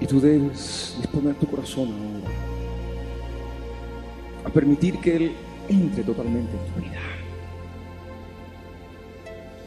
Y 0.00 0.06
tú 0.06 0.20
debes 0.20 0.94
disponer 1.00 1.34
tu 1.36 1.46
corazón 1.46 1.88
ahora 1.92 2.34
a 4.44 4.50
permitir 4.50 5.00
que 5.00 5.16
Él 5.16 5.32
entre 5.68 6.02
totalmente 6.02 6.52
en 6.52 6.74
tu 6.74 6.80
vida. 6.80 7.00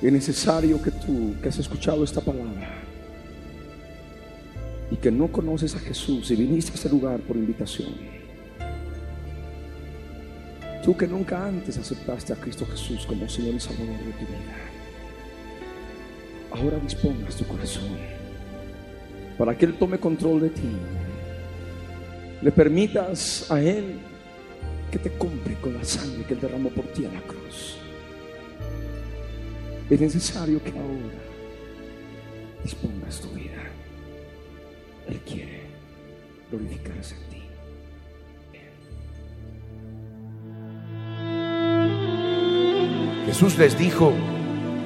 Es 0.01 0.13
necesario 0.13 0.79
que 0.79 0.91
tú, 0.91 1.33
que 1.41 1.49
has 1.49 1.57
escuchado 1.57 2.03
esta 2.03 2.21
palabra 2.21 2.69
y 4.91 4.97
que 4.97 5.09
no 5.09 5.31
conoces 5.31 5.75
a 5.75 5.79
Jesús 5.79 6.29
y 6.29 6.35
viniste 6.35 6.71
a 6.73 6.75
este 6.75 6.89
lugar 6.89 7.19
por 7.21 7.35
invitación, 7.35 7.95
tú 10.83 10.95
que 10.95 11.07
nunca 11.07 11.43
antes 11.43 11.79
aceptaste 11.79 12.33
a 12.33 12.35
Cristo 12.35 12.67
Jesús 12.67 13.07
como 13.07 13.27
Señor 13.27 13.55
y 13.55 13.59
Salvador 13.59 13.97
de 13.97 14.11
tu 14.13 14.25
vida, 14.27 14.76
ahora 16.57 16.77
dispongas 16.79 17.35
tu 17.35 17.45
corazón 17.45 17.97
para 19.37 19.55
que 19.55 19.65
Él 19.65 19.75
tome 19.75 19.99
control 19.99 20.41
de 20.41 20.49
ti. 20.49 20.69
Le 22.41 22.51
permitas 22.51 23.49
a 23.51 23.61
Él 23.61 23.99
que 24.91 24.97
te 24.97 25.11
compre 25.17 25.55
con 25.55 25.73
la 25.75 25.83
sangre 25.83 26.23
que 26.23 26.33
Él 26.33 26.39
derramó 26.39 26.69
por 26.69 26.85
ti 26.85 27.05
a 27.05 27.11
la 27.11 27.21
cruz. 27.21 27.77
Es 29.89 30.01
necesario 30.01 30.61
que 30.63 30.71
ahora 30.71 31.21
dispongas 32.63 33.21
tu 33.21 33.29
vida. 33.29 33.63
Él 35.07 35.19
quiere 35.21 35.61
glorificarse 36.51 37.15
en 37.15 37.21
ti. 37.29 37.43
Jesús 43.27 43.57
les 43.57 43.77
dijo, 43.77 44.13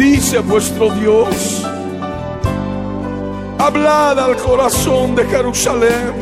dice 0.00 0.38
vuestro 0.38 0.88
Dios. 0.94 1.62
Hablad 3.58 4.18
al 4.18 4.36
corazón 4.36 5.14
de 5.14 5.26
Jerusalén, 5.26 6.14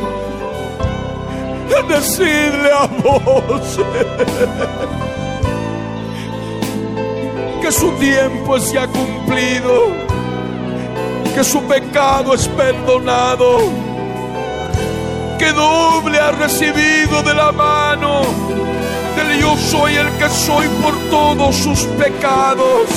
decidle 1.87 2.71
a 2.73 2.87
voz 2.87 3.79
que 7.61 7.71
su 7.71 7.89
tiempo 7.91 8.59
se 8.59 8.79
ha 8.79 8.87
cumplido, 8.87 9.93
que 11.33 11.45
su 11.45 11.63
pecado 11.63 12.33
es 12.33 12.49
perdonado 12.49 13.59
que 15.37 15.53
doble 15.53 16.19
ha 16.19 16.31
recibido 16.31 17.23
de 17.23 17.33
la 17.33 17.53
mano 17.53 18.23
del 19.15 19.39
yo 19.39 19.55
soy 19.55 19.95
el 19.95 20.11
que 20.17 20.27
soy 20.29 20.67
por 20.81 20.93
todos 21.09 21.55
sus 21.55 21.85
pecados. 21.97 22.89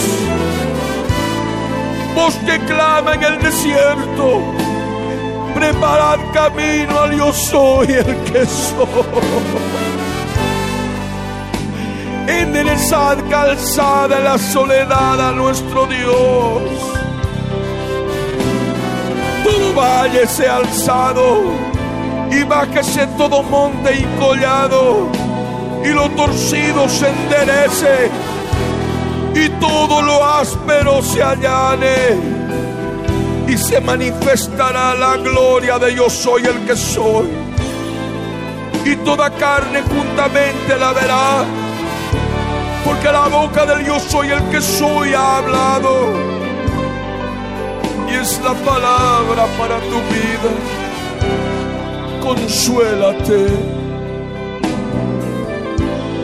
Vos 2.14 2.34
que 2.46 2.58
clama 2.66 3.14
en 3.14 3.22
el 3.22 3.40
desierto, 3.40 4.42
preparad 5.54 6.18
camino 6.32 6.98
al 7.00 7.16
yo 7.16 7.32
soy 7.32 7.92
el 7.92 8.16
que 8.24 8.46
soy. 8.46 9.82
Enderezad 12.26 13.18
calzada 13.28 14.20
la 14.20 14.38
soledad 14.38 15.28
a 15.28 15.32
nuestro 15.32 15.86
Dios. 15.86 16.62
Todo 19.44 19.74
valle 19.74 20.26
sea 20.26 20.56
alzado 20.56 21.52
y 22.30 22.42
bájese 22.44 23.06
todo 23.18 23.42
monte 23.42 23.96
y 23.96 24.04
collado 24.20 25.08
y 25.84 25.88
lo 25.88 26.08
torcido 26.10 26.88
se 26.88 27.08
enderece 27.08 28.10
y 29.34 29.48
todo 29.60 30.02
lo 30.02 30.24
áspero 30.24 31.02
se 31.02 31.22
allane 31.22 31.96
y 33.48 33.56
se 33.56 33.80
manifestará 33.80 34.94
la 34.94 35.16
gloria 35.16 35.78
de 35.78 35.94
yo 35.94 36.08
soy 36.08 36.42
el 36.46 36.66
que 36.66 36.76
soy 36.76 37.28
y 38.84 38.96
toda 38.96 39.30
carne 39.30 39.82
juntamente 39.82 40.76
la 40.78 40.92
verá 40.92 41.44
porque 42.84 43.12
la 43.12 43.28
boca 43.28 43.64
del 43.66 43.84
yo 43.86 43.98
soy 44.00 44.28
el 44.30 44.42
que 44.50 44.60
soy 44.60 45.14
ha 45.14 45.38
hablado 45.38 46.12
y 48.10 48.14
es 48.14 48.40
la 48.42 48.54
palabra 48.54 49.46
para 49.58 49.78
tu 49.80 49.98
vida 50.12 50.82
consuélate, 52.22 53.46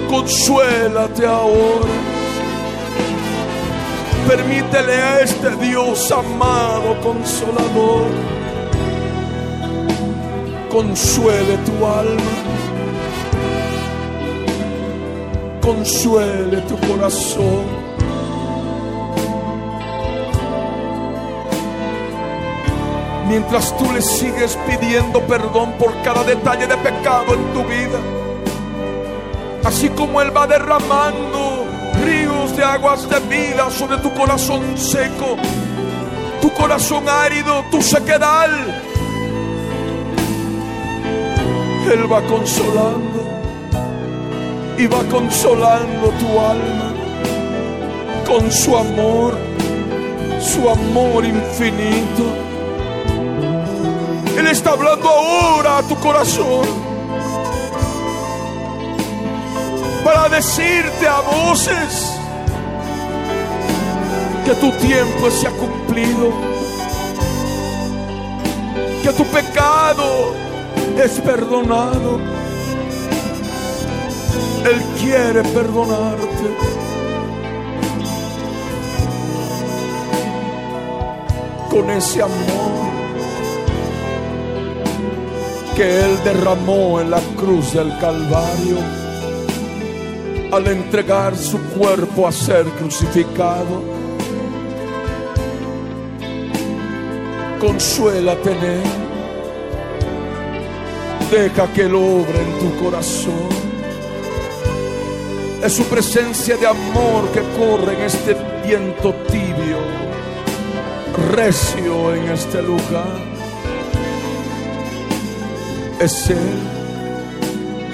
consuélate 0.08 1.26
ahora. 1.26 2.17
Permítele 4.28 4.92
a 4.92 5.20
este 5.20 5.56
Dios 5.56 6.12
amado, 6.12 7.00
consolador, 7.00 8.08
consuele 10.70 11.56
tu 11.64 11.86
alma, 11.86 12.36
consuele 15.62 16.60
tu 16.68 16.76
corazón. 16.86 17.88
mientras 23.28 23.76
tú 23.76 23.92
le 23.92 24.00
sigues 24.00 24.58
pidiendo 24.66 25.20
perdón 25.26 25.72
por 25.78 25.92
cada 26.02 26.24
detalle 26.24 26.66
de 26.66 26.76
pecado 26.78 27.34
en 27.34 27.52
tu 27.52 27.62
vida. 27.64 27.98
Así 29.64 29.90
como 29.90 30.22
Él 30.22 30.34
va 30.34 30.46
derramando 30.46 31.67
de 32.58 32.64
aguas 32.64 33.08
de 33.08 33.20
vida 33.20 33.70
sobre 33.70 33.98
tu 33.98 34.12
corazón 34.14 34.76
seco, 34.76 35.36
tu 36.42 36.52
corazón 36.54 37.08
árido, 37.08 37.64
tu 37.70 37.80
sequedad. 37.80 38.48
Él 41.92 42.12
va 42.12 42.20
consolando 42.22 43.20
y 44.76 44.86
va 44.88 45.04
consolando 45.04 46.08
tu 46.18 46.40
alma 46.40 46.92
con 48.26 48.50
su 48.50 48.76
amor, 48.76 49.38
su 50.40 50.68
amor 50.68 51.24
infinito. 51.24 52.24
Él 54.36 54.48
está 54.48 54.70
hablando 54.70 55.08
ahora 55.08 55.78
a 55.78 55.82
tu 55.84 55.94
corazón 56.00 56.66
para 60.04 60.28
decirte 60.28 61.06
a 61.06 61.20
voces 61.20 62.17
que 64.48 64.54
tu 64.54 64.70
tiempo 64.78 65.30
se 65.30 65.46
ha 65.46 65.50
cumplido, 65.50 66.32
que 69.02 69.12
tu 69.12 69.24
pecado 69.24 70.32
es 71.04 71.20
perdonado. 71.20 72.18
Él 74.64 74.82
quiere 74.98 75.42
perdonarte. 75.42 76.48
Con 81.70 81.90
ese 81.90 82.22
amor 82.22 82.88
que 85.76 86.00
Él 86.06 86.18
derramó 86.24 87.02
en 87.02 87.10
la 87.10 87.20
cruz 87.36 87.74
del 87.74 87.96
Calvario 87.98 88.78
al 90.52 90.66
entregar 90.68 91.36
su 91.36 91.58
cuerpo 91.78 92.26
a 92.26 92.32
ser 92.32 92.64
crucificado. 92.78 93.97
Consuélate. 97.58 98.56
Deja 101.30 101.66
que 101.72 101.82
Él 101.82 101.94
obre 101.94 102.40
en 102.40 102.58
tu 102.58 102.74
corazón. 102.82 103.48
Es 105.62 105.72
su 105.74 105.84
presencia 105.84 106.56
de 106.56 106.66
amor 106.66 107.28
que 107.32 107.40
corre 107.58 107.94
en 107.94 108.02
este 108.02 108.36
viento 108.64 109.12
tibio, 109.28 109.78
recio 111.34 112.14
en 112.14 112.28
este 112.30 112.62
lugar. 112.62 113.18
Es 116.00 116.30
Él, 116.30 116.60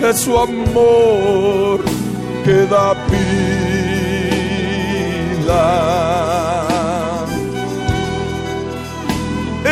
es 0.03 0.19
su 0.19 0.39
amor 0.39 1.83
que 2.45 2.67
da 2.67 2.93
vida. 5.41 6.24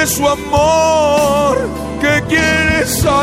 Su 0.05 0.29
amor 0.29 1.69
que 2.01 2.23
quiere 2.29 2.85
sanarte. 2.87 3.23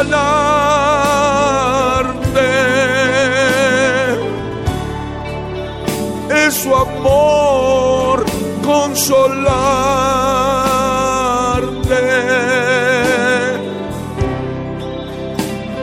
Es 6.48 6.54
su 6.56 6.74
amor 6.74 8.24
consolarte. 8.66 9.30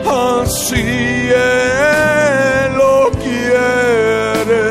Así 0.07 1.29
Él 1.31 2.73
lo 2.75 3.11
quiere. 3.23 4.67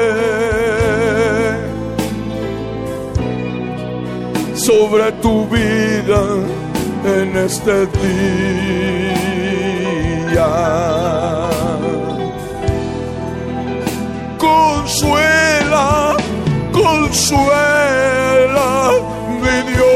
Sobre 4.55 5.11
tu 5.21 5.45
vida 5.47 5.74
en 7.35 7.45
este 7.45 7.85
día. 7.87 9.25
Consuela, 14.37 16.15
consuela, 16.71 17.91
mi 19.41 19.57
Dios, 19.73 19.89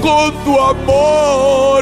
con 0.00 0.32
tu 0.44 0.52
amor 0.60 1.81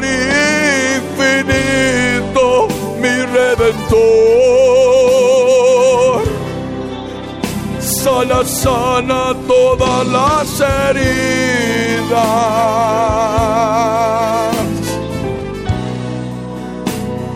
Sana, 8.21 8.45
sana 8.45 9.33
todas 9.47 10.05
las 10.05 10.61
heridas 10.61 12.11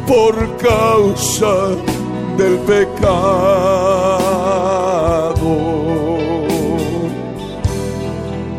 por 0.08 0.58
causa 0.58 1.70
del 2.38 2.60
pecado. 2.60 3.08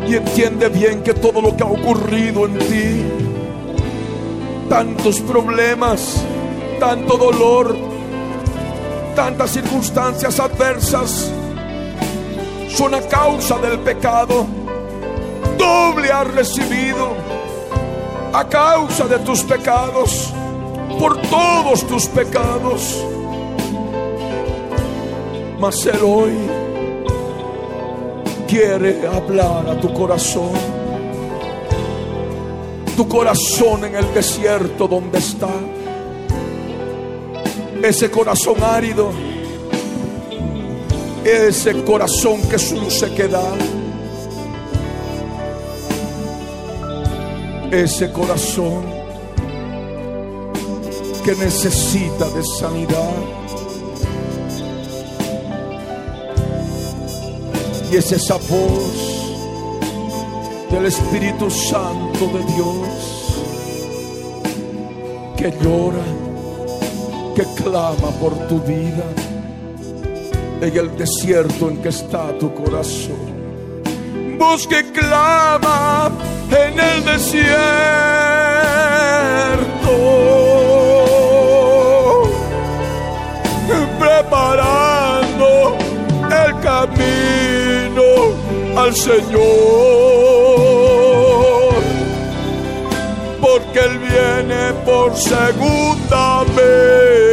Y 0.05 0.15
entiende 0.15 0.67
bien 0.67 1.03
que 1.03 1.13
todo 1.13 1.41
lo 1.41 1.55
que 1.55 1.63
ha 1.63 1.67
ocurrido 1.67 2.45
en 2.45 2.59
ti, 2.59 3.05
tantos 4.67 5.21
problemas, 5.21 6.25
tanto 6.77 7.15
dolor, 7.15 7.73
tantas 9.15 9.51
circunstancias 9.51 10.41
adversas, 10.41 11.31
son 12.77 12.93
a 12.93 13.01
causa 13.01 13.57
del 13.57 13.79
pecado. 13.79 14.45
Doble 15.57 16.11
has 16.11 16.27
recibido 16.27 17.15
a 18.31 18.47
causa 18.47 19.07
de 19.07 19.17
tus 19.19 19.41
pecados, 19.41 20.31
por 20.99 21.19
todos 21.23 21.87
tus 21.87 22.05
pecados. 22.05 23.03
Mas 25.59 25.87
Él 25.87 25.99
hoy 26.03 26.37
quiere 28.47 29.07
hablar 29.07 29.69
a 29.71 29.79
tu 29.81 29.91
corazón. 29.91 30.51
Tu 32.95 33.07
corazón 33.07 33.85
en 33.85 33.95
el 33.95 34.13
desierto 34.13 34.87
donde 34.87 35.17
está. 35.17 35.49
Ese 37.81 38.11
corazón 38.11 38.57
árido. 38.61 39.26
Ese 41.27 41.83
corazón 41.83 42.41
que 42.43 42.55
es 42.55 42.71
un 42.71 42.89
sequedad. 42.89 43.57
Ese 47.69 48.09
corazón 48.13 48.85
que 51.25 51.35
necesita 51.35 52.29
de 52.29 52.41
sanidad. 52.57 53.11
Y 57.91 57.97
es 57.97 58.09
esa 58.13 58.35
voz 58.35 59.35
del 60.71 60.85
Espíritu 60.85 61.51
Santo 61.51 62.25
de 62.27 62.53
Dios 62.53 62.87
que 65.35 65.51
llora, 65.61 66.05
que 67.35 67.43
clama 67.61 68.11
por 68.17 68.33
tu 68.47 68.61
vida 68.61 69.26
en 70.61 70.77
el 70.77 70.97
desierto 70.97 71.69
en 71.69 71.81
que 71.81 71.89
está 71.89 72.37
tu 72.39 72.53
corazón. 72.53 73.37
Voz 74.37 74.67
que 74.67 74.91
clama 74.91 76.11
en 76.51 76.79
el 76.79 77.05
desierto, 77.05 77.47
preparando 83.99 85.77
el 86.45 86.59
camino 86.59 88.03
al 88.77 88.95
Señor, 88.95 89.33
porque 93.41 93.79
Él 93.79 93.99
viene 93.99 94.73
por 94.85 95.15
segunda 95.15 96.43
vez 96.55 97.26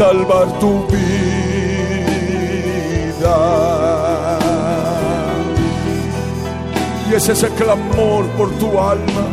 salvar 0.00 0.48
tu 0.60 0.86
vida. 0.86 1.08
Y 7.06 7.14
es 7.14 7.28
ese 7.28 7.48
clamor 7.50 8.24
por 8.38 8.48
tu 8.60 8.68
alma, 8.80 9.24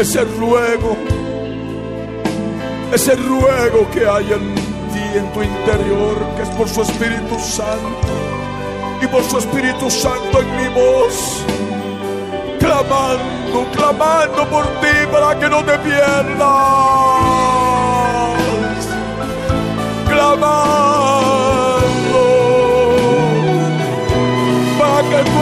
ese 0.00 0.24
ruego, 0.40 0.96
ese 2.90 3.16
ruego 3.16 3.80
que 3.92 4.08
hay 4.08 4.32
en 4.32 4.54
ti, 4.92 5.06
en 5.20 5.26
tu 5.34 5.42
interior, 5.42 6.16
que 6.36 6.42
es 6.44 6.48
por 6.56 6.68
su 6.70 6.80
Espíritu 6.80 7.38
Santo 7.38 8.14
y 9.02 9.06
por 9.08 9.22
su 9.24 9.36
Espíritu 9.38 9.90
Santo 9.90 10.40
en 10.40 10.56
mi 10.56 10.68
voz 10.80 11.44
clamando, 12.58 13.58
clamando 13.76 14.48
por 14.48 14.64
ti 14.80 14.96
para 15.12 15.38
que 15.38 15.48
no 15.50 15.62
te 15.64 15.78
pierdas. 15.80 17.57
Clamando. 20.18 20.58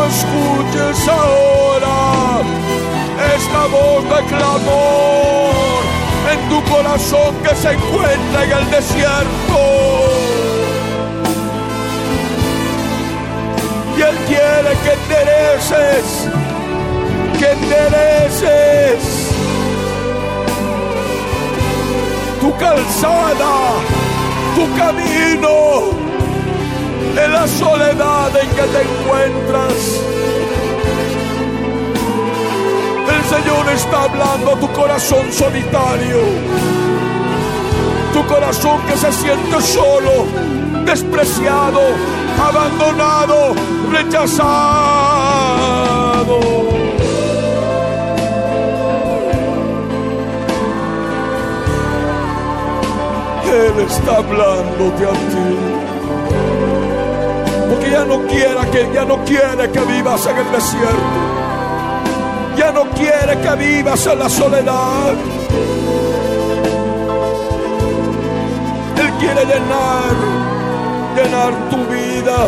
escuches 0.07 1.09
ahora 1.09 2.43
esta 3.35 3.63
voz 3.67 4.05
de 4.05 4.21
clamor 4.27 5.83
en 6.31 6.49
tu 6.51 6.63
corazón 6.71 7.35
que 7.43 7.55
se 7.55 7.73
encuentra 7.73 8.45
en 8.45 8.53
el 8.53 8.71
desierto. 8.71 9.61
Y 13.97 14.03
Él 14.03 14.17
quiere 14.27 14.77
que 14.83 14.93
endereces, 14.93 16.29
que 17.39 17.51
endereces 17.53 19.27
tu 22.41 22.55
calzada, 22.59 24.06
tu 24.57 24.65
camino 24.75 25.55
en 27.23 27.33
la 27.33 27.47
soledad 27.47 28.35
en 28.43 28.49
que 28.49 28.63
te 28.63 28.81
encuentras. 28.89 29.75
El 33.15 33.23
Señor 33.35 33.69
está 33.75 34.05
hablando 34.05 34.53
a 34.53 34.57
tu 34.59 34.73
corazón 34.73 35.31
solitario, 35.31 36.21
tu 38.15 38.27
corazón 38.27 38.81
que 38.89 38.97
se 38.97 39.13
siente 39.13 39.61
solo, 39.61 40.25
despreciado, 40.87 41.83
abandonado, 42.41 43.55
rechazado. 43.93 44.47
Él 53.57 53.81
está 53.87 54.17
hablándote 54.17 55.05
a 55.05 55.13
ti 55.13 55.87
porque 57.69 57.91
ya 57.91 58.05
no 58.05 58.23
quiere 58.27 58.71
que 58.71 58.89
ya 58.95 59.05
no 59.05 59.25
quiere 59.25 59.71
que 59.71 59.81
vivas 59.81 60.27
en 60.27 60.37
el 60.37 60.53
desierto. 60.53 61.19
Ya 62.57 62.73
no 62.73 62.85
quiere 62.91 63.39
que 63.43 63.57
vivas 63.57 64.07
en 64.07 64.19
la 64.19 64.29
soledad. 64.29 65.15
Él 68.99 69.11
quiere 69.21 69.45
llenar, 69.45 70.15
llenar 71.17 71.53
tu 71.71 71.77
vida 71.93 72.39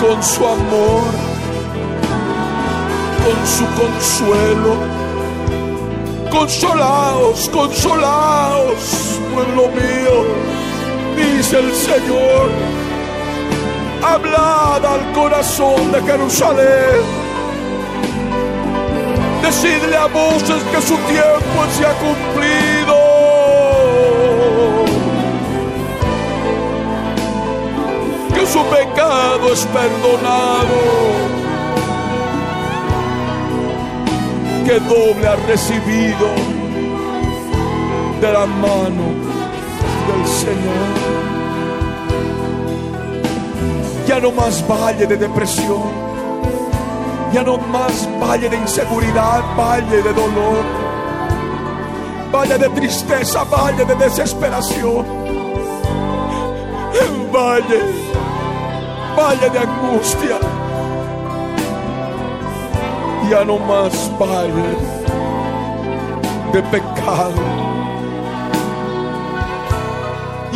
con 0.00 0.22
su 0.22 0.46
amor, 0.46 1.04
con 3.24 3.46
su 3.46 3.64
consuelo. 3.80 4.97
Consolaos, 6.30 7.48
consolaos, 7.48 9.20
pueblo 9.34 9.68
mío 9.68 10.48
dice 11.18 11.58
el 11.58 11.74
Señor. 11.74 12.50
Hablad 14.02 14.84
al 14.84 15.12
corazón 15.12 15.92
de 15.92 16.02
Jerusalén. 16.02 17.00
Decidle 19.42 19.96
a 19.96 20.06
voces 20.06 20.62
que 20.72 20.82
su 20.82 20.96
tiempo 20.96 21.58
se 21.76 21.86
ha 21.86 21.94
cumplido. 21.94 22.96
Que 28.34 28.46
su 28.46 28.62
pecado 28.66 29.52
es 29.52 29.66
perdonado. 29.66 31.27
Que 34.68 34.78
doble 34.80 35.26
ha 35.26 35.34
recibido 35.34 36.28
de 38.20 38.32
la 38.34 38.44
mano 38.44 39.06
del 40.06 40.26
Señor. 40.26 40.88
Ya 44.06 44.20
no 44.20 44.30
más 44.30 44.62
valle 44.68 45.06
de 45.06 45.16
depresión, 45.16 45.84
ya 47.32 47.42
no 47.44 47.56
más 47.56 48.06
valle 48.20 48.50
de 48.50 48.56
inseguridad, 48.58 49.42
valle 49.56 50.02
de 50.02 50.12
dolor, 50.12 50.64
valle 52.30 52.58
de 52.58 52.68
tristeza, 52.68 53.44
valle 53.44 53.86
de 53.86 53.94
desesperación, 53.94 55.06
valle, 57.32 57.80
valle 59.16 59.48
de 59.48 59.58
angustia. 59.60 60.47
Ya 63.30 63.44
no 63.44 63.58
más 63.58 64.10
valle 64.18 64.76
de 66.52 66.62
pecado 66.62 67.68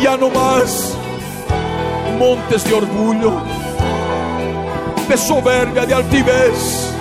ya 0.03 0.17
no 0.17 0.29
más 0.29 0.97
montes 2.19 2.65
de 2.65 2.73
orgullo, 2.73 3.41
de 5.07 5.17
soberbia, 5.17 5.85
de 5.85 5.93
altivez, 5.93 6.91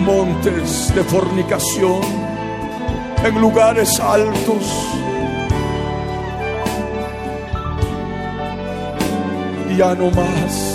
montes 0.00 0.92
de 0.92 1.04
fornicación 1.04 2.00
en 3.24 3.40
lugares 3.40 4.00
altos. 4.00 4.64
Ya 9.76 9.94
no 9.94 10.10
más. 10.10 10.67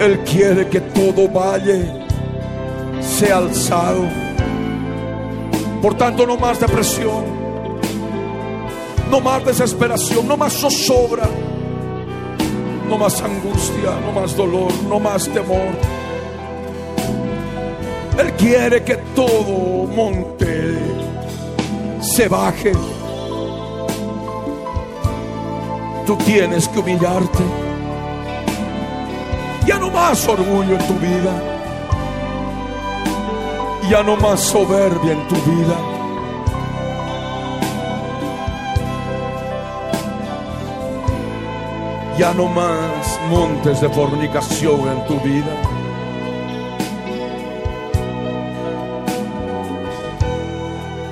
Él 0.00 0.18
quiere 0.20 0.68
que 0.68 0.80
todo 0.80 1.28
valle 1.28 1.84
sea 3.00 3.36
alzado 3.36 4.30
por 5.80 5.94
tanto, 5.94 6.26
no 6.26 6.36
más 6.36 6.60
depresión, 6.60 7.24
no 9.10 9.20
más 9.20 9.44
desesperación, 9.46 10.28
no 10.28 10.36
más 10.36 10.52
zozobra, 10.52 11.26
no 12.86 12.98
más 12.98 13.22
angustia, 13.22 13.98
no 14.04 14.12
más 14.12 14.36
dolor, 14.36 14.70
no 14.86 15.00
más 15.00 15.26
temor. 15.28 15.72
Él 18.18 18.32
quiere 18.32 18.84
que 18.84 18.96
todo 19.14 19.86
monte 19.86 20.78
se 22.02 22.28
baje. 22.28 22.72
Tú 26.06 26.16
tienes 26.16 26.68
que 26.68 26.78
humillarte. 26.78 27.69
Ya 29.66 29.78
no 29.78 29.90
más 29.90 30.26
orgullo 30.28 30.74
en 30.74 30.86
tu 30.86 30.94
vida 30.94 31.50
ya 33.90 34.04
no 34.04 34.16
más 34.16 34.40
soberbia 34.40 35.14
en 35.14 35.26
tu 35.26 35.34
vida. 35.34 35.76
Ya 42.16 42.32
no 42.34 42.46
más 42.46 43.20
montes 43.28 43.80
de 43.80 43.88
fornicación 43.88 44.80
en 44.92 45.06
tu 45.06 45.18
vida. 45.20 45.56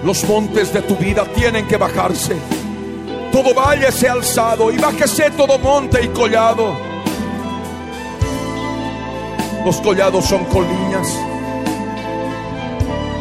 Los 0.04 0.22
montes 0.28 0.72
de 0.72 0.82
tu 0.82 0.94
vida 0.94 1.24
tienen 1.34 1.66
que 1.66 1.76
bajarse. 1.76 2.36
Todo 3.32 3.54
valle 3.54 3.90
sea 3.90 4.12
alzado 4.12 4.70
y 4.70 4.78
bájese 4.78 5.32
todo 5.32 5.58
monte 5.58 6.04
y 6.04 6.08
collado. 6.08 6.87
Los 9.68 9.82
collados 9.82 10.24
son 10.24 10.46
colinas 10.46 11.14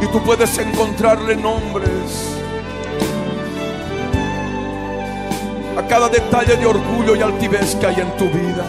y 0.02 0.08
tú 0.08 0.24
puedes 0.24 0.58
encontrarle 0.58 1.36
nombres 1.36 2.38
a 5.78 5.86
cada 5.88 6.08
detalle 6.08 6.56
de 6.56 6.66
orgullo 6.66 7.18
y 7.18 7.22
altivez 7.22 7.76
que 7.76 7.88
hay 7.88 7.96
en 7.96 8.16
tu 8.16 8.30
vida. 8.30 8.66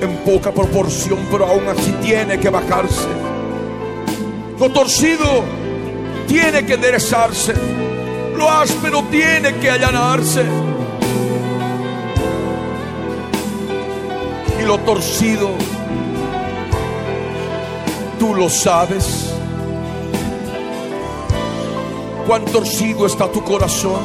En 0.00 0.16
poca 0.18 0.52
proporción, 0.52 1.18
pero 1.28 1.46
aún 1.46 1.66
así 1.66 1.90
tiene 2.00 2.38
que 2.38 2.50
bajarse. 2.50 3.08
Lo 4.60 4.70
torcido 4.70 5.42
tiene 6.28 6.64
que 6.64 6.74
enderezarse. 6.74 7.52
Lo 8.36 8.48
áspero 8.48 9.02
tiene 9.10 9.56
que 9.56 9.72
allanarse. 9.72 10.44
Y 14.60 14.64
lo 14.64 14.78
torcido, 14.78 15.50
tú 18.18 18.34
lo 18.34 18.48
sabes 18.48 19.32
cuán 22.26 22.44
torcido 22.46 23.06
está 23.06 23.30
tu 23.30 23.42
corazón, 23.44 24.02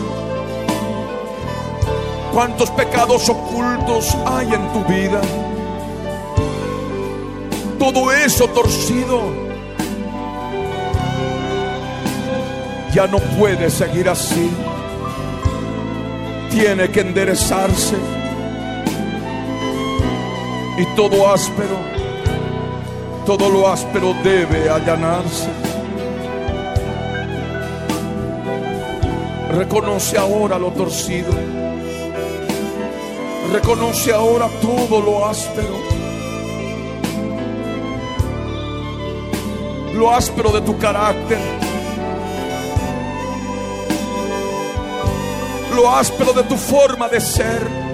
cuántos 2.34 2.70
pecados 2.72 3.28
ocultos 3.30 4.16
hay 4.26 4.54
en 4.54 4.74
tu 4.74 4.84
vida. 4.86 5.22
Todo 7.80 8.12
eso 8.12 8.48
torcido 8.50 9.52
ya 12.94 13.08
no 13.08 13.20
puede 13.20 13.70
seguir 13.70 14.10
así. 14.10 14.50
Tiene 16.52 16.90
que 16.90 17.02
enderezarse. 17.02 17.96
Y 20.78 20.86
todo 20.96 21.32
áspero, 21.32 21.78
todo 23.26 23.50
lo 23.50 23.68
áspero 23.68 24.14
debe 24.24 24.70
allanarse. 24.70 25.50
Reconoce 29.52 30.18
ahora 30.18 30.58
lo 30.58 30.72
torcido. 30.72 31.32
Reconoce 33.52 34.14
ahora 34.14 34.48
todo 34.62 35.02
lo 35.02 35.26
áspero. 35.26 35.76
Lo 39.94 40.12
áspero 40.12 40.52
de 40.52 40.62
tu 40.62 40.78
carácter. 40.78 41.40
Lo 45.76 45.92
áspero 45.92 46.34
de 46.34 46.44
tu 46.44 46.56
forma 46.56 47.08
de 47.10 47.20
ser. 47.20 47.91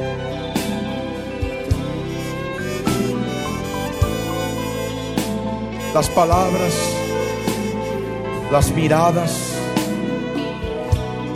Las 5.97 6.09
palabras, 6.09 6.75
las 8.51 8.69
miradas, 8.71 9.55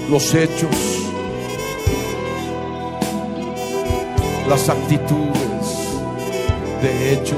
los 0.08 0.36
hechos, 0.36 0.70
las 4.48 4.70
actitudes 4.70 5.66
de 6.84 7.14
hecho. 7.14 7.38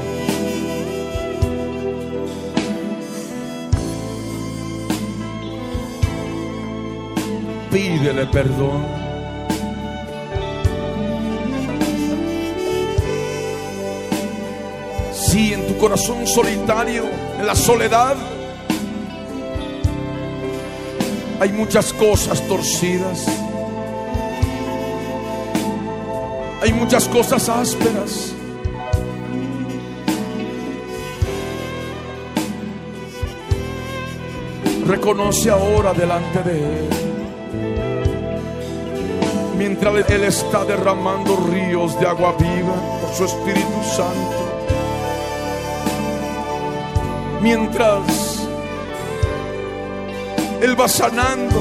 Pídele 7.70 8.26
perdón. 8.26 9.03
En 15.36 15.66
tu 15.66 15.76
corazón 15.78 16.28
solitario, 16.28 17.02
en 17.40 17.44
la 17.44 17.56
soledad, 17.56 18.14
hay 21.40 21.50
muchas 21.50 21.92
cosas 21.92 22.40
torcidas. 22.46 23.26
Hay 26.62 26.72
muchas 26.72 27.08
cosas 27.08 27.48
ásperas. 27.48 28.32
Reconoce 34.86 35.50
ahora 35.50 35.92
delante 35.94 36.42
de 36.44 36.60
Él. 36.60 36.88
Mientras 39.58 40.08
Él 40.10 40.24
está 40.24 40.64
derramando 40.64 41.36
ríos 41.50 41.98
de 41.98 42.06
agua 42.06 42.36
viva 42.38 43.00
por 43.00 43.12
su 43.16 43.24
Espíritu 43.24 43.82
Santo. 43.96 44.43
Mientras 47.44 48.48
Él 50.62 50.80
va 50.80 50.88
sanando. 50.88 51.60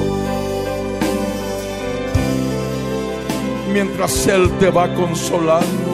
Mientras 3.73 4.27
Él 4.27 4.49
te 4.61 4.69
va 4.69 4.93
consolando. 4.93 5.91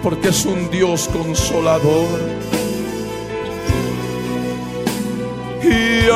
Porque 0.00 0.28
es 0.28 0.46
un 0.46 0.70
Dios 0.70 1.10
consolador. 1.12 2.06
Y 5.64 6.08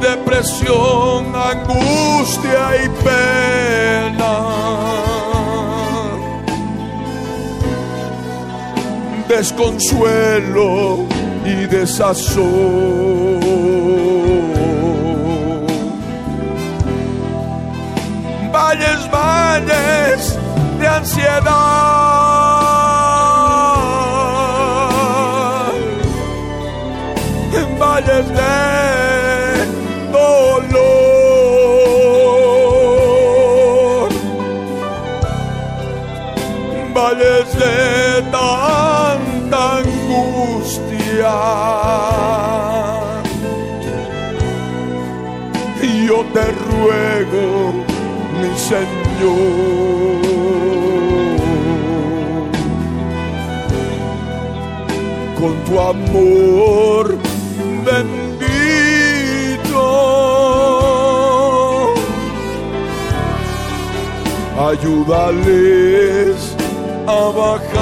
Depresión, 0.00 1.20
angustia 1.34 2.62
y 2.84 2.88
pena. 3.04 4.32
desconsuelo 9.28 11.04
y 11.44 11.66
desazón. 11.66 12.46
Valles, 18.52 19.10
valles 19.10 20.38
de 20.80 20.86
ansiedad, 20.88 21.95
dolor, 30.12 30.48
valles 36.94 37.48
de 37.58 38.22
tanta 38.30 39.58
angustia. 39.78 41.36
Yo 46.06 46.18
te 46.32 46.44
ruego, 46.70 47.72
mi 48.40 48.50
Señor, 48.56 48.86
con 55.40 55.52
tu 55.64 55.74
amor 55.80 57.15
ayúdales 64.58 66.36
a 67.06 67.30
bajar 67.36 67.76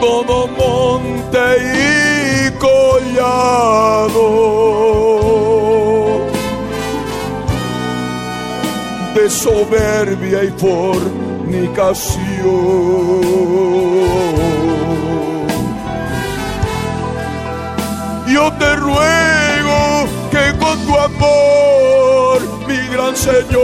todo 0.00 0.46
monte 0.48 1.38
y 1.74 2.50
collado 2.58 4.28
de 9.14 9.30
soberbia 9.30 10.44
y 10.44 10.50
fornicación. 10.50 12.20
Yo 18.28 18.52
te 18.52 18.76
ruego 18.76 19.29
amor, 21.20 22.40
mi 22.66 22.80
gran 22.88 23.14
Señor, 23.16 23.60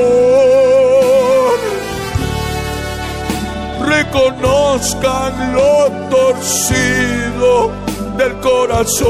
reconozcan 3.86 5.54
lo 5.54 5.90
torcido 6.10 7.70
del 8.16 8.32
corazón 8.40 9.06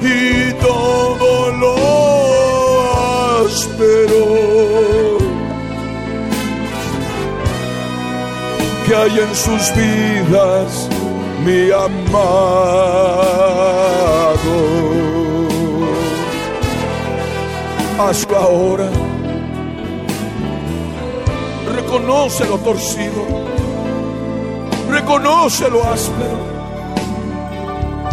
y 0.00 0.52
todo 0.54 1.50
lo 1.52 1.74
áspero 3.44 4.24
que 8.86 8.94
hay 8.94 9.18
en 9.18 9.34
sus 9.34 9.74
vidas, 9.74 10.88
mi 11.44 11.70
amado. 11.70 13.18
Hazlo 17.98 18.36
ahora. 18.36 18.88
reconoce 21.88 22.46
lo 22.46 22.58
torcido, 22.58 23.26
reconoce 24.90 25.70
lo 25.70 25.82
áspero. 25.84 26.38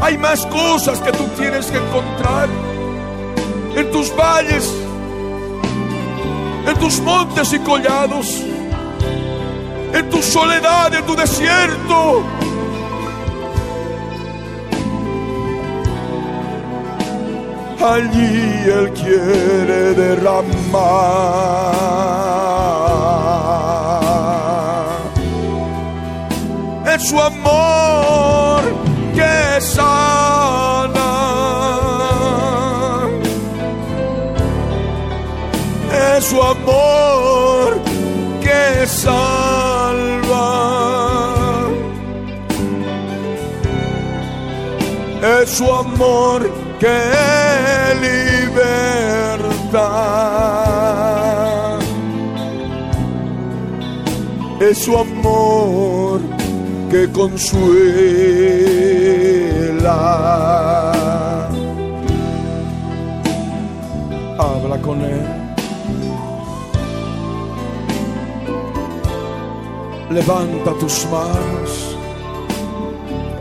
Hay 0.01 0.17
más 0.17 0.45
cosas 0.45 0.99
que 0.99 1.11
tú 1.11 1.25
tienes 1.37 1.67
que 1.67 1.77
encontrar 1.77 2.47
en 3.75 3.91
tus 3.91 4.15
valles, 4.15 4.73
en 6.67 6.79
tus 6.79 6.99
montes 7.01 7.53
y 7.53 7.59
collados, 7.59 8.41
en 9.93 10.09
tu 10.09 10.21
soledad, 10.21 10.93
en 10.93 11.05
tu 11.05 11.15
desierto. 11.15 12.23
Allí 17.87 18.65
Él 18.65 18.91
quiere 18.93 19.93
derramar. 19.93 20.55
Es 26.91 27.09
su 27.09 27.21
amor 27.21 28.63
que 29.13 29.61
sana. 29.61 31.11
Es 36.17 36.25
su 36.25 36.41
amor 36.41 37.79
que 38.41 38.87
salva. 38.87 40.47
Es 45.21 45.49
su 45.51 45.71
amor 45.71 46.49
que 46.79 47.44
libertad. 48.01 49.05
Es 54.59 54.77
su 54.79 54.97
amor 54.97 56.21
que 56.89 57.11
consuela. 57.11 57.71
Habla 64.37 64.77
con 64.81 65.01
él. 65.01 65.21
Levanta 70.09 70.71
tus 70.79 71.05
manos 71.11 71.95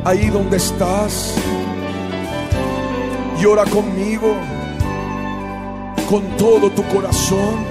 ahí 0.04 0.28
donde 0.28 0.58
estás 0.58 1.34
Llora 3.44 3.66
conmigo 3.66 4.36
con 6.08 6.22
todo 6.38 6.70
tu 6.70 6.82
corazón, 6.84 7.66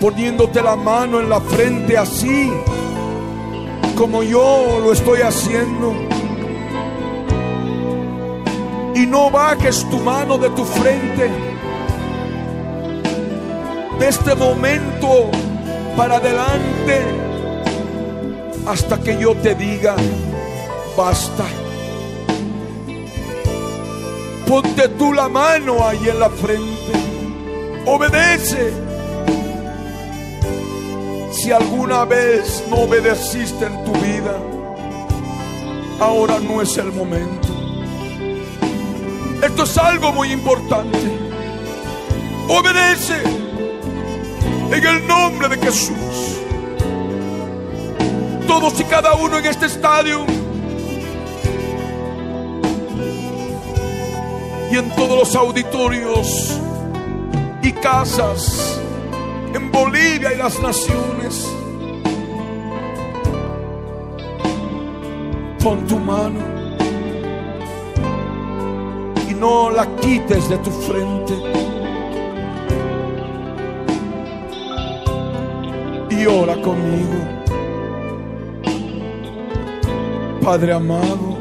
poniéndote 0.00 0.62
la 0.62 0.76
mano 0.76 1.18
en 1.18 1.28
la 1.28 1.40
frente 1.40 1.98
así 1.98 2.48
como 3.96 4.22
yo 4.22 4.78
lo 4.80 4.92
estoy 4.92 5.22
haciendo. 5.22 5.92
Y 8.94 9.06
no 9.06 9.28
bajes 9.28 9.84
tu 9.90 9.98
mano 9.98 10.38
de 10.38 10.50
tu 10.50 10.64
frente. 10.64 11.28
De 13.98 14.08
este 14.08 14.36
momento 14.36 15.32
para 15.96 16.18
adelante 16.18 17.02
hasta 18.68 19.00
que 19.00 19.18
yo 19.18 19.34
te 19.34 19.56
diga, 19.56 19.96
basta. 20.96 21.44
Ponte 24.48 24.88
tú 24.88 25.12
la 25.12 25.28
mano 25.28 25.86
ahí 25.86 26.08
en 26.08 26.18
la 26.18 26.30
frente. 26.30 26.92
Obedece. 27.84 28.72
Si 31.32 31.52
alguna 31.52 32.06
vez 32.06 32.64
no 32.70 32.76
obedeciste 32.76 33.66
en 33.66 33.84
tu 33.84 33.92
vida, 33.92 34.34
ahora 36.00 36.40
no 36.40 36.62
es 36.62 36.78
el 36.78 36.90
momento. 36.92 37.48
Esto 39.42 39.64
es 39.64 39.76
algo 39.76 40.12
muy 40.12 40.32
importante. 40.32 40.98
Obedece 42.48 43.22
en 44.72 44.86
el 44.86 45.06
nombre 45.06 45.50
de 45.50 45.58
Jesús. 45.58 46.38
Todos 48.46 48.80
y 48.80 48.84
cada 48.84 49.14
uno 49.14 49.36
en 49.36 49.44
este 49.44 49.66
estadio 49.66 50.24
y 54.70 54.76
en 54.76 54.90
todos 54.94 55.18
los 55.18 55.34
auditorios 55.34 56.60
y 57.62 57.72
casas 57.72 58.80
en 59.54 59.70
Bolivia 59.72 60.32
y 60.34 60.36
las 60.36 60.60
naciones. 60.60 61.46
Pon 65.62 65.86
tu 65.86 65.98
mano 65.98 66.40
y 69.28 69.34
no 69.34 69.70
la 69.70 69.86
quites 69.96 70.48
de 70.48 70.58
tu 70.58 70.70
frente. 70.70 71.34
Y 76.10 76.26
ora 76.26 76.54
conmigo. 76.60 77.38
Padre 80.42 80.72
amado, 80.72 81.37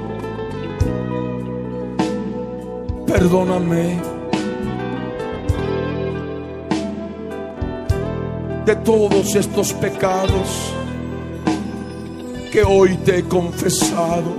perdóname 3.08 4.02
de 8.66 8.76
todos 8.76 9.34
estos 9.34 9.72
pecados 9.74 10.74
que 12.52 12.64
hoy 12.64 12.98
te 12.98 13.20
he 13.20 13.24
confesado. 13.24 14.36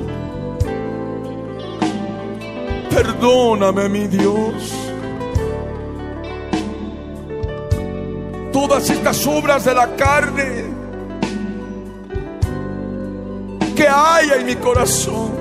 Perdóname, 2.90 3.88
mi 3.88 4.06
Dios. 4.06 4.74
Todas 8.52 8.90
estas 8.90 9.26
obras 9.26 9.64
de 9.64 9.74
la 9.74 9.96
carne 9.96 10.64
que 13.74 13.88
hay 13.88 14.30
en 14.38 14.44
mi 14.46 14.56
corazón 14.56 15.37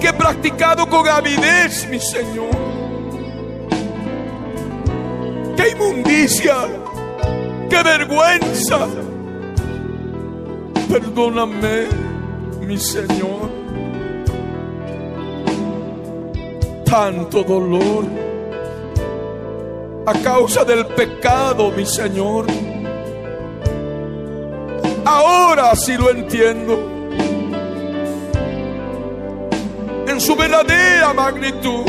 que 0.00 0.08
he 0.08 0.12
practicado 0.12 0.88
con 0.88 1.08
avidez, 1.08 1.88
mi 1.88 1.98
Señor. 1.98 2.50
¡Qué 5.56 5.70
inmundicia! 5.70 6.56
¡Qué 7.68 7.82
vergüenza! 7.82 8.86
Perdóname, 10.88 11.86
mi 12.60 12.78
Señor. 12.78 13.50
Tanto 16.84 17.42
dolor 17.42 18.04
a 20.06 20.12
causa 20.22 20.64
del 20.64 20.86
pecado, 20.86 21.70
mi 21.70 21.84
Señor. 21.84 22.46
Ahora 25.04 25.74
sí 25.76 25.96
lo 25.96 26.10
entiendo. 26.10 26.97
Su 30.28 30.36
verdadera 30.36 31.14
magnitud. 31.14 31.86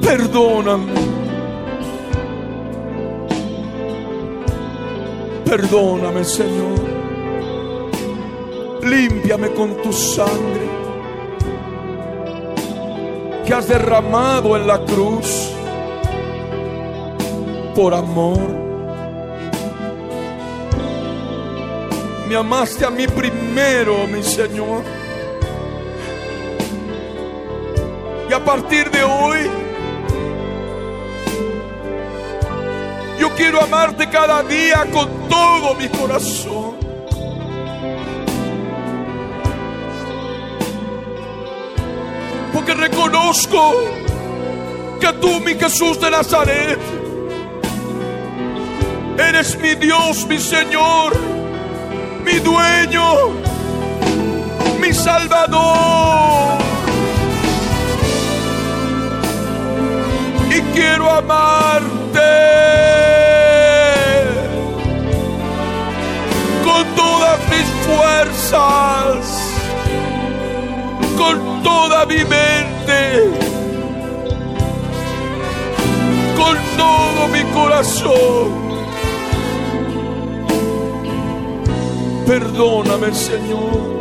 Perdóname. 0.00 0.92
Perdóname, 5.44 6.24
Señor. 6.24 6.80
Límpiame 8.84 9.50
con 9.50 9.76
tu 9.82 9.92
sangre 9.92 10.66
que 13.44 13.52
has 13.52 13.68
derramado 13.68 14.56
en 14.56 14.66
la 14.66 14.78
cruz 14.82 15.52
por 17.74 17.92
amor 17.92 18.63
Amaste 22.34 22.84
a 22.84 22.90
mí 22.90 23.06
primero, 23.06 24.08
mi 24.08 24.20
Señor. 24.20 24.82
Y 28.28 28.32
a 28.32 28.44
partir 28.44 28.90
de 28.90 29.04
hoy, 29.04 29.38
yo 33.20 33.30
quiero 33.36 33.62
amarte 33.62 34.08
cada 34.10 34.42
día 34.42 34.84
con 34.92 35.08
todo 35.28 35.74
mi 35.74 35.88
corazón. 35.88 36.74
Porque 42.52 42.74
reconozco 42.74 43.74
que 45.00 45.12
tú, 45.20 45.40
mi 45.40 45.54
Jesús 45.54 46.00
de 46.00 46.10
Nazaret, 46.10 46.78
eres 49.18 49.56
mi 49.60 49.74
Dios, 49.76 50.26
mi 50.26 50.38
Señor 50.38 51.33
mi 52.34 52.40
dueño, 52.40 53.30
mi 54.80 54.92
salvador. 54.92 56.58
Y 60.50 60.60
quiero 60.74 61.10
amarte 61.10 62.32
con 66.64 66.84
todas 66.96 67.38
mis 67.52 67.68
fuerzas, 67.86 69.18
con 71.16 71.62
toda 71.62 72.04
mi 72.06 72.18
mente, 72.24 73.00
con 76.36 76.56
todo 76.76 77.28
mi 77.28 77.42
corazón. 77.52 78.63
Perdóname, 82.26 83.12
Señor. 83.12 83.98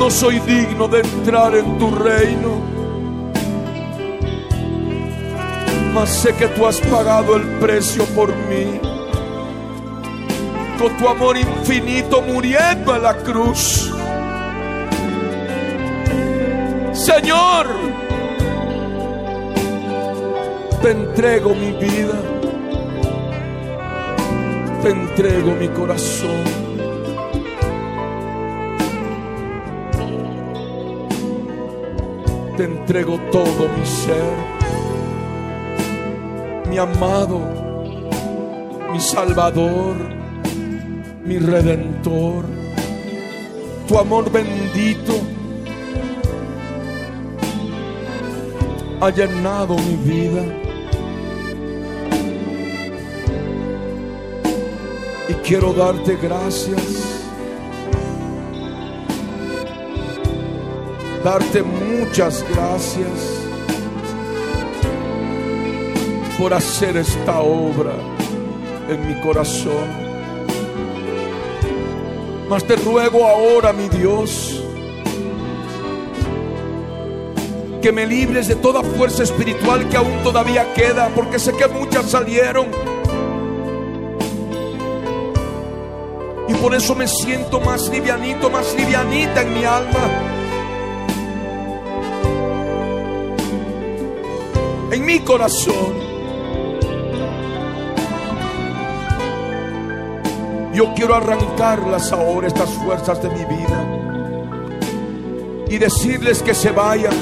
No 0.00 0.10
soy 0.10 0.40
digno 0.40 0.88
de 0.88 1.00
entrar 1.00 1.54
en 1.54 1.78
tu 1.78 1.94
reino. 1.94 2.60
Mas 5.94 6.10
sé 6.10 6.34
que 6.34 6.48
tú 6.48 6.66
has 6.66 6.80
pagado 6.80 7.36
el 7.36 7.42
precio 7.60 8.04
por 8.06 8.34
mí. 8.48 8.80
Con 10.78 10.96
tu 10.98 11.08
amor 11.08 11.36
infinito 11.36 12.20
muriendo 12.22 12.96
en 12.96 13.02
la 13.02 13.16
cruz. 13.16 13.92
Señor, 16.92 17.66
te 20.82 20.90
entrego 20.90 21.54
mi 21.54 21.72
vida 21.72 22.35
te 24.86 24.92
entrego 24.92 25.50
mi 25.56 25.66
corazón. 25.66 26.44
Te 32.56 32.64
entrego 32.64 33.18
todo 33.32 33.68
mi 33.76 33.84
ser, 33.84 34.32
mi 36.70 36.78
amado, 36.78 37.40
mi 38.92 39.00
salvador, 39.00 39.96
mi 41.24 41.38
redentor, 41.38 42.44
tu 43.88 43.98
amor 43.98 44.30
bendito 44.30 45.14
ha 49.00 49.10
llenado 49.10 49.74
mi 49.74 49.96
vida. 49.96 50.65
Y 55.28 55.34
quiero 55.34 55.72
darte 55.72 56.16
gracias. 56.16 57.16
Darte 61.24 61.62
muchas 61.62 62.44
gracias 62.54 63.46
por 66.38 66.54
hacer 66.54 66.96
esta 66.96 67.40
obra 67.40 67.94
en 68.88 69.06
mi 69.08 69.20
corazón. 69.20 70.06
Mas 72.48 72.64
te 72.64 72.76
ruego 72.76 73.26
ahora, 73.26 73.72
mi 73.72 73.88
Dios, 73.88 74.62
que 77.82 77.90
me 77.90 78.06
libres 78.06 78.46
de 78.46 78.54
toda 78.54 78.82
fuerza 78.82 79.24
espiritual 79.24 79.88
que 79.88 79.96
aún 79.96 80.22
todavía 80.22 80.72
queda, 80.74 81.08
porque 81.14 81.40
sé 81.40 81.52
que 81.56 81.66
muchas 81.66 82.10
salieron. 82.10 82.85
Por 86.56 86.74
eso 86.74 86.94
me 86.94 87.06
siento 87.06 87.60
más 87.60 87.88
livianito, 87.88 88.50
más 88.50 88.74
livianita 88.74 89.42
en 89.42 89.54
mi 89.54 89.64
alma. 89.64 90.10
En 94.92 95.04
mi 95.04 95.20
corazón. 95.20 96.06
Yo 100.72 100.92
quiero 100.94 101.14
arrancarlas 101.14 102.12
ahora, 102.12 102.48
estas 102.48 102.70
fuerzas 102.70 103.22
de 103.22 103.30
mi 103.30 103.44
vida. 103.44 103.84
Y 105.68 105.78
decirles 105.78 106.42
que 106.42 106.54
se 106.54 106.70
vayan. 106.70 107.14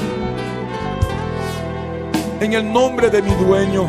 En 2.39 2.53
el 2.53 2.71
nombre 2.71 3.09
de 3.09 3.21
mi 3.21 3.33
dueño. 3.35 3.87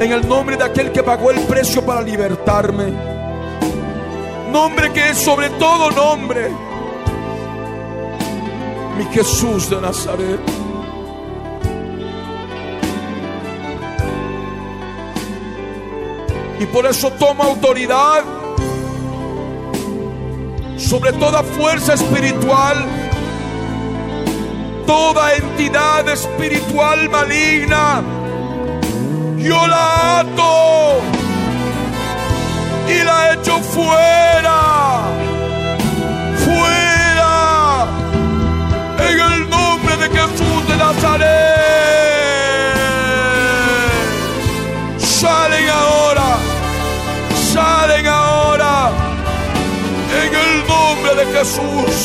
En 0.00 0.12
el 0.12 0.26
nombre 0.28 0.56
de 0.56 0.64
aquel 0.64 0.92
que 0.92 1.02
pagó 1.02 1.30
el 1.30 1.40
precio 1.40 1.84
para 1.84 2.02
libertarme 2.02 3.09
nombre 4.50 4.92
que 4.92 5.10
es 5.10 5.18
sobre 5.18 5.48
todo 5.50 5.90
nombre, 5.90 6.50
mi 8.96 9.04
Jesús 9.12 9.70
de 9.70 9.80
Nazaret. 9.80 10.40
Y 16.58 16.66
por 16.66 16.84
eso 16.84 17.10
toma 17.12 17.44
autoridad 17.44 18.22
sobre 20.76 21.12
toda 21.14 21.42
fuerza 21.42 21.94
espiritual, 21.94 22.84
toda 24.86 25.34
entidad 25.36 26.08
espiritual 26.08 27.08
maligna. 27.08 28.02
Yo 29.38 29.66
la 29.66 30.20
ato 30.20 31.19
y 32.90 33.04
la 33.04 33.34
echo 33.34 33.58
fuera, 33.60 35.02
fuera, 36.44 37.86
en 39.08 39.20
el 39.20 39.50
nombre 39.50 39.96
de 39.96 40.08
Jesús 40.16 40.68
de 40.68 40.76
Nazaret. 40.76 41.28
Salen 44.98 45.68
ahora, 45.68 46.28
salen 47.52 48.06
ahora, 48.06 48.90
en 50.22 50.34
el 50.44 50.52
nombre 50.72 51.12
de 51.20 51.24
Jesús. 51.34 51.96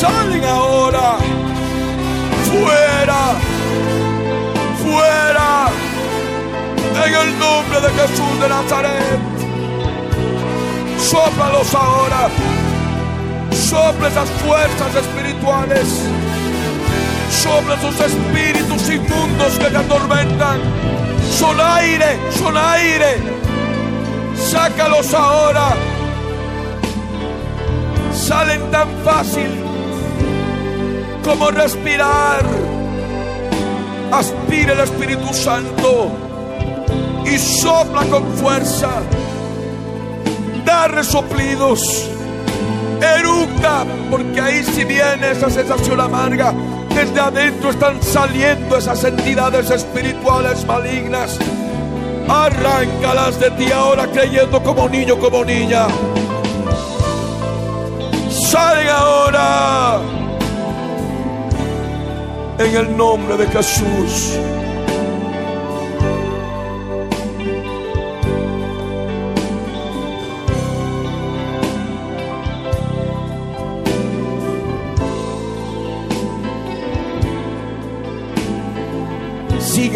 Salen 0.00 0.44
ahora, 0.44 1.08
fuera, 2.48 3.22
fuera 4.82 5.35
en 7.04 7.14
el 7.14 7.38
nombre 7.38 7.80
de 7.80 7.88
Jesús 7.88 8.40
de 8.40 8.48
Nazaret. 8.48 9.20
Sóplalos 10.98 11.74
ahora. 11.74 12.28
Sopla 13.50 14.08
esas 14.08 14.30
fuerzas 14.44 14.94
espirituales. 14.94 15.86
Sopla 17.30 17.74
esos 17.74 18.00
espíritus 18.00 18.88
inmundos 18.88 19.58
que 19.58 19.66
te 19.66 19.76
atormentan. 19.76 20.60
Son 21.38 21.60
aire, 21.60 22.18
son 22.38 22.56
aire. 22.56 23.18
Sácalos 24.36 25.12
ahora. 25.12 25.74
Salen 28.12 28.70
tan 28.70 28.88
fácil 29.04 29.50
como 31.24 31.50
respirar. 31.50 32.42
Aspira 34.12 34.72
el 34.72 34.80
Espíritu 34.80 35.34
Santo 35.34 36.25
y 37.26 37.38
sopla 37.38 38.02
con 38.04 38.24
fuerza. 38.34 38.88
Da 40.64 40.88
resoplidos. 40.88 42.08
Eructa, 43.00 43.84
porque 44.10 44.40
ahí 44.40 44.62
si 44.64 44.84
viene 44.84 45.32
esa 45.32 45.50
sensación 45.50 46.00
amarga, 46.00 46.54
desde 46.94 47.20
adentro 47.20 47.70
están 47.70 48.02
saliendo 48.02 48.78
esas 48.78 49.04
entidades 49.04 49.70
espirituales 49.70 50.64
malignas. 50.64 51.38
Arráncalas 52.28 53.38
de 53.38 53.50
ti 53.52 53.70
ahora 53.70 54.06
creyendo 54.06 54.62
como 54.62 54.88
niño, 54.88 55.18
como 55.18 55.44
niña. 55.44 55.86
Salen 58.30 58.88
ahora. 58.88 60.00
En 62.58 62.74
el 62.74 62.96
nombre 62.96 63.36
de 63.36 63.46
Jesús. 63.48 64.38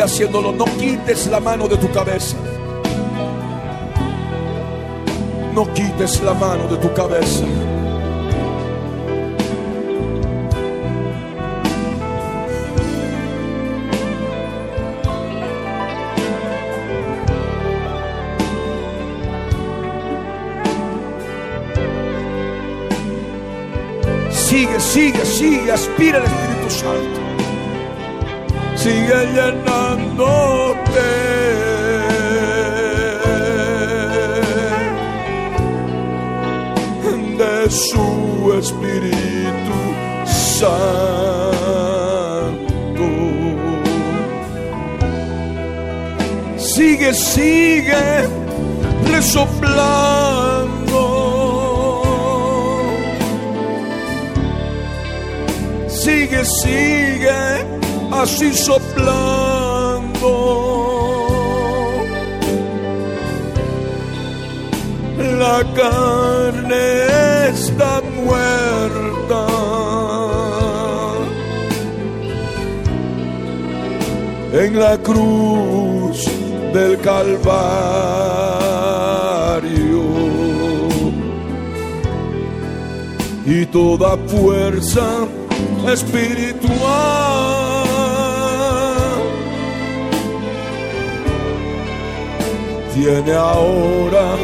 Haciéndolo, 0.03 0.51
no 0.53 0.65
quites 0.65 1.27
la 1.27 1.41
mano 1.41 1.69
de 1.69 1.77
tu 1.77 1.91
cabeza. 1.91 2.37
No 5.55 5.71
quites 5.75 6.23
la 6.23 6.33
mano 6.33 6.67
de 6.69 6.77
tu 6.79 6.91
cabeza. 6.95 7.45
Sigue, 24.31 24.81
sigue, 24.81 25.25
sigue, 25.27 25.73
aspira 25.73 26.19
el 26.19 26.25
Espíritu 26.25 26.71
Santo. 26.71 27.21
Sigue 28.77 29.27
llenándote. 29.35 29.80
Santo. 40.61 40.71
Sigue, 46.59 47.15
sigue 47.15 48.29
resoplando. 49.11 51.03
Sigue, 55.89 56.45
sigue 56.45 57.41
así 58.13 58.53
soplando. 58.53 60.33
La 65.39 65.65
carne 65.75 66.85
está 67.49 68.03
muerta. 68.27 68.60
En 74.63 74.79
la 74.79 74.99
cruz 74.99 76.27
del 76.75 76.99
Calvario. 77.01 77.31
Y 83.47 83.65
toda 83.67 84.19
fuerza 84.27 85.07
espiritual 85.89 86.69
tiene 92.95 93.33
ahora 93.33 94.37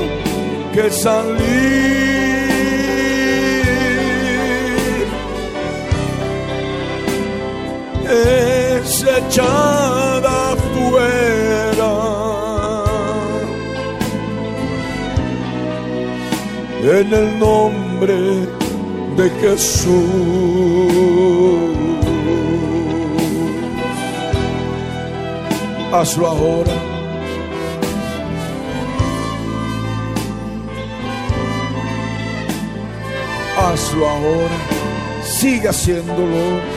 que 0.72 0.90
salir. 0.90 1.76
Echada 9.08 10.56
fuera. 10.74 11.92
En 16.82 17.12
el 17.12 17.38
nombre 17.38 18.46
de 19.16 19.30
Jesús. 19.40 19.96
Hazlo 25.92 26.26
ahora. 26.26 26.72
Hazlo 33.58 34.08
ahora. 34.08 34.56
Sigue 35.24 35.68
haciéndolo. 35.68 36.76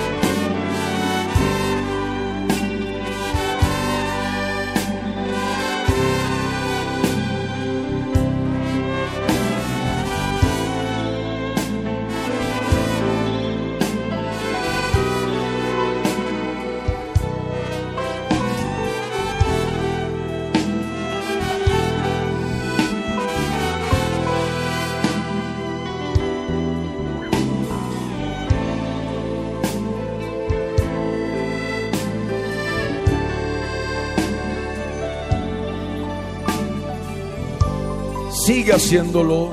Haciéndolo. 38.71 39.49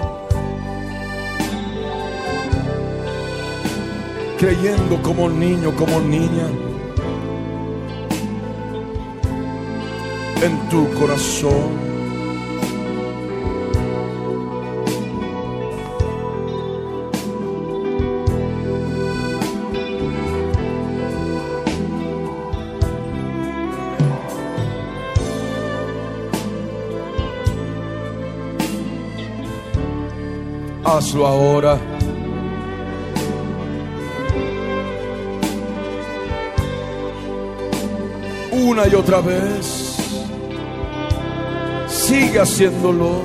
Creyendo 4.39 5.01
como 5.03 5.31
niño, 5.31 5.75
como 5.75 6.01
niña. 6.01 6.49
En 10.43 10.69
tu 10.69 10.93
corazón. 11.01 11.86
Hazlo 30.97 31.27
ahora. 31.27 31.79
Una 38.51 38.89
y 38.89 38.95
otra 38.95 39.21
vez. 39.21 39.99
Sigue 41.87 42.41
haciéndolo. 42.41 43.21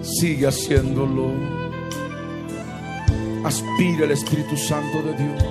Sigue 0.00 0.46
haciéndolo. 0.46 1.69
Aspira 3.50 4.04
el 4.04 4.12
Espíritu 4.12 4.56
Santo 4.56 5.02
de 5.02 5.12
Dios. 5.12 5.42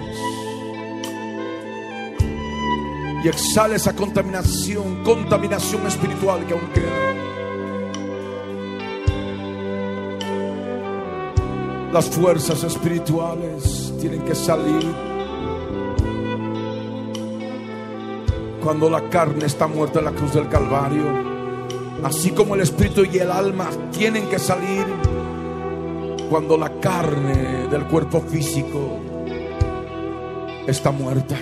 Y 3.21 3.27
exhala 3.27 3.75
esa 3.75 3.93
contaminación, 3.93 5.03
contaminación 5.03 5.85
espiritual 5.85 6.47
que 6.47 6.53
aún 6.53 6.69
queda. 6.73 7.09
Las 11.91 12.09
fuerzas 12.09 12.63
espirituales 12.63 13.93
tienen 13.99 14.21
que 14.21 14.33
salir. 14.33 14.85
Cuando 18.63 18.89
la 18.89 19.09
carne 19.09 19.45
está 19.45 19.67
muerta 19.67 19.99
en 19.99 20.05
la 20.05 20.11
cruz 20.11 20.33
del 20.33 20.47
Calvario, 20.47 21.03
así 22.05 22.31
como 22.31 22.55
el 22.55 22.61
espíritu 22.61 23.03
y 23.03 23.17
el 23.17 23.29
alma 23.29 23.69
tienen 23.91 24.29
que 24.29 24.39
salir 24.39 24.85
cuando 26.29 26.57
la 26.57 26.79
carne 26.79 27.67
del 27.69 27.87
cuerpo 27.87 28.21
físico 28.21 28.99
está 30.67 30.91
muerta. 30.91 31.35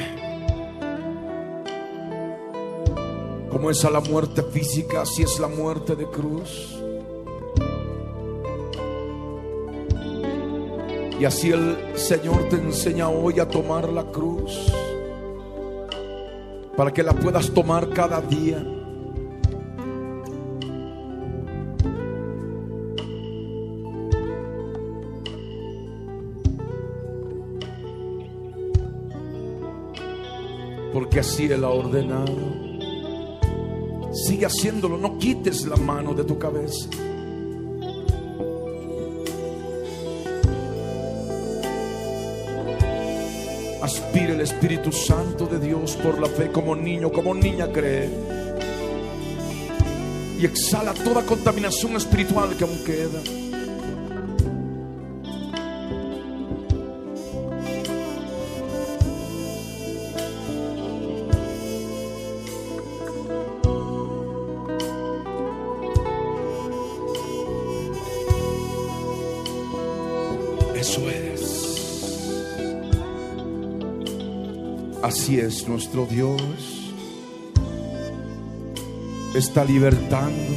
Como 3.51 3.69
es 3.69 3.83
a 3.83 3.89
la 3.89 3.99
muerte 3.99 4.43
física, 4.43 5.01
así 5.01 5.23
es 5.23 5.39
la 5.39 5.47
muerte 5.47 5.95
de 5.95 6.05
cruz. 6.05 6.77
Y 11.19 11.25
así 11.25 11.51
el 11.51 11.75
Señor 11.95 12.47
te 12.49 12.55
enseña 12.55 13.09
hoy 13.09 13.39
a 13.39 13.49
tomar 13.49 13.89
la 13.89 14.05
cruz 14.05 14.71
para 16.77 16.93
que 16.93 17.01
la 17.03 17.13
puedas 17.13 17.51
tomar 17.51 17.89
cada 17.89 18.21
día. 18.21 18.63
Porque 31.17 31.29
así 31.31 31.45
Él 31.45 31.63
ha 31.63 31.69
ordenado. 31.69 32.31
Sigue 34.13 34.45
haciéndolo, 34.45 34.99
no 34.99 35.17
quites 35.17 35.65
la 35.65 35.75
mano 35.75 36.13
de 36.13 36.23
tu 36.23 36.37
cabeza. 36.37 36.87
Aspira 43.81 44.33
el 44.33 44.41
Espíritu 44.41 44.91
Santo 44.91 45.47
de 45.47 45.57
Dios 45.57 45.95
por 45.95 46.19
la 46.19 46.27
fe 46.27 46.51
como 46.51 46.75
niño, 46.75 47.11
como 47.11 47.33
niña 47.33 47.67
cree. 47.71 48.11
Y 50.39 50.45
exhala 50.45 50.93
toda 50.93 51.25
contaminación 51.25 51.95
espiritual 51.95 52.55
que 52.55 52.63
aún 52.63 52.77
queda. 52.85 53.46
Es 75.47 75.67
nuestro 75.67 76.05
Dios. 76.05 76.91
Está 79.33 79.63
libertando, 79.63 80.53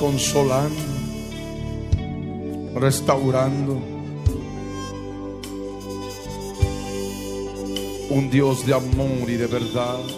consolando, 0.00 0.74
restaurando. 2.76 3.78
Un 8.10 8.30
Dios 8.30 8.64
de 8.66 8.72
amor 8.72 9.28
y 9.28 9.36
de 9.36 9.46
verdad. 9.46 10.17